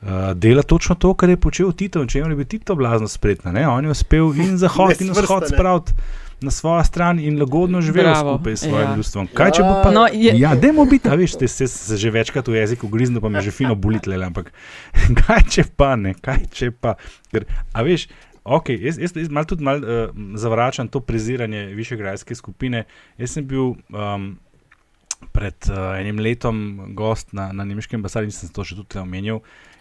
Uh, 0.00 0.08
dela 0.34 0.62
točno 0.62 0.94
to, 0.94 1.10
kar 1.14 1.28
je 1.28 1.36
počel 1.36 1.72
Tito, 1.72 2.06
če 2.06 2.22
je 2.22 2.34
bil 2.38 2.46
Tito 2.46 2.74
blazno 2.78 3.08
spretna. 3.08 3.52
Ne? 3.52 3.68
On 3.68 3.84
je 3.84 3.90
uspel 3.90 4.32
in 4.38 4.56
zahod 4.62 4.96
in 5.00 5.10
vzhod 5.12 5.50
spraviti 5.50 5.92
na 6.40 6.50
svojo 6.50 6.84
stran 6.84 7.18
in 7.18 7.40
lagodno 7.40 7.80
živeli 7.80 8.14
skupaj 8.16 8.56
s 8.56 8.60
svojim 8.60 8.90
ja. 8.90 8.96
ljudstvom. 8.96 9.28
Kaj 9.34 9.50
če 9.50 9.62
bo 9.62 9.74
pa? 9.82 9.90
No, 9.90 10.06
je... 10.12 10.32
Ja, 10.38 10.54
demo 10.54 10.84
biti, 10.84 11.08
a 11.08 11.14
veš, 11.18 11.34
ste 11.34 11.48
se, 11.48 11.66
se 11.68 11.96
že 11.96 12.10
večkrat 12.10 12.48
v 12.48 12.60
jeziku 12.60 12.88
grizni, 12.88 13.20
pa 13.20 13.28
me 13.28 13.40
že 13.40 13.50
fino 13.50 13.74
bolite, 13.74 14.14
ampak 14.14 14.52
kaj 15.26 15.42
če 15.50 15.64
pa 15.76 15.96
ne, 15.96 16.14
kaj 16.14 16.46
če 16.54 16.70
pa. 16.70 16.94
Ker, 17.32 17.48
a 17.74 17.82
veš, 17.82 18.06
ok, 18.44 18.70
jaz, 18.78 19.00
jaz, 19.02 19.16
jaz 19.18 19.32
mal 19.34 19.48
tudi 19.50 19.66
mal 19.66 19.82
uh, 19.82 20.12
zavračam 20.38 20.88
to 20.88 21.00
preziranje 21.00 21.66
višegrajske 21.74 22.34
skupine. 22.34 22.86
Jaz 23.18 23.38
sem 23.38 23.46
bil. 23.46 23.74
Um, 23.94 24.36
Pred 25.34 25.66
uh, 25.66 25.96
enim 25.98 26.20
letom 26.22 26.58
gost 26.94 27.32
na, 27.34 27.48
na 27.50 27.64
nemškem 27.66 27.98
ambasadi, 27.98 28.28
nisem 28.30 28.52
to 28.54 28.62
še 28.62 28.76
tudi 28.78 29.00
omenil, 29.00 29.40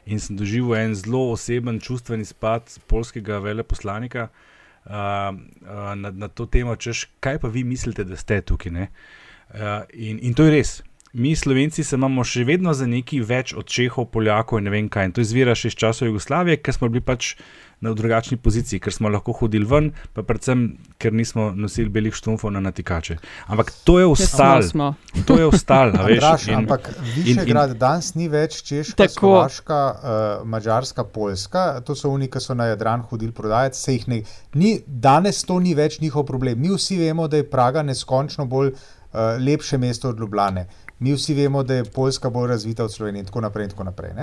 in 0.09 0.17
sem 0.17 0.33
doživel 0.33 0.73
en 0.79 0.95
zelo 0.97 1.19
oseben 1.29 1.77
čustveni 1.77 2.25
spad 2.25 2.65
polskega 2.89 3.37
veleposlanika, 3.45 4.23
uh, 4.31 4.56
uh, 4.87 5.95
na, 5.95 6.11
na 6.11 6.27
to 6.27 6.45
temo, 6.45 6.75
češ, 6.75 7.07
kaj 7.19 7.39
pa 7.43 7.51
vi 7.51 7.63
mislite, 7.63 8.03
da 8.07 8.17
ste 8.17 8.41
tukaj. 8.41 8.71
Uh, 8.71 9.85
in, 9.93 10.19
in 10.21 10.33
to 10.33 10.47
je 10.47 10.55
res. 10.57 10.77
Mi, 11.13 11.35
slovenci, 11.35 11.83
se 11.83 11.95
imamo 11.95 12.23
še 12.27 12.43
vedno 12.45 12.73
za 12.75 12.85
neki 12.87 13.21
več 13.25 13.53
od 13.57 13.65
Čehov, 13.71 14.09
Poljakov 14.11 14.59
in 14.59 14.67
ne 14.67 14.73
vem 14.73 14.89
kaj. 14.91 15.07
In 15.07 15.13
to 15.15 15.23
izvira 15.23 15.55
še 15.55 15.71
iz 15.71 15.77
časov 15.79 16.11
Jugoslavije, 16.11 16.59
ker 16.61 16.75
smo 16.75 16.89
bili 16.91 17.01
pač 17.01 17.31
na 17.81 17.93
drugačni 17.93 18.37
poziciji, 18.37 18.79
ker 18.79 18.93
smo 18.93 19.09
lahko 19.09 19.33
hodili 19.37 19.65
ven, 19.65 19.91
pa 20.13 20.23
predvsem, 20.25 20.63
ker 20.97 21.13
nismo 21.13 21.51
nosili 21.55 21.89
belih 21.93 22.15
štumfov 22.15 22.51
na 22.51 22.59
natikače. 22.59 23.17
Ampak 23.47 23.71
to 23.85 23.99
je 23.99 24.05
ostalo. 24.05 24.93
To 25.25 25.37
je 25.37 25.45
ostalo, 25.45 25.93
veš. 26.07 26.47
In, 26.47 26.55
ampak 26.63 26.89
Višegrad 27.15 27.75
danes 27.77 28.13
ni 28.15 28.29
več 28.33 28.61
Češka, 28.65 28.97
Tako. 29.03 29.19
Slovaška, 29.19 29.79
uh, 29.93 30.47
Mačarska, 30.47 31.03
Poljska. 31.03 31.67
To 31.85 31.95
so 31.95 32.09
oni, 32.13 32.31
ki 32.31 32.41
so 32.41 32.57
na 32.57 32.71
Jadran 32.71 33.05
hodili 33.09 33.31
prodajati. 33.31 33.77
Se 33.77 33.93
jih 33.93 34.07
ne. 34.07 34.21
Ni, 34.57 34.77
danes 34.87 35.43
to 35.45 35.59
ni 35.59 35.75
več 35.77 35.99
njihov 36.01 36.25
problem. 36.25 36.59
Mi 36.61 36.73
vsi 36.73 36.97
vemo, 36.97 37.27
da 37.27 37.37
je 37.37 37.49
Praga 37.49 37.85
neskončno 37.85 38.45
bolj 38.49 38.73
uh, 38.73 39.37
lepše 39.37 39.77
mesto 39.77 40.09
od 40.09 40.19
Ljubljane. 40.19 40.67
Mi 40.99 41.13
vsi 41.13 41.37
vemo, 41.37 41.61
da 41.63 41.81
je 41.81 41.85
Poljska 41.85 42.29
bolj 42.33 42.49
razvita 42.55 42.83
od 42.83 42.93
Slovenije 42.93 43.21
in 43.21 43.29
tako 43.29 43.41
naprej. 43.45 43.69
In 43.69 43.75
tako 43.75 43.83
naprej 43.83 44.15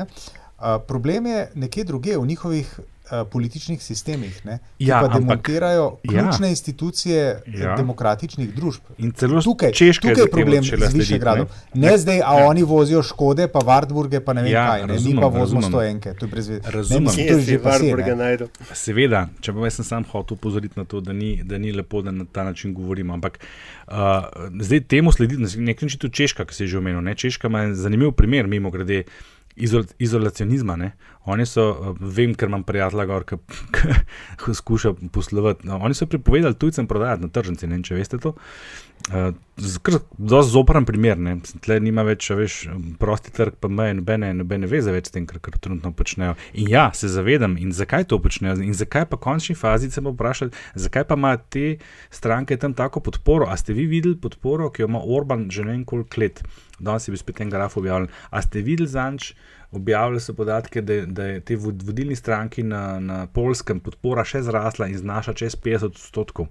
uh, 0.58 0.82
problem 0.86 1.26
je 1.26 1.50
nekje 1.54 1.84
druge, 1.84 2.18
v 2.18 2.26
njihovih 2.26 2.80
uh, 3.20 3.28
političnih 3.30 3.82
sistemih, 3.82 4.40
ne, 4.44 4.58
ki 4.78 4.86
ja, 4.86 5.00
pa 5.00 5.08
demontirajo 5.08 5.86
ampak, 5.86 6.10
ključne 6.10 6.46
ja, 6.46 6.50
institucije 6.50 7.42
ja. 7.46 7.76
demokratičnih 7.76 8.54
družb. 8.54 8.80
In 8.98 9.12
celo 9.12 9.42
tukaj, 9.42 9.72
tukaj 9.72 10.20
je 10.22 10.30
problem 10.30 10.64
z 10.64 10.92
Višegradom. 10.94 11.46
Ne, 11.74 11.90
ne 11.90 11.98
zdaj, 11.98 12.20
a 12.24 12.38
ja. 12.40 12.46
oni 12.48 12.62
vozijo 12.62 13.02
Škode, 13.02 13.48
pa 13.48 13.58
Vardburge, 13.64 14.20
pa 14.20 14.32
ne 14.32 14.42
vem 14.42 14.52
ja, 14.52 14.66
kaj, 14.70 14.86
ne, 14.86 14.92
razumem, 14.92 15.16
mi 15.16 15.22
pa 15.22 15.30
vozimo 15.38 15.62
stojenke. 15.62 16.14
To 16.18 16.26
je 16.26 16.30
brez 16.30 16.48
veze. 16.48 16.60
Razumem, 16.70 17.04
da 17.04 17.22
je 17.22 17.40
že 17.40 17.58
Vardburge 17.64 18.16
najdel. 18.16 18.48
Seveda, 18.72 19.26
če 19.40 19.52
pa 19.52 19.70
sem 19.70 19.84
sam 19.84 20.08
hotel 20.10 20.38
upozoriti 20.38 20.80
na 20.80 20.84
to, 20.84 21.00
da 21.00 21.12
ni, 21.12 21.36
da 21.44 21.58
ni 21.58 21.72
lepo, 21.72 22.02
da 22.02 22.10
na 22.10 22.24
ta 22.32 22.44
način 22.44 22.74
govorimo. 22.74 23.14
Ampak 23.14 23.38
uh, 23.86 23.94
zdaj 24.60 24.80
temu 24.80 25.12
sledi 25.12 25.38
na 25.38 25.48
nek 25.56 25.82
način 25.82 25.98
tudi 25.98 26.14
Češka, 26.14 26.44
ki 26.44 26.54
se 26.54 26.64
je 26.64 26.74
že 26.74 26.78
omenil. 26.78 27.00
Ne? 27.00 27.14
Češka 27.14 27.48
ima 27.48 27.74
zanimiv 27.74 28.12
primer, 28.12 28.46
mimo 28.46 28.70
grede 28.70 29.04
izol, 29.56 29.84
izolacionizma. 29.98 30.76
Ne? 30.76 30.92
Oni 31.24 31.46
so, 31.46 31.68
eh, 31.70 32.00
vem, 32.00 32.34
ker 32.34 32.48
imam 32.48 32.62
prijatelja, 32.62 33.20
ki 33.24 34.54
skuša 34.60 34.94
poslovati. 35.12 35.66
No, 35.68 35.78
oni 35.82 35.94
so 35.94 36.06
prepovedali 36.06 36.54
tujcem 36.54 36.86
prodajati 36.86 37.22
na 37.22 37.28
tržnici, 37.28 37.66
ne 37.66 37.78
vem, 37.78 37.86
če 37.86 38.00
veste 38.00 38.18
to. 38.18 38.34
Zelo 39.04 40.40
uh, 40.40 40.46
zopren 40.48 40.86
primer, 40.88 41.18
ne 41.20 41.34
Tle 41.60 41.76
nima 41.82 42.02
več, 42.06 42.30
veš, 42.32 42.54
prosti 42.98 43.34
trg, 43.36 43.58
pa 43.60 43.68
meje, 43.68 43.98
nobene, 43.98 44.30
nobene 44.32 44.68
veze 44.70 44.94
več 44.94 45.10
s 45.10 45.14
tem, 45.14 45.26
kar, 45.28 45.42
kar 45.44 45.58
trenutno 45.60 45.92
počnejo. 45.92 46.38
In 46.56 46.70
ja, 46.72 46.86
se 46.96 47.10
zavedam, 47.12 47.58
in 47.60 47.74
zakaj 47.76 48.08
to 48.08 48.18
počnejo, 48.22 48.56
in 48.64 48.72
zakaj 48.76 49.04
pa 49.10 49.18
v 49.18 49.24
končni 49.26 49.58
fazi 49.58 49.90
se 49.92 50.00
bo 50.00 50.14
vprašal, 50.14 50.54
zakaj 50.86 51.04
pa 51.10 51.18
ima 51.20 51.34
te 51.36 51.76
stranke 52.08 52.56
tam 52.56 52.72
tako 52.72 53.04
podporo. 53.04 53.50
A 53.52 53.58
ste 53.60 53.76
vi 53.76 53.84
videli 53.90 54.16
podporo, 54.16 54.70
ki 54.72 54.86
jo 54.86 54.88
ima 54.88 55.04
Orban 55.04 55.50
že 55.52 55.68
ne 55.68 55.76
vem 55.76 55.84
koliko 55.84 56.24
let? 56.24 56.40
Danes 56.78 57.08
je 57.08 57.14
bil 57.14 57.20
spet 57.20 57.40
en 57.40 57.50
graf 57.50 57.76
objavljen. 57.76 58.08
A 58.30 58.42
ste 58.42 58.62
videli 58.66 58.88
zanč? 58.88 59.32
Objavili 59.74 60.20
so 60.20 60.34
podatke, 60.34 60.82
da, 60.86 61.00
da 61.06 61.24
je 61.26 61.40
te 61.40 61.56
vodilni 61.58 62.16
stranki 62.16 62.62
na, 62.62 63.00
na 63.00 63.24
polskem 63.26 63.80
podpora 63.82 64.22
še 64.24 64.44
zrasla 64.46 64.86
in 64.90 64.98
znaša 64.98 65.34
čez 65.34 65.56
50 65.58 65.90
odstotkov. 65.98 66.46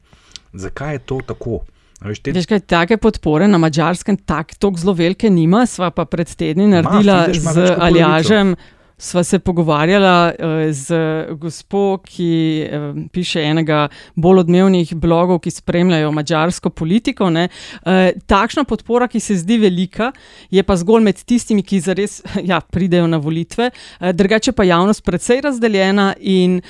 Zakaj 0.53 0.97
je 0.97 1.03
to 1.07 1.19
tako? 1.27 1.61
Veš, 2.03 2.19
te... 2.19 2.33
Veš, 2.35 2.49
kaj, 2.51 2.63
take 2.67 2.97
podpore 2.99 3.47
na 3.47 3.57
mačarskem 3.57 4.17
tako 4.27 4.73
zelo 4.75 4.95
velike 4.97 5.29
nima, 5.31 5.63
sva 5.69 5.91
pa 5.95 6.05
pred 6.05 6.27
tedni 6.35 6.67
naredila 6.67 7.27
Ma, 7.31 7.53
z 7.55 7.69
Aljažem 7.79 8.55
sva 9.03 9.23
se 9.23 9.39
pogovarjala 9.39 10.31
uh, 10.31 10.71
z 10.71 10.95
gospo, 11.39 11.97
ki 12.07 12.29
uh, 12.63 12.85
piše 13.11 13.43
enega 13.43 13.87
bolj 14.15 14.45
odmevnih 14.45 14.95
blogov, 14.95 15.41
ki 15.43 15.51
spremljajo 15.51 16.11
mačarsko 16.15 16.71
politiko. 16.71 17.27
Uh, 17.27 18.13
takšna 18.31 18.63
podpora, 18.69 19.09
ki 19.11 19.19
se 19.19 19.35
zdi 19.41 19.59
velika, 19.59 20.11
je 20.51 20.63
pa 20.63 20.77
zgolj 20.79 21.03
med 21.09 21.19
tistimi, 21.19 21.65
ki 21.67 21.81
zares 21.83 22.21
ja, 22.51 22.61
pridejo 22.61 23.07
na 23.11 23.19
volitve. 23.19 23.69
Drugače 23.99 24.55
pa 24.55 24.63
javnost 24.63 25.03
precej 25.03 25.41
razdeljena 25.43 26.13
in 26.19 26.61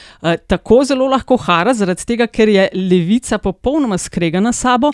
tako 0.48 0.82
zelo 0.88 1.08
lahko 1.12 1.38
hara, 1.38 1.74
zaradi 1.78 2.06
tega, 2.08 2.28
ker 2.28 2.50
je 2.50 2.68
levica 2.74 3.38
popolnoma 3.38 3.98
skregana 4.02 4.54
s 4.54 4.64
sabo, 4.64 4.94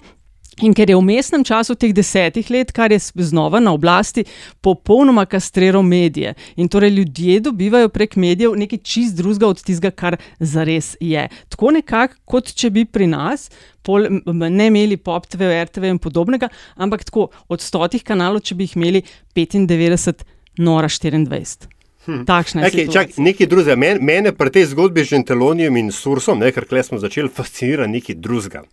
In 0.60 0.74
ker 0.76 0.90
je 0.92 0.96
v 0.98 1.04
mestnem 1.08 1.44
času 1.48 1.72
teh 1.80 1.94
desetih 1.96 2.50
let, 2.52 2.74
kar 2.76 2.92
je 2.92 3.00
znova 3.00 3.62
na 3.64 3.72
oblasti, 3.72 4.26
popolnoma 4.60 5.24
kastriral 5.26 5.84
medije. 5.84 6.34
In 6.60 6.68
torej 6.68 6.92
ljudje 6.98 7.40
dobivajo 7.48 7.90
prek 7.90 8.18
medijev 8.20 8.58
nekaj 8.60 8.82
čist 8.84 9.16
drugega 9.16 9.48
od 9.48 9.64
tistega, 9.64 9.92
kar 9.96 10.18
zares 10.40 10.98
je. 11.00 11.30
Tako 11.48 11.72
nekako, 11.80 12.20
kot 12.26 12.52
če 12.52 12.74
bi 12.76 12.84
pri 12.86 13.08
nas 13.08 13.48
pol, 13.88 14.10
ne 14.28 14.68
imeli 14.68 15.00
PopTV, 15.00 15.48
RTV 15.64 15.96
in 15.96 16.04
podobnega, 16.04 16.52
ampak 16.76 17.08
tako 17.08 17.30
od 17.48 17.64
stotih 17.64 18.04
kanalov, 18.04 18.44
če 18.44 18.60
bi 18.60 18.68
jih 18.68 18.76
imeli 18.76 19.06
95, 19.36 20.28
nora 20.60 20.92
24. 20.92 21.79
Hm. 22.06 22.24
Takšne 22.24 22.64
okay, 22.64 22.88
čak, 22.88 23.18
nekaj 23.20 23.48
drugega. 23.52 23.76
Men, 23.76 24.00
mene 24.00 24.32
pri 24.32 24.54
tej 24.56 24.72
zgodbi 24.72 25.04
z 25.04 25.20
Gentelonijem 25.20 25.76
in 25.82 25.92
Sursom, 25.92 26.40
ne, 26.40 26.52
ker 26.56 26.64
smo 26.64 26.96
začeli 26.96 27.28
fascinirati 27.28 27.92
nekaj 27.92 28.16
drugega. 28.16 28.64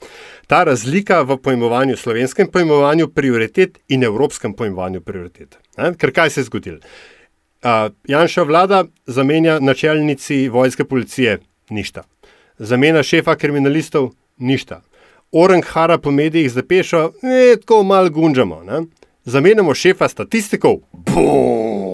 Ta 0.47 0.63
razlika 0.65 1.23
v 1.27 1.37
pojmovanju, 1.43 1.97
slovenskem 1.99 2.47
pojmovanju 2.47 3.09
prioritet 3.11 3.79
in 3.89 4.07
evropskem 4.07 4.55
pojmovanju 4.55 5.01
prioritet. 5.01 5.59
Ne? 5.77 5.95
Ker 5.99 6.15
kaj 6.15 6.31
se 6.31 6.41
je 6.41 6.45
zgodilo? 6.45 6.79
Uh, 7.67 7.91
Janša 8.07 8.43
vlada 8.47 8.85
zamenja 9.07 9.59
načelnici 9.59 10.47
vojske 10.49 10.85
policije, 10.85 11.41
ništa. 11.71 12.07
Zamenja 12.59 13.03
šefa 13.03 13.35
kriminalistov, 13.35 14.13
ništa. 14.39 14.85
Orang 15.33 15.67
hara 15.67 15.99
po 15.99 16.11
medijih 16.15 16.53
zapešo, 16.53 17.11
ne, 17.23 17.57
tako 17.59 17.83
malo 17.83 18.11
gunžamo. 18.11 18.63
Zamenjamo 19.25 19.75
šefa 19.75 20.09
statistikov, 20.09 20.79
bum! 20.93 21.86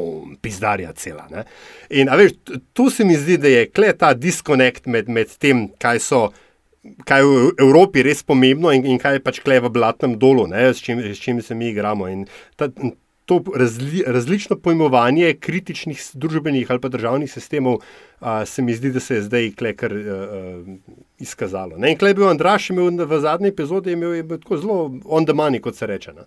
Pizdarja 0.43 0.93
cela. 0.93 1.26
Ne? 1.30 1.45
In 1.90 2.11
veš, 2.18 2.34
tu 2.72 2.90
se 2.90 3.05
mi 3.05 3.16
zdi, 3.16 3.38
da 3.40 3.51
je 3.51 3.66
kle 3.70 3.93
ta 3.99 4.12
diskonekt 4.14 4.88
med, 4.90 5.09
med 5.09 5.36
tem, 5.38 5.68
kaj 5.82 6.03
so. 6.03 6.24
Kaj 7.07 7.20
je 7.22 7.26
v 7.28 7.51
Evropi 7.62 8.03
res 8.03 8.24
pomembno, 8.26 8.72
in, 8.74 8.82
in 8.90 8.99
kaj 8.99 9.14
je 9.14 9.22
pač 9.22 9.36
kle 9.45 9.61
v 9.62 9.68
blatnem 9.70 10.16
dolu, 10.18 10.49
ne, 10.51 10.64
s, 10.74 10.82
čim, 10.82 10.99
s 10.99 11.20
čim 11.22 11.38
se 11.38 11.55
mi 11.55 11.68
igramo. 11.70 12.09
Ta, 12.59 12.66
to 13.30 13.38
razli, 13.55 14.03
različno 14.03 14.57
pojmovanje 14.59 15.36
kritičnih 15.38 16.03
družbenih 16.18 16.66
ali 16.74 16.82
pa 16.82 16.90
državnih 16.90 17.30
sistemov 17.30 17.78
a, 18.18 18.43
se 18.51 18.66
mi 18.66 18.74
zdi, 18.74 18.90
da 18.90 19.01
se 19.01 19.20
je 19.20 19.22
zdaj 19.28 19.53
kar 19.78 19.95
a, 19.95 20.18
izkazalo. 21.22 21.78
Ne. 21.78 21.95
In 21.95 22.03
kle 22.03 22.11
je 22.11 22.18
bil 22.18 22.26
Andraš, 22.26 22.72
imel 22.74 22.90
v 23.07 23.20
zadnji 23.22 23.55
epizodi, 23.55 23.95
imel 23.95 24.18
je 24.18 24.26
bil 24.26 24.43
tako 24.43 24.59
zelo 24.59 24.80
on 25.07 25.22
the 25.22 25.38
money, 25.38 25.62
kot 25.62 25.78
se 25.78 25.86
reče. 25.86 26.18
Ne 26.18 26.26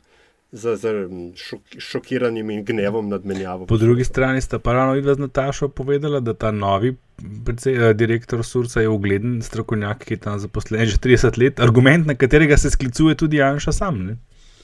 z, 0.56 0.76
z 0.80 0.92
šok, 1.36 1.78
šokiranim 1.78 2.50
in 2.50 2.64
gnevom 2.66 3.10
nad 3.10 3.26
menjavo. 3.26 3.66
Po 3.66 3.78
drugi 3.78 4.04
strani 4.04 4.42
sta 4.42 4.60
pa 4.60 4.74
ravno 4.74 4.94
vidva 4.94 5.16
z 5.16 5.26
Natašo 5.26 5.68
povedala, 5.68 6.20
da 6.20 6.34
ta 6.34 6.52
novi 6.52 6.96
precej, 7.46 7.76
eh, 7.76 7.94
direktor 7.94 8.44
Sursa 8.44 8.82
je 8.82 8.90
ugleden 8.90 9.42
strokovnjak, 9.42 10.06
ki 10.06 10.14
je 10.14 10.18
tam 10.18 10.40
zaposlen 10.40 10.86
že 10.86 10.98
30 10.98 11.38
let, 11.38 11.60
argument, 11.60 12.08
na 12.08 12.16
katerega 12.16 12.58
se 12.58 12.70
sklicuje 12.70 13.16
tudi 13.16 13.38
Janša 13.38 13.72
sam. 13.72 14.04
Ne? 14.06 14.18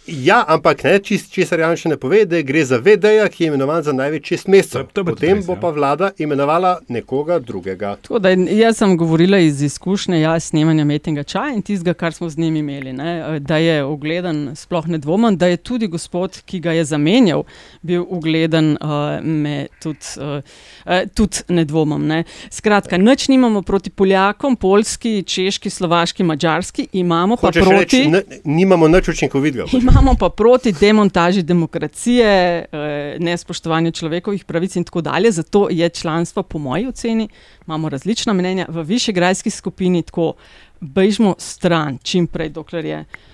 Ja, 0.07 0.45
ampak 0.47 0.83
ne, 0.83 0.95
čist, 0.99 1.29
česar 1.29 1.61
Jan 1.61 1.75
še 1.77 1.91
ne 1.91 1.95
pove, 2.01 2.23
da 2.25 2.39
gre 2.41 2.63
za 2.65 2.79
VD-ja, 2.81 3.27
ki 3.29 3.43
je 3.43 3.49
imenovan 3.51 3.83
za 3.85 3.93
največ 3.93 4.31
šest 4.31 4.47
mesecev. 4.49 4.87
Potem 4.97 5.43
bo 5.45 5.53
ja. 5.53 5.59
pa 5.61 5.69
vlada 5.75 6.07
imenovala 6.17 6.71
nekoga 6.89 7.37
drugega. 7.37 7.93
Da, 8.09 8.31
jaz 8.33 8.79
sem 8.81 8.95
govorila 8.97 9.37
iz 9.45 9.61
izkušnje, 9.61 10.23
ja, 10.23 10.33
snemanja 10.41 10.87
metnega 10.89 11.21
čaja 11.21 11.53
in 11.53 11.61
tistega, 11.61 11.93
kar 11.93 12.17
smo 12.17 12.31
z 12.33 12.41
njimi 12.41 12.63
imeli. 12.63 12.95
Ne, 12.97 13.11
da 13.45 13.59
je 13.61 13.83
ugleden, 13.85 14.55
sploh 14.57 14.87
ne 14.89 14.97
dvomim, 14.97 15.37
da 15.37 15.51
je 15.51 15.61
tudi 15.61 15.87
gospod, 15.91 16.41
ki 16.49 16.63
ga 16.65 16.73
je 16.79 16.87
zamenjal, 16.95 17.45
bil 17.85 18.01
ugleden, 18.01 18.73
uh, 18.81 19.21
me 19.21 19.67
tudi, 19.85 20.17
uh, 20.17 21.05
tudi 21.13 21.45
ne 21.53 21.67
dvomim. 21.69 22.09
Ne. 22.09 22.23
Skratka, 22.49 22.97
nič 22.97 23.27
nimamo 23.29 23.61
proti 23.61 23.93
Poljakom, 23.93 24.57
Poljski, 24.57 25.21
Češki, 25.21 25.69
Slovaški, 25.69 26.25
Mačarski, 26.25 26.89
imamo 27.05 27.37
pa 27.37 27.53
Hočeš 27.53 27.69
proti. 27.69 28.03
Reči, 28.09 28.41
nimamo 28.49 28.89
nič 28.89 29.13
učinkovitega 29.13 29.69
imamo 29.91 30.15
pa 30.19 30.29
proti 30.29 30.71
demontaži 30.71 31.43
demokracije, 31.43 32.27
eh, 32.71 33.17
nespoštovanju 33.19 33.91
človekovih 33.91 34.45
pravic 34.45 34.75
in 34.75 34.83
tako 34.83 35.01
dalje. 35.01 35.31
Zato 35.31 35.67
je 35.71 35.89
članstvo, 35.89 36.43
po 36.43 36.57
moji 36.57 36.87
oceni, 36.87 37.29
imamo 37.67 37.89
različna 37.89 38.33
mnenja 38.33 38.65
v 38.69 38.83
višegrajski 38.83 39.49
skupini, 39.49 40.01
tako 40.01 40.33
bežmo 40.79 41.35
stran, 41.37 41.97
čim 42.03 42.27
prej, 42.27 42.49
dokler 42.49 42.85
je. 42.85 42.99
Uh, 42.99 43.30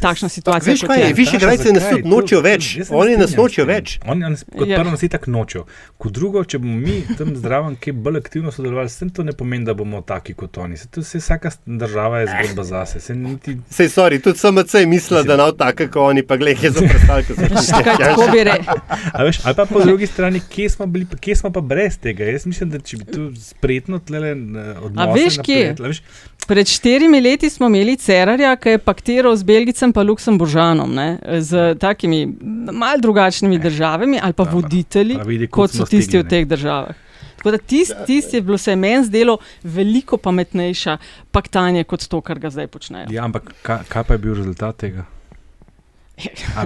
takšna 0.00 0.28
situacija. 0.28 0.72
Veš, 0.72 0.80
kaj 0.86 1.00
je? 1.00 1.12
Višji 1.14 1.38
grajci 1.38 1.72
nas 1.72 1.88
tudi 1.90 2.08
nočijo 2.08 2.40
več. 2.40 2.68
Oni 2.90 3.16
nas 3.16 3.36
nočijo 3.36 3.66
več. 3.66 3.98
Oni 4.06 4.20
nas, 4.20 4.44
kot 4.58 4.68
ja. 4.68 4.78
prvo 4.80 4.94
nas 4.94 5.02
itak 5.02 5.26
nočijo. 5.26 5.64
Kot 5.98 6.12
drugo, 6.12 6.44
če 6.44 6.60
bomo 6.62 6.76
mi 6.78 7.00
tam 7.18 7.34
zdravo, 7.36 7.72
ki 7.80 7.92
bolj 7.92 8.20
aktivno 8.22 8.52
sodelovali, 8.54 8.90
s 8.90 9.02
tem 9.02 9.10
to 9.14 9.24
ne 9.26 9.34
pomeni, 9.36 9.66
da 9.66 9.74
bomo 9.74 10.02
taki 10.06 10.34
kot 10.38 10.58
oni. 10.58 10.78
Se, 10.78 10.88
to, 10.94 11.02
se, 11.02 11.18
vsaka 11.22 11.50
država 11.66 12.22
je 12.22 12.30
zgodba 12.32 12.64
zase. 12.68 13.00
Se, 13.00 13.16
niti... 13.16 13.58
Sej, 13.70 13.90
sorry, 13.94 14.20
tudi 14.22 14.38
SMC 14.38 14.82
je 14.82 14.86
mislila, 14.86 15.22
da 15.26 15.36
nav 15.40 15.54
tako 15.58 15.88
kot 15.88 16.02
oni, 16.04 16.22
pa 16.26 16.38
glej, 16.40 16.58
je 16.62 16.70
za 16.70 16.86
predstavljanje. 16.86 17.48
Tako 18.08 18.28
bi 18.32 18.44
rekel. 18.44 18.74
Ali 19.12 19.54
pa 19.56 19.64
po 19.64 19.80
drugi 19.80 20.06
strani, 20.06 20.40
kje 20.50 20.68
smo, 20.70 20.86
bili, 20.86 21.06
kje 21.20 21.36
smo 21.36 21.52
pa 21.52 21.60
brez 21.60 21.98
tega? 21.98 22.24
Jaz 22.24 22.46
mislim, 22.46 22.70
da 22.70 22.78
če 22.78 22.96
bi 22.96 23.04
tu 23.04 23.30
spretno 23.40 23.98
tlele 23.98 24.32
odnosili. 24.32 25.02
A 25.02 25.12
veš, 25.12 25.38
kje? 25.44 25.74
Pred 26.48 26.66
štirimi 26.66 27.20
leti 27.20 27.50
smo 27.50 27.66
imeli 27.66 27.96
Cerarja, 28.00 28.54
ki 28.56 28.68
je 28.68 28.78
paktiral 28.80 29.36
z 29.36 29.44
Belgicem 29.44 29.92
in 29.96 30.06
Luksemburžanom, 30.08 30.94
ne, 30.94 31.18
z 31.44 31.74
takimi 31.76 32.22
malce 32.72 33.02
drugačnimi 33.02 33.58
državami 33.58 34.20
ali 34.22 34.32
pa 34.32 34.44
da, 34.44 34.50
voditelji, 34.50 35.18
vidi, 35.26 35.46
kot 35.46 35.70
so 35.70 35.84
tisti 35.84 36.02
stigli, 36.02 36.24
v 36.24 36.30
teh 36.30 36.46
državah. 36.48 36.96
Tako 37.36 37.50
da 37.50 37.58
tisti 37.58 37.94
tist 38.06 38.34
je 38.34 38.40
bilo 38.40 38.58
se 38.58 38.76
meni 38.76 39.04
zdelo 39.04 39.36
veliko 39.62 40.16
pametnejša 40.16 40.96
paktanje 41.30 41.84
kot 41.84 42.08
to, 42.08 42.20
kar 42.20 42.38
ga 42.38 42.50
zdaj 42.50 42.66
počnejo. 42.66 43.12
Ja, 43.12 43.28
ampak 43.28 43.52
kaj, 43.62 43.84
kaj 43.88 44.04
pa 44.04 44.14
je 44.14 44.18
bil 44.18 44.34
rezultat 44.34 44.76
tega? 44.76 45.04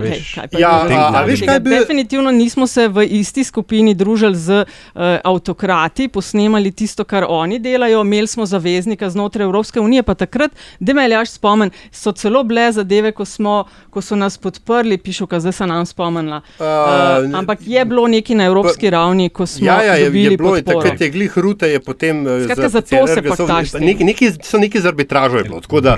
Veš, 0.01 0.39
ja, 0.59 0.87
a, 1.15 1.25
veš, 1.25 1.41
bi... 1.63 1.71
Definitivno 1.71 2.31
nismo 2.31 2.67
se 2.67 2.89
v 2.89 3.05
isti 3.05 3.45
skupini 3.45 3.95
družili 3.95 4.37
z 4.37 4.63
uh, 4.63 5.03
avtokrati, 5.25 6.09
posnemali 6.09 6.73
tisto, 6.73 7.05
kar 7.05 7.27
oni 7.29 7.59
delajo, 7.59 8.01
imeli 8.01 8.27
smo 8.27 8.47
zaveznika 8.47 9.11
znotraj 9.11 9.45
Evropske 9.45 9.81
unije, 9.81 10.03
pa 10.03 10.15
takrat, 10.15 10.51
da 10.81 10.95
me 10.95 11.09
ljaš 11.09 11.31
spomen, 11.31 11.71
so 11.91 12.13
celo 12.13 12.45
bile 12.45 12.71
zadeve, 12.73 13.13
ko, 13.13 13.25
smo, 13.25 13.65
ko 13.91 14.01
so 14.01 14.17
nas 14.17 14.39
podprli, 14.39 14.99
pišu, 14.99 15.27
kaj 15.27 15.41
zdaj 15.41 15.53
se 15.53 15.67
nam 15.67 15.87
spomenila. 15.87 16.41
Uh, 16.59 16.67
uh, 16.67 17.39
ampak 17.39 17.59
je 17.67 17.85
bilo 17.85 18.07
nekaj 18.09 18.37
na 18.37 18.45
evropski 18.45 18.87
pa, 18.87 18.97
ravni, 18.97 19.29
ko 19.29 19.47
smo 19.47 19.67
ja, 19.67 19.83
ja, 19.83 19.95
je, 19.95 20.05
dobili 20.05 20.33
je 20.33 20.37
bilo, 20.37 20.55
podporo. 20.57 20.81
Takrat 20.81 21.01
je 21.01 21.11
glih 21.11 21.39
rute, 21.39 21.69
je 21.69 21.81
potem 21.81 22.25
Skratka, 22.45 22.69
za 22.69 22.81
to 22.81 23.07
se 23.07 23.23
pa 23.23 23.79
neki, 23.81 24.05
neki, 24.05 24.33
so 24.43 24.59
neki 24.59 24.81
z 24.81 24.87
arbitražo 24.87 25.37
je 25.37 25.45
bilo. 25.45 25.61
Da, 25.81 25.97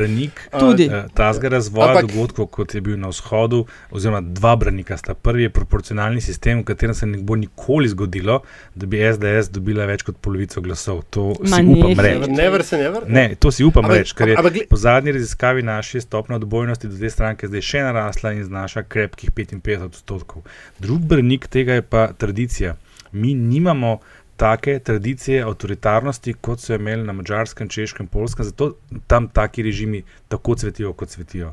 tudi. 0.60 0.88
Uh, 0.88 1.10
ta 1.14 1.32
razvoj 1.42 2.02
dogodkov, 2.02 2.46
kot 2.46 2.74
je 2.74 2.80
bil 2.80 2.98
na 2.98 3.08
vzhodu 3.08 3.43
vzhodu, 3.44 3.66
oziroma 3.90 4.20
dva 4.20 4.56
branika 4.56 4.96
sta. 4.96 5.14
Prvi 5.14 5.42
je 5.42 5.50
proporcionalni 5.50 6.20
sistem, 6.20 6.60
v 6.60 6.64
katerem 6.64 6.94
se 6.94 7.06
ne 7.06 7.18
bo 7.18 7.36
nikoli 7.36 7.88
zgodilo, 7.88 8.40
da 8.74 8.86
bi 8.86 9.02
SDS 9.12 9.50
dobila 9.52 9.86
več 9.86 10.02
kot 10.02 10.16
polovico 10.20 10.60
glasov. 10.60 11.02
To 11.10 11.34
Ma 11.42 11.60
si 11.60 11.64
upam 11.64 12.00
reči. 12.00 12.30
Never 12.30 12.64
se 12.64 12.78
never. 12.78 13.04
Ne, 13.08 13.34
to 13.38 13.50
si 13.50 13.64
upam 13.64 13.90
reči, 13.90 14.14
ker 14.14 14.34
je 14.34 14.66
po 14.70 14.76
zadnji 14.76 15.12
raziskavi 15.12 15.62
naše 15.62 16.00
stopne 16.00 16.36
odbojnosti 16.36 16.88
do 16.88 16.98
te 16.98 17.10
stranke 17.10 17.48
zdaj 17.48 17.62
še 17.62 17.84
narasla 17.86 18.34
in 18.34 18.44
znaša 18.44 18.84
krepkih 18.88 19.30
55 19.30 19.88
odstotkov. 19.90 20.44
Drugi 20.78 21.08
branik 21.14 21.48
tega 21.48 21.80
je 21.80 21.82
pa 21.82 22.08
tradicija. 22.12 22.76
Mi 23.12 23.34
nimamo 23.34 23.98
take 24.36 24.80
tradicije 24.82 25.44
avtoritarnosti, 25.46 26.34
kot 26.42 26.60
so 26.60 26.74
imeli 26.74 27.06
na 27.06 27.14
mačarskem, 27.14 27.68
češkem, 27.70 28.08
polskem, 28.10 28.44
zato 28.44 28.72
tam 29.06 29.28
taki 29.28 29.62
režimi 29.62 30.02
tako 30.28 30.56
cvetijo, 30.58 30.92
kot 30.92 31.14
cvetijo. 31.14 31.52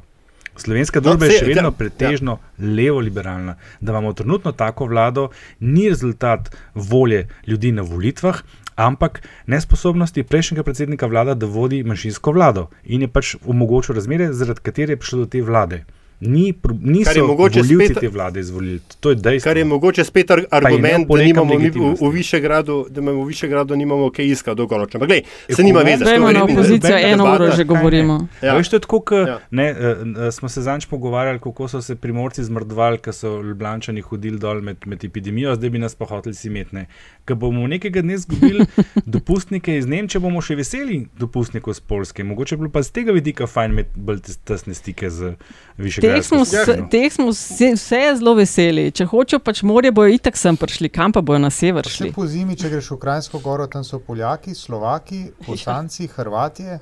Slovenska 0.55 0.99
no, 0.99 1.03
družba 1.03 1.25
no, 1.25 1.31
je 1.31 1.39
še 1.39 1.45
vedno 1.47 1.69
ja, 1.69 1.75
pretežno 1.77 2.37
ja. 2.37 2.71
levo-liberalna. 2.79 3.55
Da 3.79 3.93
imamo 3.93 4.13
trenutno 4.13 4.51
tako 4.51 4.89
vlado, 4.91 5.29
ni 5.59 5.87
rezultat 5.89 6.51
volje 6.75 7.27
ljudi 7.47 7.71
na 7.71 7.85
volitvah, 7.87 8.41
ampak 8.75 9.21
nesposobnosti 9.47 10.23
prejšnjega 10.23 10.63
predsednika 10.63 11.07
vlada, 11.07 11.35
da 11.35 11.45
vodi 11.45 11.83
manjšinsko 11.83 12.35
vlado 12.35 12.67
in 12.83 13.07
je 13.07 13.11
pač 13.11 13.35
omogočil 13.45 13.95
razmere, 13.95 14.33
zaradi 14.33 14.67
katerih 14.67 14.95
je 14.95 15.01
prišlo 15.01 15.25
do 15.25 15.31
te 15.31 15.41
vlade. 15.41 15.83
Ni, 16.21 16.53
niso 16.81 17.25
voljivci 17.25 17.75
spet, 17.75 17.99
te 17.99 18.07
vlade 18.07 18.39
izvolili. 18.39 18.79
To 18.99 19.09
je 19.09 19.15
dejstvo. 19.15 19.49
Kar 19.49 19.57
je 19.57 19.65
mogoče 19.65 20.03
spet 20.03 20.31
argument, 20.51 21.07
da 21.07 21.23
imamo 21.23 21.59
mi 21.59 21.69
v, 21.69 21.95
v 22.01 22.09
Višegradu, 22.13 22.85
da 22.89 23.01
imamo 23.01 23.23
v 23.23 23.27
Višegradu 23.27 23.75
nimamo 23.75 24.11
kaj 24.11 24.25
iskati 24.25 24.57
dolgoročno. 24.57 24.97
Ampak 24.97 25.09
glej, 25.09 25.21
se 25.49 25.63
nima 25.63 25.79
veze. 25.79 26.05
Zdaj 26.05 26.19
na 26.33 26.43
opozicijo 26.43 26.97
eno 27.01 27.33
uro 27.35 27.51
že 27.55 27.63
govorimo. 27.63 28.27
Ja. 28.41 28.53
Veš, 28.53 28.69
to 28.69 28.75
je 28.75 28.79
tako, 28.79 28.99
k, 29.01 29.15
ja. 29.15 29.39
ne, 29.51 29.71
uh, 29.71 30.29
smo 30.31 30.49
se 30.49 30.61
zanč 30.61 30.85
pogovarjali, 30.85 31.39
kako 31.39 31.67
so 31.67 31.81
se 31.81 31.95
primorci 31.95 32.43
zmrdvali, 32.43 32.97
ker 32.97 33.13
so 33.13 33.41
ljubljančani 33.41 34.01
hodili 34.01 34.37
dol 34.39 34.61
med, 34.61 34.77
med 34.85 35.05
epidemijo, 35.05 35.55
zdaj 35.55 35.69
bi 35.69 35.81
nas 35.81 35.95
pa 35.95 36.05
hoteli 36.05 36.35
si 36.35 36.49
metne. 36.49 36.85
Ker 37.25 37.35
bomo 37.35 37.65
nekega 37.67 38.01
dne 38.01 38.17
zgubili 38.17 38.65
dopustnike 39.17 39.77
iz 39.77 39.89
Nemčije, 39.89 40.21
bomo 40.21 40.41
še 40.41 40.55
veseli 40.55 41.07
dopustnikov 41.17 41.73
z 41.73 41.79
Polske. 41.79 42.23
Mogoče 42.23 42.55
bi 42.55 42.67
bilo 42.67 42.71
pa 42.77 42.85
z 42.85 42.93
tega 42.93 43.17
vidika 43.17 43.49
fajn 43.49 43.71
imeti 43.71 44.05
bolj 44.05 44.21
tesne 44.45 44.77
stike 44.77 45.09
z 45.09 45.33
Višegradu 45.77 46.10
teh 46.11 46.25
smo, 46.27 46.45
s, 46.45 46.75
teh 46.91 47.07
smo 47.13 47.29
vse, 47.31 47.71
vse 47.77 48.01
zelo 48.19 48.35
veseli. 48.37 48.89
Če 48.91 49.07
hočejo 49.11 49.39
pač 49.43 49.63
morje, 49.67 49.93
bojo 49.95 50.13
itak 50.13 50.37
sem 50.39 50.57
prišli, 50.59 50.91
kam 50.93 51.15
pa 51.15 51.23
bojo 51.25 51.41
na 51.41 51.49
sever 51.53 51.87
šli. 51.87 52.11
Po 52.15 52.27
zimi, 52.27 52.57
če 52.59 52.71
greš 52.73 52.93
v 52.93 52.99
Ukrajinsko 52.99 53.41
goro, 53.43 53.67
tam 53.71 53.87
so 53.87 53.99
Poljaki, 54.03 54.55
Slovaki, 54.55 55.25
Bosanci, 55.47 56.09
Hrvatije. 56.15 56.79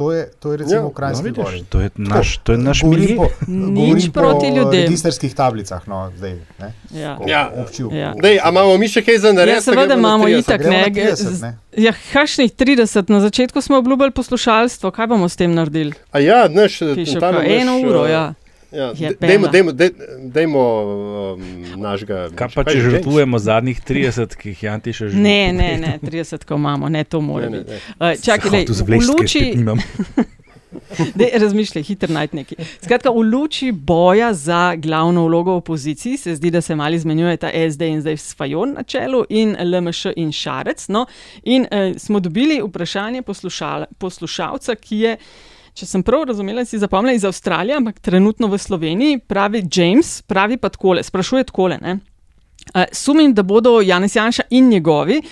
To 0.00 0.12
je, 0.12 0.30
to 0.38 0.52
je 0.52 0.56
recimo 0.56 0.80
ja, 0.80 0.86
ukrajinski 0.86 1.28
no, 1.28 1.44
gori. 1.44 1.64
To 1.68 1.80
je 1.80 1.90
naš, 1.96 2.38
to 2.42 2.52
je 2.52 2.58
naš 2.58 2.82
milij. 2.82 3.18
Nič 3.46 4.08
proti 4.12 4.46
ljudem. 4.46 4.64
Na 4.64 4.86
registrskih 4.86 5.34
tablicah, 5.34 5.88
no, 5.88 6.12
zdaj. 6.16 6.38
Ne? 6.58 6.72
Ja. 6.94 7.18
Ja. 7.26 7.52
ja. 7.92 8.14
Dej, 8.22 8.38
a 8.42 8.48
imamo 8.48 8.78
mi 8.80 8.88
še 8.88 9.02
kaj 9.04 9.18
za 9.18 9.32
narediti? 9.36 9.58
Ja, 9.58 9.60
seveda 9.60 9.98
imamo 10.00 10.28
itak, 10.28 10.64
ne. 10.64 10.86
30, 10.88 11.42
ne? 11.42 11.52
Ja, 11.76 11.92
hašnih 12.12 12.52
30, 12.56 13.12
na 13.12 13.20
začetku 13.20 13.60
smo 13.60 13.76
obljubili 13.76 14.10
poslušalstvo, 14.10 14.90
kaj 14.90 15.06
bomo 15.06 15.28
s 15.28 15.36
tem 15.36 15.52
naredili? 15.52 15.92
A 16.16 16.24
ja, 16.24 16.48
znaš, 16.48 16.78
tam 17.20 17.36
je 17.44 17.60
eno 17.60 17.76
uro, 17.84 18.06
ja. 18.08 18.32
Ja, 18.72 18.92
dejmo, 19.20 19.48
dejmo, 19.48 19.72
dejmo 20.22 20.62
um, 21.34 21.42
našega. 21.76 22.28
Kaj 22.38 22.52
pa, 22.54 22.64
če 22.68 22.84
žrtvujemo 22.84 23.38
zadnjih 23.42 23.80
30, 23.82 24.36
ki 24.38 24.52
jih 24.52 24.62
Janti 24.68 24.94
še 24.94 25.08
želi? 25.10 25.22
Ne, 25.24 25.52
ne, 25.52 25.70
ne, 25.82 25.96
30, 26.02 26.46
ko 26.46 26.58
imamo, 26.60 26.88
ne, 26.88 27.02
to 27.04 27.18
mora 27.24 27.50
biti. 27.50 27.80
Uh, 27.98 28.14
čakaj, 28.22 28.52
le, 28.54 28.62
v 28.70 29.00
luči. 29.08 29.44
Razmišljaj, 31.42 31.82
hitro 31.82 32.14
najti 32.14 32.36
nekaj. 32.36 32.70
Skratka, 32.84 33.10
v 33.10 33.26
luči 33.26 33.72
boja 33.74 34.30
za 34.38 34.76
glavno 34.78 35.26
vlogo 35.26 35.58
v 35.58 35.64
opoziciji 35.64 36.16
se 36.16 36.34
zdi, 36.38 36.54
da 36.54 36.62
se 36.62 36.78
mali 36.78 36.98
zmenjuje 36.98 37.36
ta 37.42 37.50
SD 37.50 37.90
in 37.90 38.00
zdaj 38.06 38.22
Svajon 38.22 38.78
na 38.78 38.86
čelu 38.86 39.24
in 39.28 39.56
LMŠ 39.58 40.14
in 40.16 40.30
Šarec. 40.32 40.86
No? 40.94 41.06
In 41.42 41.66
uh, 41.66 41.98
smo 41.98 42.20
dobili 42.20 42.62
vprašanje 42.62 43.22
poslušal, 43.22 43.90
poslušalca, 43.98 44.78
ki 44.78 45.06
je. 45.06 45.16
Če 45.74 45.86
sem 45.86 46.02
prav 46.02 46.26
razumela, 46.28 46.64
si 46.66 46.80
zapomnila 46.80 47.14
iz 47.14 47.24
Avstralije, 47.24 47.76
ampak 47.78 48.00
trenutno 48.02 48.50
v 48.50 48.58
Sloveniji, 48.58 49.20
pravi 49.30 49.62
James, 49.70 50.20
pravi 50.22 50.58
pa 50.60 50.68
tako, 50.68 50.96
sprašuje 51.02 51.46
tako. 51.48 51.70
Uh, 51.70 52.00
sumim, 52.92 53.34
da 53.34 53.42
bodo 53.42 53.80
Janes 53.80 54.16
Janša 54.16 54.42
in 54.50 54.68
njegovi 54.68 55.22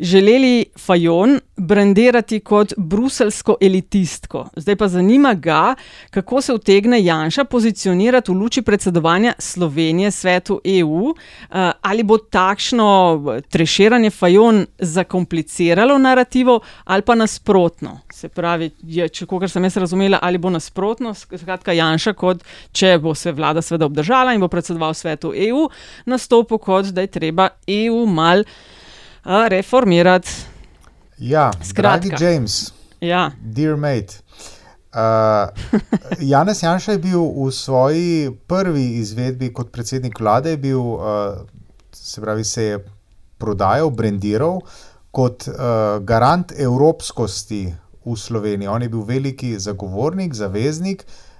želeli 0.00 0.64
Fajon 0.78 1.40
brandirati 1.56 2.40
kot 2.40 2.72
bruselsko 2.76 3.56
elitistko. 3.60 4.48
Zdaj 4.56 4.76
pa 4.76 4.88
zanima 4.88 5.34
ga, 5.34 5.74
kako 6.10 6.40
se 6.40 6.52
utegne 6.52 7.04
Janša 7.04 7.44
pozicionirati 7.44 8.32
v 8.32 8.34
luči 8.34 8.62
predsedovanja 8.62 9.32
Slovenije 9.38 10.10
svetu 10.10 10.60
EU, 10.64 10.88
uh, 10.88 11.14
ali 11.80 12.02
bo 12.02 12.18
takšno 12.18 13.40
treširanje 13.48 14.10
Fajon 14.10 14.66
zakompliciralo 14.78 15.98
narativo 15.98 16.60
ali 16.84 17.02
pa 17.02 17.14
nasprotno. 17.14 18.00
Se 18.12 18.28
pravi, 18.28 18.70
je, 18.82 19.08
če 19.08 19.26
kogar 19.26 19.50
sem 19.50 19.64
jaz 19.64 19.76
razumela, 19.76 20.18
ali 20.22 20.38
bo 20.38 20.50
nasprotno, 20.50 21.14
skratka 21.14 21.72
Janša, 21.72 22.12
kot 22.12 22.42
če 22.72 22.98
bo 22.98 23.14
se 23.14 23.32
vlada 23.32 23.62
sveda 23.62 23.86
obdržala 23.86 24.34
in 24.34 24.40
bo 24.40 24.48
predsedoval 24.48 24.94
svetu 24.94 25.32
EU, 25.36 25.68
nastopil 26.06 26.58
kot 26.58 26.83
da 26.92 27.00
je 27.00 27.06
treba 27.06 27.48
EU 27.66 28.06
mal 28.06 28.40
uh, 28.40 29.46
reformirati. 29.48 30.30
Ja, 31.18 31.50
skratka. 31.62 32.08
Dragi 32.08 32.24
James, 32.24 32.72
ja. 33.00 33.30
dear 33.40 33.76
mate. 33.76 34.20
Uh, 34.94 35.50
Janez 36.20 36.62
Janša 36.62 36.92
je 36.92 36.98
bil 36.98 37.22
v 37.22 37.50
svoji 37.50 38.30
prvi 38.46 38.84
izvedbi 39.02 39.52
kot 39.52 39.72
predsednik 39.72 40.20
vlade, 40.20 40.56
bil, 40.56 40.78
uh, 40.78 41.42
se 41.92 42.20
pravi, 42.20 42.44
se 42.44 42.64
je 42.64 42.78
prodajal, 43.38 43.90
brendiral 43.90 44.60
kot 45.10 45.48
uh, 45.48 45.98
garant 46.02 46.52
evropskosti 46.58 47.74
v 48.04 48.16
Sloveniji. 48.16 48.68
On 48.68 48.82
je 48.82 48.88
bil 48.88 49.02
veliki 49.02 49.58
zagovornik, 49.58 50.34
zaveznik 50.34 51.02
uh, 51.06 51.33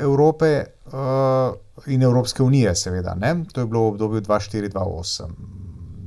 Evrope 0.00 0.64
uh, 0.86 0.94
in 1.86 2.02
Evropske 2.02 2.42
unije, 2.42 2.74
seveda. 2.74 3.14
Ne? 3.14 3.44
To 3.52 3.60
je 3.60 3.66
bilo 3.66 3.80
v 3.80 3.86
obdobju 3.86 4.20
2428. 4.20 5.22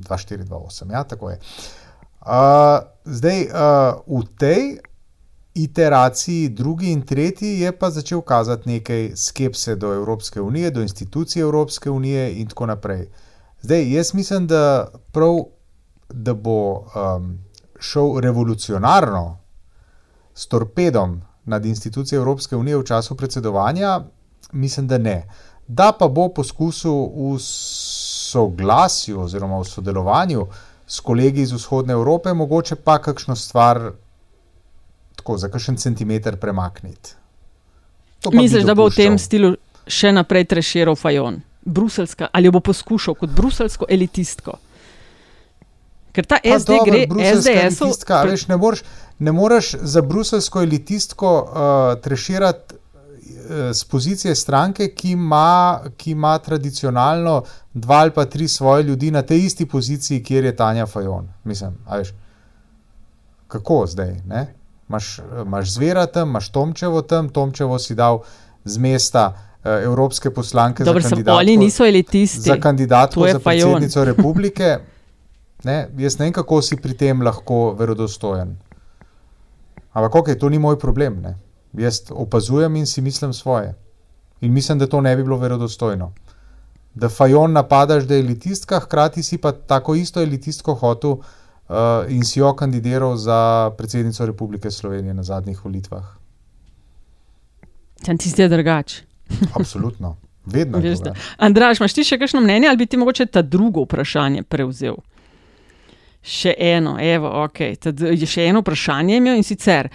2428, 0.09 0.91
ja, 0.91 1.03
tako 1.03 1.29
je. 1.29 1.39
Uh, 2.21 2.31
zdaj, 3.05 3.41
uh, 3.43 4.21
v 4.21 4.23
tej 4.37 4.77
iteraciji, 5.53 6.49
drugi 6.49 6.91
in 6.91 7.01
tretji, 7.01 7.59
je 7.59 7.71
pa 7.71 7.89
začel 7.89 8.21
kazati 8.21 8.69
nekaj 8.69 9.11
skepse 9.15 9.75
do 9.75 9.93
Evropske 9.93 10.41
unije, 10.41 10.71
do 10.71 10.81
institucij 10.81 11.41
Evropske 11.41 11.89
unije 11.89 12.33
in 12.41 12.47
tako 12.47 12.65
naprej. 12.65 13.07
Zdaj, 13.61 13.91
jaz 13.93 14.13
mislim, 14.13 14.47
da, 14.47 14.87
prav, 15.11 15.37
da 16.09 16.33
bo 16.33 16.71
um, 16.73 17.39
šel 17.79 18.19
revolucionarno 18.19 19.37
s 20.35 20.47
torpedom 20.47 21.21
nad 21.47 21.65
institucije 21.65 22.17
Evropske 22.17 22.55
unije 22.55 22.77
v 22.77 22.83
času 22.83 23.15
predsedovanja, 23.15 24.01
mislim, 24.51 24.87
da 24.87 24.97
ne. 24.97 25.23
Da 25.67 25.91
pa 25.99 26.07
bo 26.07 26.29
poskusil 26.29 26.93
v 26.93 27.37
soglasju 27.39 29.21
oziroma 29.21 29.59
v 29.59 29.65
sodelovanju 29.65 30.47
s 30.87 30.99
kolegi 30.99 31.41
iz 31.41 31.51
vzhodne 31.51 31.93
Evrope, 31.93 32.33
mogoče 32.33 32.75
pa 32.75 32.97
kakšno 33.01 33.35
stvar 33.35 33.91
tako 35.15 35.37
za 35.37 35.49
kakšen 35.49 35.77
centimeter 35.77 36.37
premakniti. 36.37 37.15
Misliš, 38.33 38.63
da 38.63 38.75
bo 38.75 38.89
v 38.89 38.95
tem 38.95 39.17
stilu 39.19 39.55
še 39.87 40.11
naprej 40.11 40.45
treširal 40.51 40.95
Fajon, 40.95 41.41
bruselska 41.65 42.27
ali 42.31 42.51
bo 42.51 42.59
poskušal 42.59 43.15
kot 43.15 43.29
bruselsko 43.29 43.85
elitistko? 43.89 44.59
Ker 46.17 46.25
ta 46.25 46.39
pa 46.41 46.59
SD 46.59 46.73
dobro, 46.73 46.93
gre 47.13 47.35
SDS-u. 47.35 47.91
Pre... 48.07 48.33
Ne, 48.49 48.57
ne 49.19 49.31
moreš 49.31 49.75
za 49.81 50.01
bruselsko 50.01 50.63
elitistko 50.65 51.33
uh, 51.41 52.01
treširati 52.01 52.75
z 53.71 53.83
uh, 53.83 53.89
pozicije 53.91 54.35
stranke, 54.35 54.87
ki 54.87 55.11
ima, 55.11 55.79
ki 55.97 56.11
ima 56.11 56.37
tradicionalno 56.37 57.43
dva 57.73 57.95
ali 57.95 58.11
pa 58.11 58.25
tri 58.25 58.47
svoje 58.47 58.83
ljudi 58.83 59.11
na 59.11 59.21
tej 59.21 59.45
isti 59.45 59.65
poziciji, 59.65 60.23
kjer 60.23 60.45
je 60.45 60.55
Tanja 60.55 60.85
Fajon. 60.85 61.29
Mislim, 61.43 61.77
veš, 61.91 62.13
kako 63.47 63.85
zdaj? 63.87 64.17
Imáš 64.89 65.69
zvera 65.69 66.05
tam, 66.05 66.29
imaš 66.29 66.49
Tomčevo 66.49 67.01
tam, 67.01 67.29
Tomčevo 67.29 67.79
si 67.79 67.95
dal 67.95 68.23
z 68.65 68.77
mesta. 68.77 69.33
Uh, 69.63 69.83
evropske 69.83 70.29
poslanke 70.31 70.83
Dobro, 70.83 71.01
za 71.01 71.09
kandidatko, 71.09 71.83
za, 72.27 72.57
kandidatko 72.59 73.27
za 73.27 73.39
predsednico 73.39 74.03
republike. 74.03 74.77
Ne, 75.63 75.87
jaz 75.97 76.19
ne 76.19 76.25
vem, 76.25 76.33
kako 76.33 76.61
si 76.61 76.77
pri 76.77 76.93
tem 76.93 77.21
lahko 77.21 77.73
verodostojen. 77.79 78.55
Ampak, 79.93 80.15
ok, 80.15 80.35
to 80.39 80.49
ni 80.49 80.59
moj 80.59 80.77
problem. 80.79 81.21
Ne. 81.21 81.35
Jaz 81.73 82.11
opazujem 82.11 82.75
in 82.75 82.85
si 82.85 83.01
mislim 83.01 83.33
svoje. 83.33 83.73
In 84.41 84.53
mislim, 84.53 84.79
da 84.79 84.87
to 84.87 85.01
ne 85.01 85.15
bi 85.15 85.23
bilo 85.23 85.37
verodostojno. 85.37 86.13
Da 86.93 87.09
Fajon 87.09 87.51
napadaš, 87.51 88.03
da 88.03 88.13
je 88.13 88.19
elitistka, 88.19 88.79
hkrati 88.79 89.23
si 89.23 89.37
pa 89.37 89.51
tako 89.51 89.95
isto 89.95 90.21
elitistko 90.21 90.73
hotel 90.73 91.11
uh, 91.11 91.25
in 92.09 92.23
si 92.25 92.39
jo 92.39 92.53
kandidiral 92.55 93.15
za 93.17 93.71
predsednico 93.77 94.25
Republike 94.25 94.71
Slovenije 94.71 95.13
na 95.13 95.23
zadnjih 95.23 95.65
volitvah. 95.65 96.05
Tam 98.05 98.17
ti 98.17 98.29
zdi 98.29 98.47
drugače. 98.49 99.03
Absolutno. 99.59 100.17
Vedno. 100.45 100.81
Andraš, 101.37 101.79
imaš 101.79 101.93
ti 101.93 102.03
še 102.03 102.17
kakšno 102.17 102.41
mnenje 102.41 102.67
ali 102.67 102.77
bi 102.77 102.85
ti 102.85 102.97
mogoče 102.97 103.25
ta 103.25 103.41
drugo 103.41 103.83
vprašanje 103.83 104.43
prevzel? 104.43 104.95
Še 106.27 106.55
eno, 106.59 106.97
evo, 106.99 107.29
ok. 107.45 107.59
Tad 107.79 108.01
je 108.11 108.27
še 108.27 108.49
eno 108.49 108.63
vprašanje 108.63 109.19
imel 109.21 109.39
in 109.39 109.45
sicer. 109.47 109.87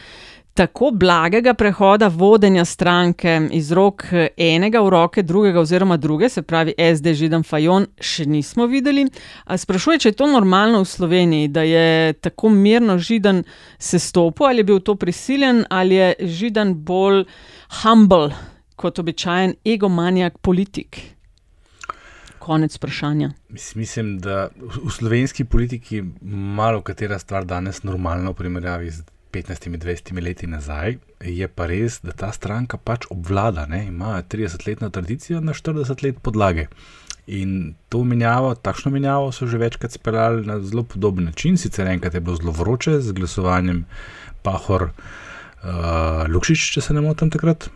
Tako 0.53 0.91
blagega 0.91 1.55
prehoda 1.57 2.11
vodenja 2.13 2.65
stranke 2.69 3.39
iz 3.57 3.71
rok 3.73 4.05
enega 4.37 4.83
v 4.85 4.91
roke 4.93 5.23
drugega, 5.25 5.61
oziroma 5.61 5.97
druge, 5.97 6.29
se 6.29 6.43
pravi 6.45 6.75
SD 6.77 7.15
Židan 7.17 7.45
Fajon, 7.49 7.87
še 7.97 8.27
nismo 8.29 8.67
videli. 8.69 9.07
Sprašuje, 9.49 10.03
če 10.05 10.13
je 10.13 10.19
to 10.19 10.29
normalno 10.29 10.83
v 10.83 10.91
Sloveniji, 10.91 11.49
da 11.49 11.65
je 11.65 12.13
tako 12.21 12.53
mirno 12.53 12.99
Židan 13.01 13.41
se 13.79 13.99
stopil, 13.99 14.51
ali 14.51 14.61
je 14.61 14.69
bil 14.69 14.85
to 14.85 14.97
prisiljen, 15.01 15.65
ali 15.73 15.97
je 15.97 16.13
Židan 16.41 16.77
bolj 16.85 17.25
humble 17.81 18.29
kot 18.77 19.01
običajen 19.01 19.57
egomanjak 19.65 20.37
politik. 20.45 21.01
Konec 22.43 22.75
vprašanja. 22.77 23.31
Mislim, 23.75 24.17
da 24.19 24.49
v 24.59 24.91
slovenski 24.91 25.45
politiki 25.45 26.03
malo 26.23 26.81
katera 26.83 27.19
stvar 27.19 27.45
danes 27.47 27.85
normalna 27.87 28.33
v 28.33 28.35
primerjavi 28.35 28.91
z 28.91 29.05
15-20 29.33 30.19
leti 30.23 30.47
nazaj, 30.51 30.97
je 31.23 31.49
pa 31.49 31.69
res, 31.71 32.01
da 32.03 32.11
ta 32.13 32.33
stranka 32.35 32.77
pač 32.77 33.07
obvlada, 33.15 33.67
ne? 33.71 33.85
ima 33.87 34.17
30-letno 34.23 34.91
tradicijo 34.91 35.41
na 35.41 35.55
40 35.55 36.03
let 36.03 36.19
podlage. 36.23 36.67
In 37.31 37.77
to 37.89 38.03
menjavo, 38.05 38.57
takšno 38.59 38.91
menjavo 38.91 39.31
so 39.33 39.47
že 39.47 39.63
večkrat 39.63 39.95
speljali 39.95 40.43
na 40.47 40.59
zelo 40.61 40.83
podoben 40.83 41.31
način, 41.31 41.57
sicer 41.57 41.87
enkrat 41.87 42.15
je 42.15 42.21
bilo 42.21 42.37
zelo 42.37 42.57
vroče 42.59 42.97
z 43.01 43.13
glasovanjem 43.13 43.85
Pahor 44.43 44.89
uh, 44.91 46.27
Lukšič, 46.27 46.67
če 46.75 46.81
se 46.89 46.99
ne 46.99 47.07
motim 47.07 47.31
takrat, 47.31 47.71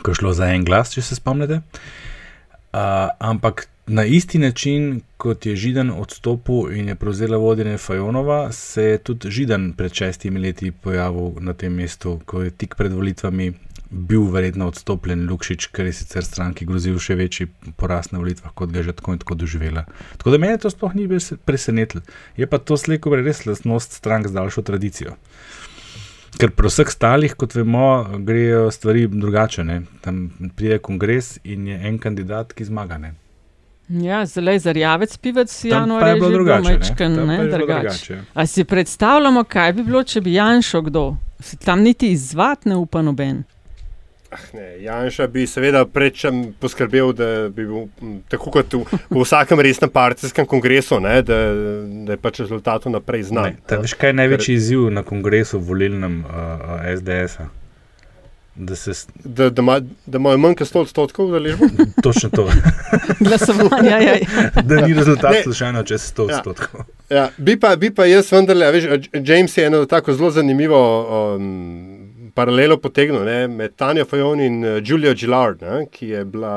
ko 0.00 0.10
je 0.10 0.22
šlo 0.22 0.32
za 0.32 0.48
en 0.48 0.64
glas, 0.64 0.96
če 0.96 1.04
se 1.04 1.20
spomnite. 1.20 1.60
Uh, 1.60 2.13
ampak 3.18 3.68
na 3.86 4.04
isti 4.04 4.38
način, 4.38 5.00
kot 5.16 5.46
je 5.46 5.56
Židan 5.56 5.90
odstopil 5.90 6.72
in 6.72 6.88
je 6.88 6.94
prevzela 6.94 7.36
vodenje 7.36 7.78
Fajonova, 7.78 8.52
se 8.52 8.82
je 8.82 8.98
tudi 8.98 9.30
Židan 9.30 9.72
pred 9.72 9.92
šestimi 9.92 10.40
leti 10.40 10.70
pojavil 10.70 11.32
na 11.40 11.52
tem 11.52 11.74
mestu, 11.74 12.20
ko 12.24 12.42
je 12.42 12.50
tik 12.50 12.74
pred 12.74 12.92
volitvami 12.92 13.52
bil 13.90 14.24
verjetno 14.30 14.66
odstopljen 14.68 15.28
Lukšič, 15.30 15.66
ker 15.66 15.86
je 15.86 15.92
sicer 15.94 16.24
stranki 16.26 16.66
grozil 16.66 16.96
še 16.98 17.14
večji 17.18 17.46
porast 17.78 18.12
na 18.12 18.18
volitvah, 18.18 18.50
kot 18.56 18.72
ga 18.72 18.80
je 18.80 18.88
že 18.88 18.96
tako 18.98 19.14
in 19.14 19.20
tako 19.22 19.36
doživela. 19.38 19.84
Tako 20.18 20.34
da 20.34 20.40
me 20.42 20.56
to 20.58 20.70
sploh 20.70 20.94
ni 20.94 21.06
presenetilo. 21.44 22.02
Je 22.36 22.46
pa 22.50 22.58
to 22.58 22.76
slejko 22.76 23.14
res 23.20 23.44
lastnost 23.46 23.92
strank 23.92 24.26
z 24.26 24.34
daljšo 24.34 24.62
tradicijo. 24.66 25.14
Ker 26.38 26.50
pri 26.50 26.70
vseh 26.70 26.90
stalih, 26.90 27.34
kot 27.38 27.54
vemo, 27.54 28.18
grejo 28.26 28.70
stvari 28.74 29.06
drugače. 29.06 29.64
Ne? 29.64 29.82
Tam 30.02 30.24
pride 30.56 30.78
kongres 30.82 31.38
in 31.44 31.68
je 31.68 31.78
en 31.88 31.98
kandidat, 31.98 32.52
ki 32.52 32.66
zmaga. 32.66 32.98
Ne? 32.98 33.14
Ja, 33.88 34.24
zelo 34.26 34.58
zarjavec, 34.58 35.16
pivec, 35.16 35.64
januar 35.64 36.06
je 36.08 36.14
bilo 36.14 36.30
drugače. 36.30 36.78
drugače. 37.58 38.20
A 38.34 38.46
si 38.46 38.64
predstavljamo, 38.64 39.44
kaj 39.44 39.72
bi 39.72 39.82
bilo, 39.82 40.02
če 40.02 40.20
bi 40.20 40.34
Janšo 40.34 40.82
kdo? 40.82 41.16
Tam 41.64 41.82
niti 41.82 42.10
izvat 42.12 42.64
ne 42.64 42.76
upa 42.76 43.02
noben. 43.02 43.42
Ah, 44.34 44.46
ne, 44.52 44.82
Janša 44.82 45.26
bi 45.26 45.46
seveda 45.46 45.84
prečem 45.86 46.54
poskrbel, 46.60 47.12
da 47.14 47.48
bi 47.48 47.66
bil 47.68 47.84
tako 48.28 48.50
kot 48.50 48.74
v, 48.74 48.98
v 49.10 49.22
vsakem 49.22 49.60
resnem 49.62 49.90
partijskem 49.94 50.46
kongresu, 50.50 50.98
ne, 51.00 51.20
da, 51.22 51.36
da 52.08 52.16
je 52.16 52.18
pač 52.18 52.40
rezultat 52.42 52.88
naprej 52.90 53.28
znan. 53.30 53.60
Veš, 53.70 53.94
kaj 54.00 54.10
je 54.10 54.16
največji 54.18 54.50
Ker... 54.50 54.56
izziv 54.58 54.88
na 54.90 55.04
kongresu 55.06 55.62
volilnem 55.62 56.24
uh, 56.26 56.34
uh, 56.34 56.88
SDS-a? 56.96 57.46
Da, 58.54 58.76
se... 58.76 58.92
da, 59.24 59.50
da, 59.50 59.62
ma, 59.62 59.80
da 60.06 60.18
imajo 60.18 60.38
manj 60.38 60.58
kot 60.58 60.72
100 60.72 60.82
odstotkov, 60.88 61.30
da 61.30 61.38
ležijo. 61.38 61.68
Točno 62.06 62.30
to. 62.30 62.48
Glasovanje. 63.26 63.90
Ja, 63.90 63.98
ja. 64.02 64.18
da 64.62 64.86
ni 64.86 64.94
rezultat 64.94 65.42
slučajno 65.42 65.82
čez 65.82 66.12
100 66.16 66.30
ja. 66.30 66.36
odstotkov. 66.36 66.80
Ja, 67.10 67.16
ja, 67.16 67.30
bi, 67.36 67.54
pa, 67.60 67.76
bi 67.76 67.94
pa 67.94 68.10
jaz 68.10 68.32
vendarle, 68.32 68.70
veš, 68.72 69.08
James 69.12 69.58
je 69.58 69.66
eno 69.66 69.84
tako 69.86 70.12
zelo 70.12 70.30
zanimivo. 70.30 70.82
Um, 71.36 71.93
paralelo 72.34 72.76
potegnil 72.82 73.24
ne, 73.26 73.38
med 73.48 73.76
Tanja 73.78 74.04
Fajon 74.04 74.42
in 74.42 74.58
uh, 74.64 74.80
Julia 74.82 75.14
Gillard, 75.14 75.62
ne, 75.62 75.84
ki, 75.92 76.10
je 76.14 76.24
bila, 76.24 76.56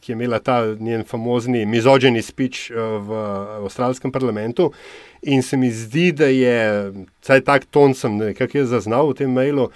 ki 0.00 0.12
je 0.12 0.16
imela 0.16 0.40
ta 0.40 0.60
njen 0.78 1.04
famozni 1.08 1.64
mizoženi 1.66 2.22
speech 2.22 2.70
uh, 2.70 2.96
v 3.02 3.20
avstralskem 3.64 4.14
parlamentu. 4.14 4.70
In 5.26 5.42
se 5.42 5.56
mi 5.56 5.70
zdi, 5.74 6.12
da 6.14 6.30
je, 6.30 6.56
vsaj 7.24 7.44
tak 7.46 7.68
ton 7.74 7.94
sem 7.94 8.18
nekako 8.20 8.66
zaznal 8.70 9.10
v 9.10 9.20
tem 9.22 9.32
mailu, 9.32 9.70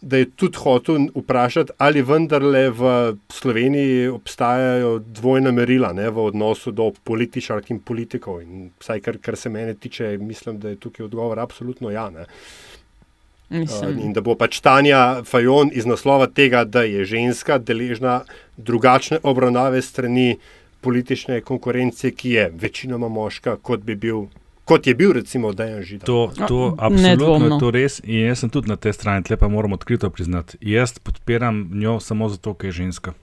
da 0.00 0.20
je 0.20 0.28
tudi 0.30 0.58
hotel 0.62 1.08
vprašati, 1.14 1.72
ali 1.82 2.02
vendarle 2.06 2.68
v 2.70 2.90
Sloveniji 3.34 4.08
obstajajo 4.14 4.98
dvojna 4.98 5.50
merila 5.52 5.92
ne, 5.92 6.06
v 6.10 6.28
odnosu 6.30 6.70
do 6.70 6.92
političark 7.04 7.70
in 7.74 7.80
politikov. 7.82 8.42
In 8.42 8.70
vsaj 8.78 9.02
kar, 9.02 9.18
kar 9.22 9.36
se 9.36 9.50
mene 9.50 9.74
tiče, 9.74 10.16
mislim, 10.18 10.58
da 10.62 10.68
je 10.74 10.78
tukaj 10.78 11.06
odgovor 11.06 11.38
absolutno 11.38 11.90
ja. 11.90 12.10
Ne. 12.14 12.26
Uh, 13.50 14.04
in 14.04 14.12
da 14.12 14.20
bo 14.20 14.34
pač 14.36 14.60
Tanja 14.60 15.22
Fajon 15.24 15.70
iz 15.72 15.86
naslova 15.88 16.26
tega, 16.26 16.64
da 16.68 16.82
je 16.84 17.04
ženska 17.08 17.56
deležna 17.58 18.20
drugačne 18.56 19.18
obravnave 19.22 19.80
strani 19.82 20.36
politične 20.80 21.40
konkurence, 21.40 22.10
ki 22.10 22.30
je 22.30 22.50
večinoma 22.54 23.08
moška, 23.08 23.56
kot 23.56 23.80
bi 23.80 23.94
bil. 23.94 24.26
Kot 24.68 24.86
je 24.86 24.92
bil, 24.94 25.14
recimo, 25.16 25.54
Dejan 25.56 25.80
Židan. 25.82 26.04
To, 26.06 26.32
to 26.48 26.74
absolutno 26.78 27.54
je 27.54 27.60
to 27.60 27.70
res. 27.72 28.00
In 28.04 28.26
jaz 28.26 28.42
sem 28.44 28.50
tudi 28.52 28.68
na 28.68 28.76
tej 28.76 28.92
strani, 28.92 29.24
tle 29.24 29.38
pa 29.40 29.48
moram 29.48 29.72
odkrito 29.72 30.10
priznati. 30.12 30.60
Jaz 30.60 30.98
podpiram 31.00 31.70
njo 31.72 31.96
samo 32.04 32.28
zato, 32.28 32.52
ker 32.52 32.68
je 32.68 32.72
ženska. 32.82 33.16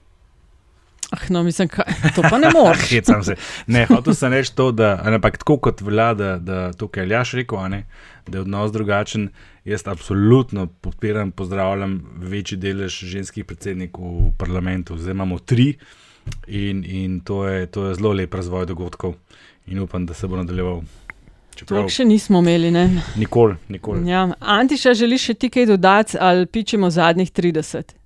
Ah, 1.10 1.18
no, 1.28 1.42
mislim, 1.42 1.68
kaj, 1.68 1.84
to 2.14 2.22
pa 2.22 2.38
ne 2.38 2.50
moreš. 2.54 2.88
Hecam 2.90 3.22
se. 3.24 3.36
Ne, 3.66 3.86
hotel 3.86 4.14
sem 4.14 4.32
reči 4.32 4.54
to, 4.56 4.72
da, 4.72 4.96
ampak 5.04 5.38
tako 5.38 5.58
kot 5.68 5.80
vlada, 5.80 6.38
da 6.38 6.72
tukaj 6.72 7.06
Ljaš 7.06 7.32
rekel, 7.38 7.68
ne, 7.70 7.84
da 8.26 8.38
je 8.38 8.42
odnos 8.42 8.72
drugačen. 8.72 9.28
Jaz 9.64 9.86
absolutno 9.86 10.66
podpiram, 10.66 11.30
pozdravljam 11.30 12.00
večji 12.16 12.58
delež 12.58 12.98
ženskih 13.04 13.44
predsednikov 13.44 14.04
v 14.04 14.32
parlamentu. 14.38 14.98
Zdaj 14.98 15.14
imamo 15.14 15.38
tri 15.38 15.74
in, 16.46 16.84
in 16.84 17.20
to, 17.20 17.46
je, 17.48 17.66
to 17.66 17.86
je 17.86 17.94
zelo 17.94 18.12
lep 18.12 18.34
razvoj 18.34 18.66
dogodkov 18.66 19.14
in 19.66 19.78
upam, 19.78 20.06
da 20.06 20.14
se 20.14 20.26
bo 20.26 20.36
nadaljeval. 20.36 20.82
To 21.66 21.88
še 21.88 22.04
nismo 22.04 22.38
imeli. 22.44 22.70
Ne? 22.70 23.02
Nikoli. 23.16 23.56
nikoli. 23.68 24.08
Ja. 24.10 24.26
Antiša, 24.40 24.94
želiš 24.94 25.30
še 25.30 25.34
ti 25.34 25.50
kaj 25.50 25.66
dodati 25.66 26.18
ali 26.20 26.46
pičemo 26.46 26.90
zadnjih 26.90 27.32
30? 27.32 27.96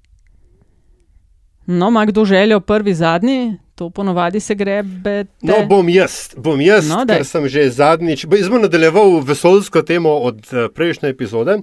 No, 1.70 1.88
ima 1.88 2.04
kdo 2.04 2.24
željo 2.24 2.60
prvi, 2.60 2.94
zadnji? 2.94 3.56
To 3.74 3.90
ponovadi 3.90 4.40
se 4.40 4.54
grebe. 4.54 5.24
No, 5.42 5.54
bom 5.68 5.88
jaz, 5.88 6.34
bom 6.36 6.60
jaz, 6.60 6.88
no, 6.88 7.04
ker 7.06 7.24
sem 7.24 7.46
že 7.48 7.68
zadnjič. 7.70 8.26
Jaz 8.26 8.48
bom 8.50 8.62
nadaljeval 8.62 9.20
vesoljsko 9.24 9.82
temo 9.82 10.10
od 10.10 10.42
uh, 10.50 10.66
prejšnje 10.74 11.08
epizode. 11.08 11.60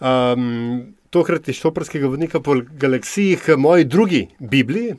Um, 0.00 0.94
tokrat 1.10 1.48
iz 1.48 1.58
Šoprskega 1.58 2.06
vodnika 2.06 2.40
po 2.40 2.54
galaksiji, 2.70 3.38
moji 3.58 3.84
drugi 3.84 4.28
Bibliji. 4.38 4.94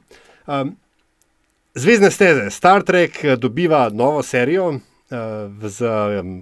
Um, 0.48 0.76
Zvezdne 1.78 2.12
steze, 2.12 2.50
Star 2.50 2.84
Trek 2.84 3.24
eh, 3.24 3.36
dobiva 3.36 3.90
novo 3.94 4.24
serijo. 4.24 4.68
Uh, 4.68 5.70
z 5.70 5.88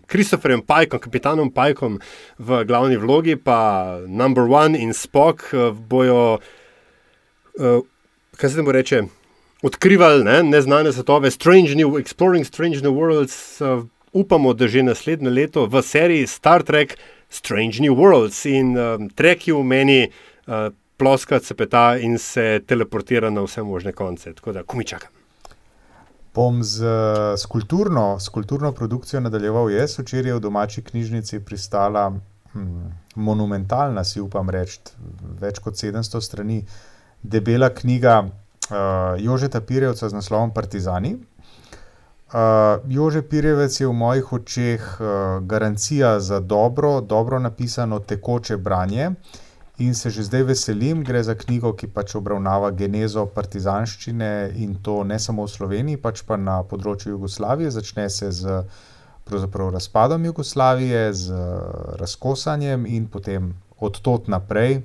Kristofferjem 0.08 0.60
um, 0.60 0.66
Pajkom, 0.66 1.00
kapitanom 1.00 1.52
Pajkom 1.54 2.00
v 2.38 2.64
glavni 2.66 2.98
vlogi, 2.98 3.36
pa 3.36 4.00
Number 4.08 4.44
One 4.50 4.80
in 4.80 4.94
Spock 4.94 5.54
bojo, 5.90 6.40
uh, 7.60 7.84
kaj 8.38 8.50
se 8.50 8.56
temu 8.56 8.72
reče, 8.72 9.04
odkrivali 9.64 10.24
ne, 10.24 10.44
neznane 10.44 10.94
svetove, 10.94 11.32
Strange 11.32 11.76
New, 11.76 11.98
Exploring 12.00 12.46
Strange 12.46 12.82
New 12.82 12.94
Worlds. 12.94 13.62
Uh, 13.62 13.86
upamo, 14.14 14.54
da 14.54 14.68
že 14.68 14.84
naslednje 14.84 15.30
leto 15.30 15.66
v 15.66 15.82
seriji 15.82 16.28
Star 16.28 16.64
Trek 16.64 16.98
Strange 17.30 17.82
New 17.82 17.96
Worlds 17.96 18.46
in 18.48 18.78
um, 18.78 19.10
Trek 19.10 19.48
je 19.48 19.54
v 19.54 19.64
meni 19.64 20.08
uh, 20.08 20.72
ploska, 20.98 21.40
cepeta 21.40 21.98
in 21.98 22.18
se 22.18 22.62
teleportira 22.68 23.30
na 23.30 23.44
vse 23.44 23.64
možne 23.64 23.92
konce. 23.92 24.34
Tako 24.34 24.52
da, 24.52 24.64
ko 24.64 24.78
mi 24.78 24.86
čakam. 24.86 25.12
Bom 26.36 26.64
z, 26.64 26.84
z, 27.38 27.46
kulturno, 27.46 28.20
z 28.20 28.30
kulturno 28.30 28.72
produkcijo 28.72 29.20
nadaljeval 29.20 29.72
jaz. 29.72 30.00
Včeraj 30.00 30.32
je 30.32 30.36
v 30.36 30.40
domači 30.40 30.84
knjižnici 30.84 31.40
pristala 31.40 32.10
hm, 32.54 32.90
monumentalna, 33.16 34.04
si 34.04 34.22
upam 34.22 34.50
reči, 34.50 34.80
več 35.40 35.60
kot 35.64 35.80
700 35.80 36.22
strani, 36.22 36.64
debela 37.30 37.70
knjiga 37.70 38.20
uh, 38.26 38.78
Jožeta 39.20 39.62
Pirjevca 39.62 40.10
z 40.10 40.14
naslovom 40.14 40.54
Partizani. 40.54 41.16
Uh, 41.16 42.82
Jože 42.90 43.22
Pirjevec 43.22 43.80
je 43.80 43.88
v 43.88 43.94
mojih 43.94 44.34
očeh 44.34 44.82
uh, 45.00 45.08
garancija 45.46 46.20
za 46.20 46.40
dobro, 46.40 47.02
dobro 47.02 47.40
napisano, 47.40 48.00
tekoče 48.00 48.58
branje. 48.58 49.12
In 49.78 49.96
se 49.96 50.10
že 50.10 50.24
zdaj 50.24 50.44
veselim, 50.44 51.04
gre 51.04 51.24
za 51.24 51.36
knjigo, 51.36 51.74
ki 51.76 51.88
pač 51.92 52.16
obravnava 52.16 52.72
genezo 52.72 53.26
partizanščine 53.26 54.52
in 54.56 54.78
to 54.82 55.04
ne 55.04 55.20
samo 55.20 55.44
v 55.44 55.52
Sloveniji, 55.52 56.00
pač 56.00 56.24
pa 56.24 56.38
na 56.40 56.62
področju 56.64 57.18
Jugoslavije. 57.18 57.72
Začne 57.76 58.10
se 58.10 58.32
z 58.32 58.64
razpadom 59.28 60.26
Jugoslavije, 60.26 61.14
z 61.14 61.36
razkosanjem 62.00 62.86
in 62.86 63.08
potem 63.08 63.54
od 63.80 64.00
tod 64.00 64.30
naprej, 64.30 64.84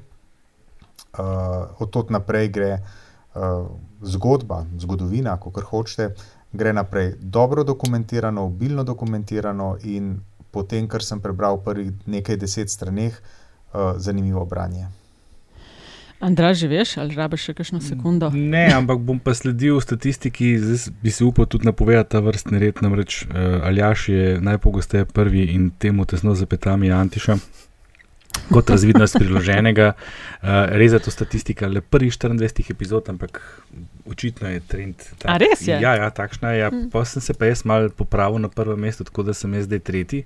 uh, 1.18 1.80
od 1.80 1.90
tod 1.90 2.10
naprej 2.10 2.48
gre 2.48 2.72
uh, 2.78 3.66
zgodba, 4.02 4.64
zgodovina, 4.78 5.36
kako 5.36 5.60
hočete, 5.60 6.14
gre 6.52 6.72
naprej. 6.72 7.14
Dobro 7.20 7.64
dokumentirano, 7.64 8.44
obilno 8.44 8.84
dokumentirano 8.84 9.76
in 9.82 10.20
potem, 10.50 10.88
kar 10.88 11.02
sem 11.02 11.20
prebral 11.20 11.60
v 11.60 11.64
prvih 11.64 11.92
nekaj 12.06 12.36
deset 12.36 12.70
straneh, 12.70 13.14
uh, 13.14 13.94
zanimivo 13.96 14.44
branje. 14.44 14.88
Andrej, 16.20 16.54
že 16.54 16.66
veš, 16.68 16.90
ali 17.00 17.16
rabiš 17.16 17.46
še 17.48 17.52
kakšno 17.56 17.78
sekundo? 17.80 18.28
Ne, 18.34 18.68
ampak 18.76 19.00
bom 19.00 19.16
pa 19.16 19.32
sledil 19.32 19.80
statistiki, 19.80 20.52
zdaj 20.60 20.92
bi 21.00 21.08
se 21.08 21.24
upal 21.24 21.48
tudi 21.48 21.64
napovedati 21.64 22.12
ta 22.12 22.20
vrstni 22.20 22.60
red. 22.60 22.82
Namreč 22.84 23.24
uh, 23.24 23.64
Aljaš 23.64 24.08
je 24.08 24.36
najpogosteje 24.40 25.08
prvi 25.08 25.46
in 25.54 25.70
temu 25.70 26.04
tesno 26.04 26.36
zapetami 26.36 26.92
Antiša 26.92 27.38
kot 28.48 28.70
razvidnost 28.70 29.18
priloženega. 29.18 29.92
Uh, 30.42 30.48
res 30.80 30.92
je 30.92 31.00
to 31.04 31.10
statistika 31.10 31.68
le 31.68 31.80
prvih 31.80 32.12
24 32.12 32.70
epizod, 32.70 33.08
ampak 33.08 33.40
očitno 34.06 34.48
je 34.48 34.60
trend. 34.60 34.94
Tak. 35.18 35.28
A 35.30 35.36
res 35.40 35.66
je? 35.66 35.80
Ja, 35.80 35.94
ja 35.98 36.10
takšna 36.10 36.54
je. 36.54 36.62
Ja, 36.64 36.70
hmm. 36.70 36.88
Pa 36.92 37.04
sem 37.04 37.22
se 37.22 37.34
pa 37.34 37.50
jaz 37.50 37.64
mal 37.64 37.90
popravil 37.90 38.40
na 38.40 38.48
prvem 38.48 38.80
mestu, 38.80 39.04
tako 39.04 39.22
da 39.22 39.34
sem 39.34 39.54
jaz 39.54 39.68
zdaj 39.68 39.84
tretji. 39.84 40.24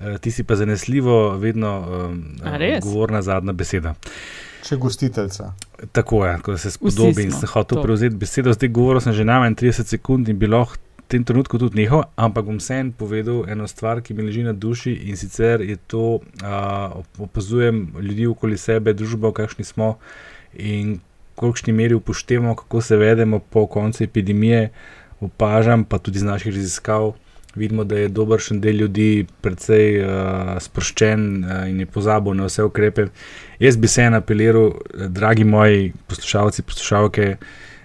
uh, 0.00 0.18
ti 0.20 0.30
si 0.30 0.44
pa 0.44 0.56
zanesljivo 0.56 1.36
vedno 1.38 1.72
uh, 1.80 2.80
govorna 2.82 3.22
zadnja 3.22 3.52
beseda. 3.52 3.94
Če 4.62 4.76
gostiteljca. 4.76 5.52
Tako 5.92 6.26
je, 6.26 6.38
ko 6.42 6.56
se 6.58 6.70
spodobi 6.70 7.24
in 7.26 7.32
se 7.32 7.46
hoče 7.46 7.82
prevzeti 7.82 8.16
besedo. 8.16 8.52
Zdaj 8.52 8.68
govoril 8.68 9.00
sem 9.02 9.12
že 9.12 9.24
najmanj 9.26 9.58
30 9.58 9.90
sekund 9.96 10.28
in 10.28 10.38
bi 10.38 10.46
lahko 10.46 10.78
tem 11.12 11.24
trenutku 11.28 11.60
tudi 11.60 11.82
nehal, 11.82 12.06
ampak 12.16 12.46
bom 12.48 12.56
vsem 12.56 12.88
povedal 12.96 13.44
eno 13.52 13.68
stvar, 13.68 14.00
ki 14.00 14.16
mi 14.16 14.24
leži 14.24 14.46
na 14.46 14.56
duši 14.56 14.94
in 15.12 15.18
sicer 15.20 15.60
je 15.60 15.76
to, 15.76 16.20
da 16.40 16.88
uh, 16.88 17.26
opazujem 17.28 17.84
ljudi 18.00 18.26
okoli 18.32 18.56
sebe, 18.56 18.96
družbo, 18.96 19.34
kakšni 19.36 19.68
smo 19.68 19.98
in 20.56 21.00
kolikšni 21.36 21.72
meri 21.76 21.94
upoštevamo, 21.94 22.54
kako 22.56 22.80
se 22.80 22.96
vedemo 22.96 23.38
po 23.38 23.66
koncu 23.66 24.04
epidemije. 24.04 24.70
Opažam 25.20 25.84
pa 25.84 25.98
tudi 25.98 26.18
iz 26.18 26.24
naših 26.26 26.54
raziskav, 26.54 27.12
vidimo, 27.54 27.84
da 27.84 28.00
je 28.00 28.08
dober 28.08 28.40
še 28.40 28.56
del 28.58 28.80
ljudi 28.80 29.26
precej 29.44 30.00
uh, 30.00 30.54
sproščen 30.64 31.26
uh, 31.44 31.58
in 31.68 31.84
je 31.84 31.88
pozabil 31.92 32.38
na 32.40 32.48
vse 32.48 32.64
ukrepe. 32.64 33.10
Jaz 33.60 33.76
bi 33.76 33.88
se 33.88 34.08
en 34.08 34.16
apeliral, 34.16 34.72
dragi 35.12 35.44
moji 35.44 35.92
poslušalci, 36.08 36.64
poslušalke, 36.66 37.36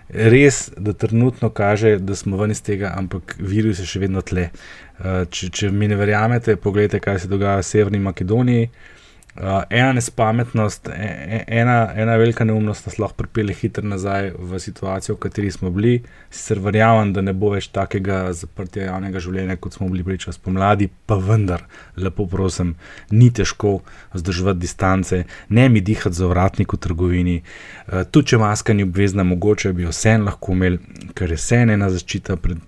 res, 0.10 0.68
da 0.78 0.94
trenutno 0.94 1.50
kaže, 1.50 1.98
da 2.00 2.16
smo 2.16 2.38
ven 2.38 2.52
iz 2.52 2.62
tega, 2.64 2.94
ampak 2.98 3.36
virus 3.40 3.80
je 3.84 3.88
še 3.88 4.04
vedno 4.06 4.22
tle. 4.22 4.50
Uh, 4.98 5.26
če, 5.30 5.50
če 5.54 5.72
mi 5.72 5.88
ne 5.88 5.98
verjamete, 6.00 6.56
pogledajte, 6.56 7.04
kaj 7.04 7.24
se 7.24 7.32
dogaja 7.32 7.62
v 7.62 7.68
Severni 7.68 8.00
Makedoniji. 8.04 8.70
Uh, 8.70 8.94
ena 9.70 9.94
nespametnost, 9.94 10.88
e, 10.88 10.92
e, 10.94 11.44
ena, 11.48 11.94
ena 11.96 12.16
velika 12.18 12.44
neumnost 12.44 12.86
nas 12.86 13.00
lahko 13.00 13.16
pripelje 13.18 13.54
hitro 13.54 13.88
nazaj 13.88 14.32
v 14.40 14.60
situacijo, 14.60 15.16
v 15.16 15.20
kateri 15.20 15.52
smo 15.52 15.70
bili. 15.70 16.04
Sicer 16.30 16.60
verjamem, 16.60 17.14
da 17.14 17.22
ne 17.22 17.34
bo 17.34 17.52
več 17.54 17.70
takega 17.74 18.34
zaprtja 18.34 18.90
javnega 18.90 19.22
življenja, 19.24 19.58
kot 19.62 19.78
smo 19.78 19.90
bili 19.92 20.04
priča 20.04 20.34
spomladi, 20.36 20.90
pa 21.06 21.16
vendar, 21.22 21.66
lepo 21.98 22.28
prosim, 22.28 22.76
ni 23.12 23.30
težko 23.32 23.80
vzdrževati 24.16 24.60
distance, 24.60 25.24
ne 25.50 25.70
mi 25.70 25.82
dihati 25.82 26.16
za 26.18 26.28
vratnik 26.28 26.74
v 26.74 26.82
trgovini. 26.88 27.38
Uh, 27.88 28.04
tudi 28.12 28.34
če 28.34 28.42
maska 28.42 28.74
ni 28.74 28.88
obvezna, 28.88 29.24
mogoče 29.28 29.74
bi 29.74 29.86
jo 29.86 29.94
vseeno 29.94 30.32
lahko 30.32 30.58
imeli, 30.58 30.82
ker 31.16 31.32
je 31.32 31.40
vseeno 31.40 31.78
ena 31.78 31.92
zaščita 31.94 32.40
pred 32.42 32.64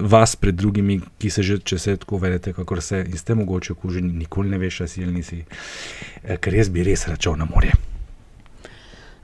vas 0.00 0.36
pred 0.36 0.54
drugimi, 0.54 1.00
ki 1.18 1.30
se 1.30 1.42
že, 1.42 1.58
če 1.58 1.78
se 1.78 1.96
tako 1.96 2.18
vedete, 2.22 2.52
kako 2.52 2.80
se 2.80 3.04
in 3.08 3.18
ste 3.18 3.34
mogoče 3.34 3.72
okuženi, 3.72 4.12
nikoli 4.12 4.50
ne 4.50 4.58
veš, 4.58 4.80
ali 4.80 5.12
nisi, 5.12 5.44
eh, 6.22 6.36
ker 6.36 6.54
jaz 6.54 6.68
bi 6.68 6.84
res 6.84 7.08
računal 7.08 7.38
na 7.38 7.50
morje. 7.50 7.72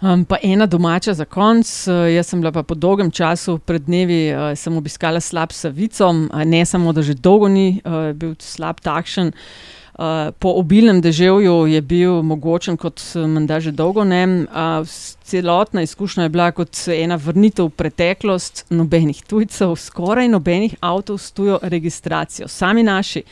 Um, 0.01 0.25
pa 0.25 0.39
ena 0.43 0.67
domača 0.67 1.13
za 1.15 1.25
konc. 1.25 1.69
Uh, 1.87 2.07
jaz 2.09 2.31
sem 2.33 2.41
bila 2.41 2.63
po 2.63 2.75
dolgem 2.75 3.11
času, 3.11 3.59
pred 3.59 3.85
dnevi, 3.85 4.33
uh, 4.33 4.57
sem 4.57 4.77
obiskala 4.77 5.21
slab 5.21 5.53
savico, 5.53 6.09
uh, 6.09 6.45
ne 6.45 6.65
samo, 6.67 6.93
da 6.93 7.03
že 7.03 7.15
dolgo 7.15 7.49
ni 7.49 7.83
uh, 7.85 8.17
bil 8.17 8.33
slab 8.41 8.81
takšen. 8.81 9.29
Uh, 9.29 9.80
Uh, 10.01 10.33
po 10.39 10.49
obilnem 10.57 11.03
deževju 11.05 11.67
je 11.67 11.81
bil 11.85 12.23
mogočen, 12.23 12.79
kot 12.81 13.03
menda 13.15 13.59
že 13.61 13.69
dolgo 13.69 14.01
ne. 14.05 14.47
Uh, 14.49 14.89
celotna 15.29 15.83
izkušnja 15.83 16.23
je 16.23 16.29
bila 16.33 16.47
kot 16.57 16.73
ena 16.89 17.19
vrnitev 17.21 17.69
v 17.69 17.75
preteklost, 17.77 18.65
nobenih 18.73 19.21
tujcev, 19.29 19.77
skoraj 19.77 20.29
nobenih 20.33 20.79
avtomobilov 20.81 21.19
s 21.21 21.33
tujo 21.37 21.59
registracijo, 21.63 22.49
sami 22.49 22.83
naši. 22.83 23.23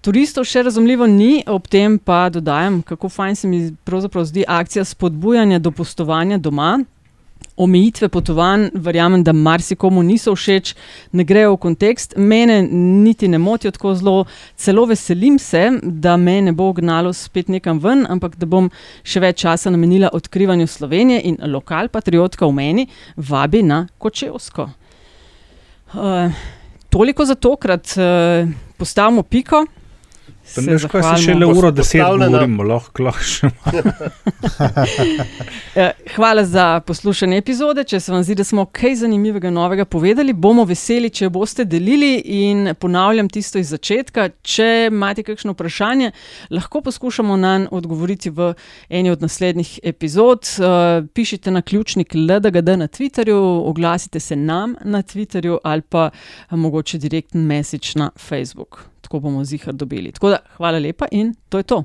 Turistov 0.00 0.46
še 0.48 0.62
razumljivo 0.62 1.06
ni, 1.06 1.42
ob 1.46 1.68
tem 1.68 1.98
pa 1.98 2.30
dodajam, 2.32 2.80
kako 2.82 3.08
fajn 3.12 3.36
se 3.36 3.48
mi 3.48 3.60
pravzaprav 3.84 4.24
zdi 4.24 4.46
akcija 4.48 4.84
spodbujanja 4.88 5.58
do 5.58 5.70
postovanja 5.76 6.38
doma, 6.38 6.78
omejitve 7.58 8.08
potovanj, 8.08 8.68
verjamem, 8.74 9.22
da 9.24 9.32
marsikomu 9.32 10.02
niso 10.02 10.34
všeč, 10.36 10.74
ne 11.12 11.24
grejo 11.26 11.56
v 11.56 11.60
kontekst, 11.64 12.14
mene 12.16 12.60
niti 12.70 13.28
ne 13.28 13.38
motijo 13.38 13.72
tako 13.74 13.94
zelo, 13.98 14.24
celo 14.56 14.84
veselim 14.86 15.38
se, 15.42 15.64
da 15.82 16.16
me 16.16 16.38
ne 16.42 16.52
bo 16.52 16.70
gnalo 16.72 17.12
spet 17.12 17.48
nekam 17.48 17.80
ven, 17.82 18.06
ampak 18.08 18.36
da 18.38 18.46
bom 18.46 18.70
še 19.02 19.22
več 19.24 19.42
časa 19.42 19.72
namenila 19.74 20.12
odkrivanju 20.14 20.66
Slovenije 20.70 21.24
in 21.32 21.40
lokal 21.50 21.90
patriotka 21.90 22.46
v 22.46 22.54
meni 22.54 22.86
vabi 23.16 23.64
na 23.66 23.86
Kočevsko. 23.98 24.68
Uh, 25.88 26.30
toliko 26.90 27.24
za 27.24 27.34
tokrat, 27.34 27.96
uh, 27.98 28.46
postavimo 28.78 29.22
piko. 29.22 29.64
Ne, 30.56 30.78
škoda, 30.78 31.16
se 31.16 31.28
še 31.28 31.34
le 31.36 31.46
uro, 31.46 31.70
da 31.70 31.84
se 31.84 32.00
lahko 32.00 33.02
lahko 33.04 33.24
še 33.24 33.48
ja, 35.78 35.90
Hvala 36.14 36.44
za 36.44 36.80
poslušanje 36.86 37.38
epizode. 37.38 37.84
Če 37.84 38.00
se 38.00 38.12
vam 38.12 38.22
zdi, 38.24 38.34
da 38.38 38.44
smo 38.44 38.64
kaj 38.72 38.94
zanimivega 39.02 39.50
novega 39.54 39.84
povedali, 39.84 40.32
bomo 40.32 40.64
veseli, 40.68 41.10
če 41.10 41.28
boste 41.32 41.66
delili. 41.68 42.16
In 42.48 42.72
ponavljam 42.80 43.28
tisto 43.32 43.60
iz 43.60 43.72
začetka. 43.74 44.28
Če 44.42 44.88
imate 44.88 45.24
kakšno 45.26 45.54
vprašanje, 45.56 46.12
lahko 46.54 46.82
poskušamo 46.88 47.36
na 47.36 47.54
njo 47.64 47.78
odgovoriti 47.78 48.32
v 48.34 48.52
eni 48.88 49.12
od 49.12 49.22
naslednjih 49.22 49.78
epizod. 49.92 50.48
Uh, 50.58 51.06
pišite 51.14 51.52
na 51.54 51.62
ključnik 51.62 52.14
LDGD 52.14 52.78
na 52.80 52.88
Twitterju, 52.88 53.40
oglasite 53.68 54.20
se 54.20 54.36
nam 54.36 54.76
na 54.84 55.02
Twitterju 55.02 55.58
ali 55.64 55.82
pa 55.82 56.10
mogoče 56.50 56.98
direktni 56.98 57.40
message 57.40 57.88
na 57.94 58.10
Facebook 58.16 58.88
tako 59.08 59.20
bomo 59.20 59.44
zihar 59.44 59.74
dobili. 59.74 60.12
Tako 60.12 60.28
da, 60.28 60.38
hvala 60.56 60.78
lepa 60.78 61.06
in 61.10 61.34
to 61.48 61.58
je 61.58 61.62
to. 61.62 61.84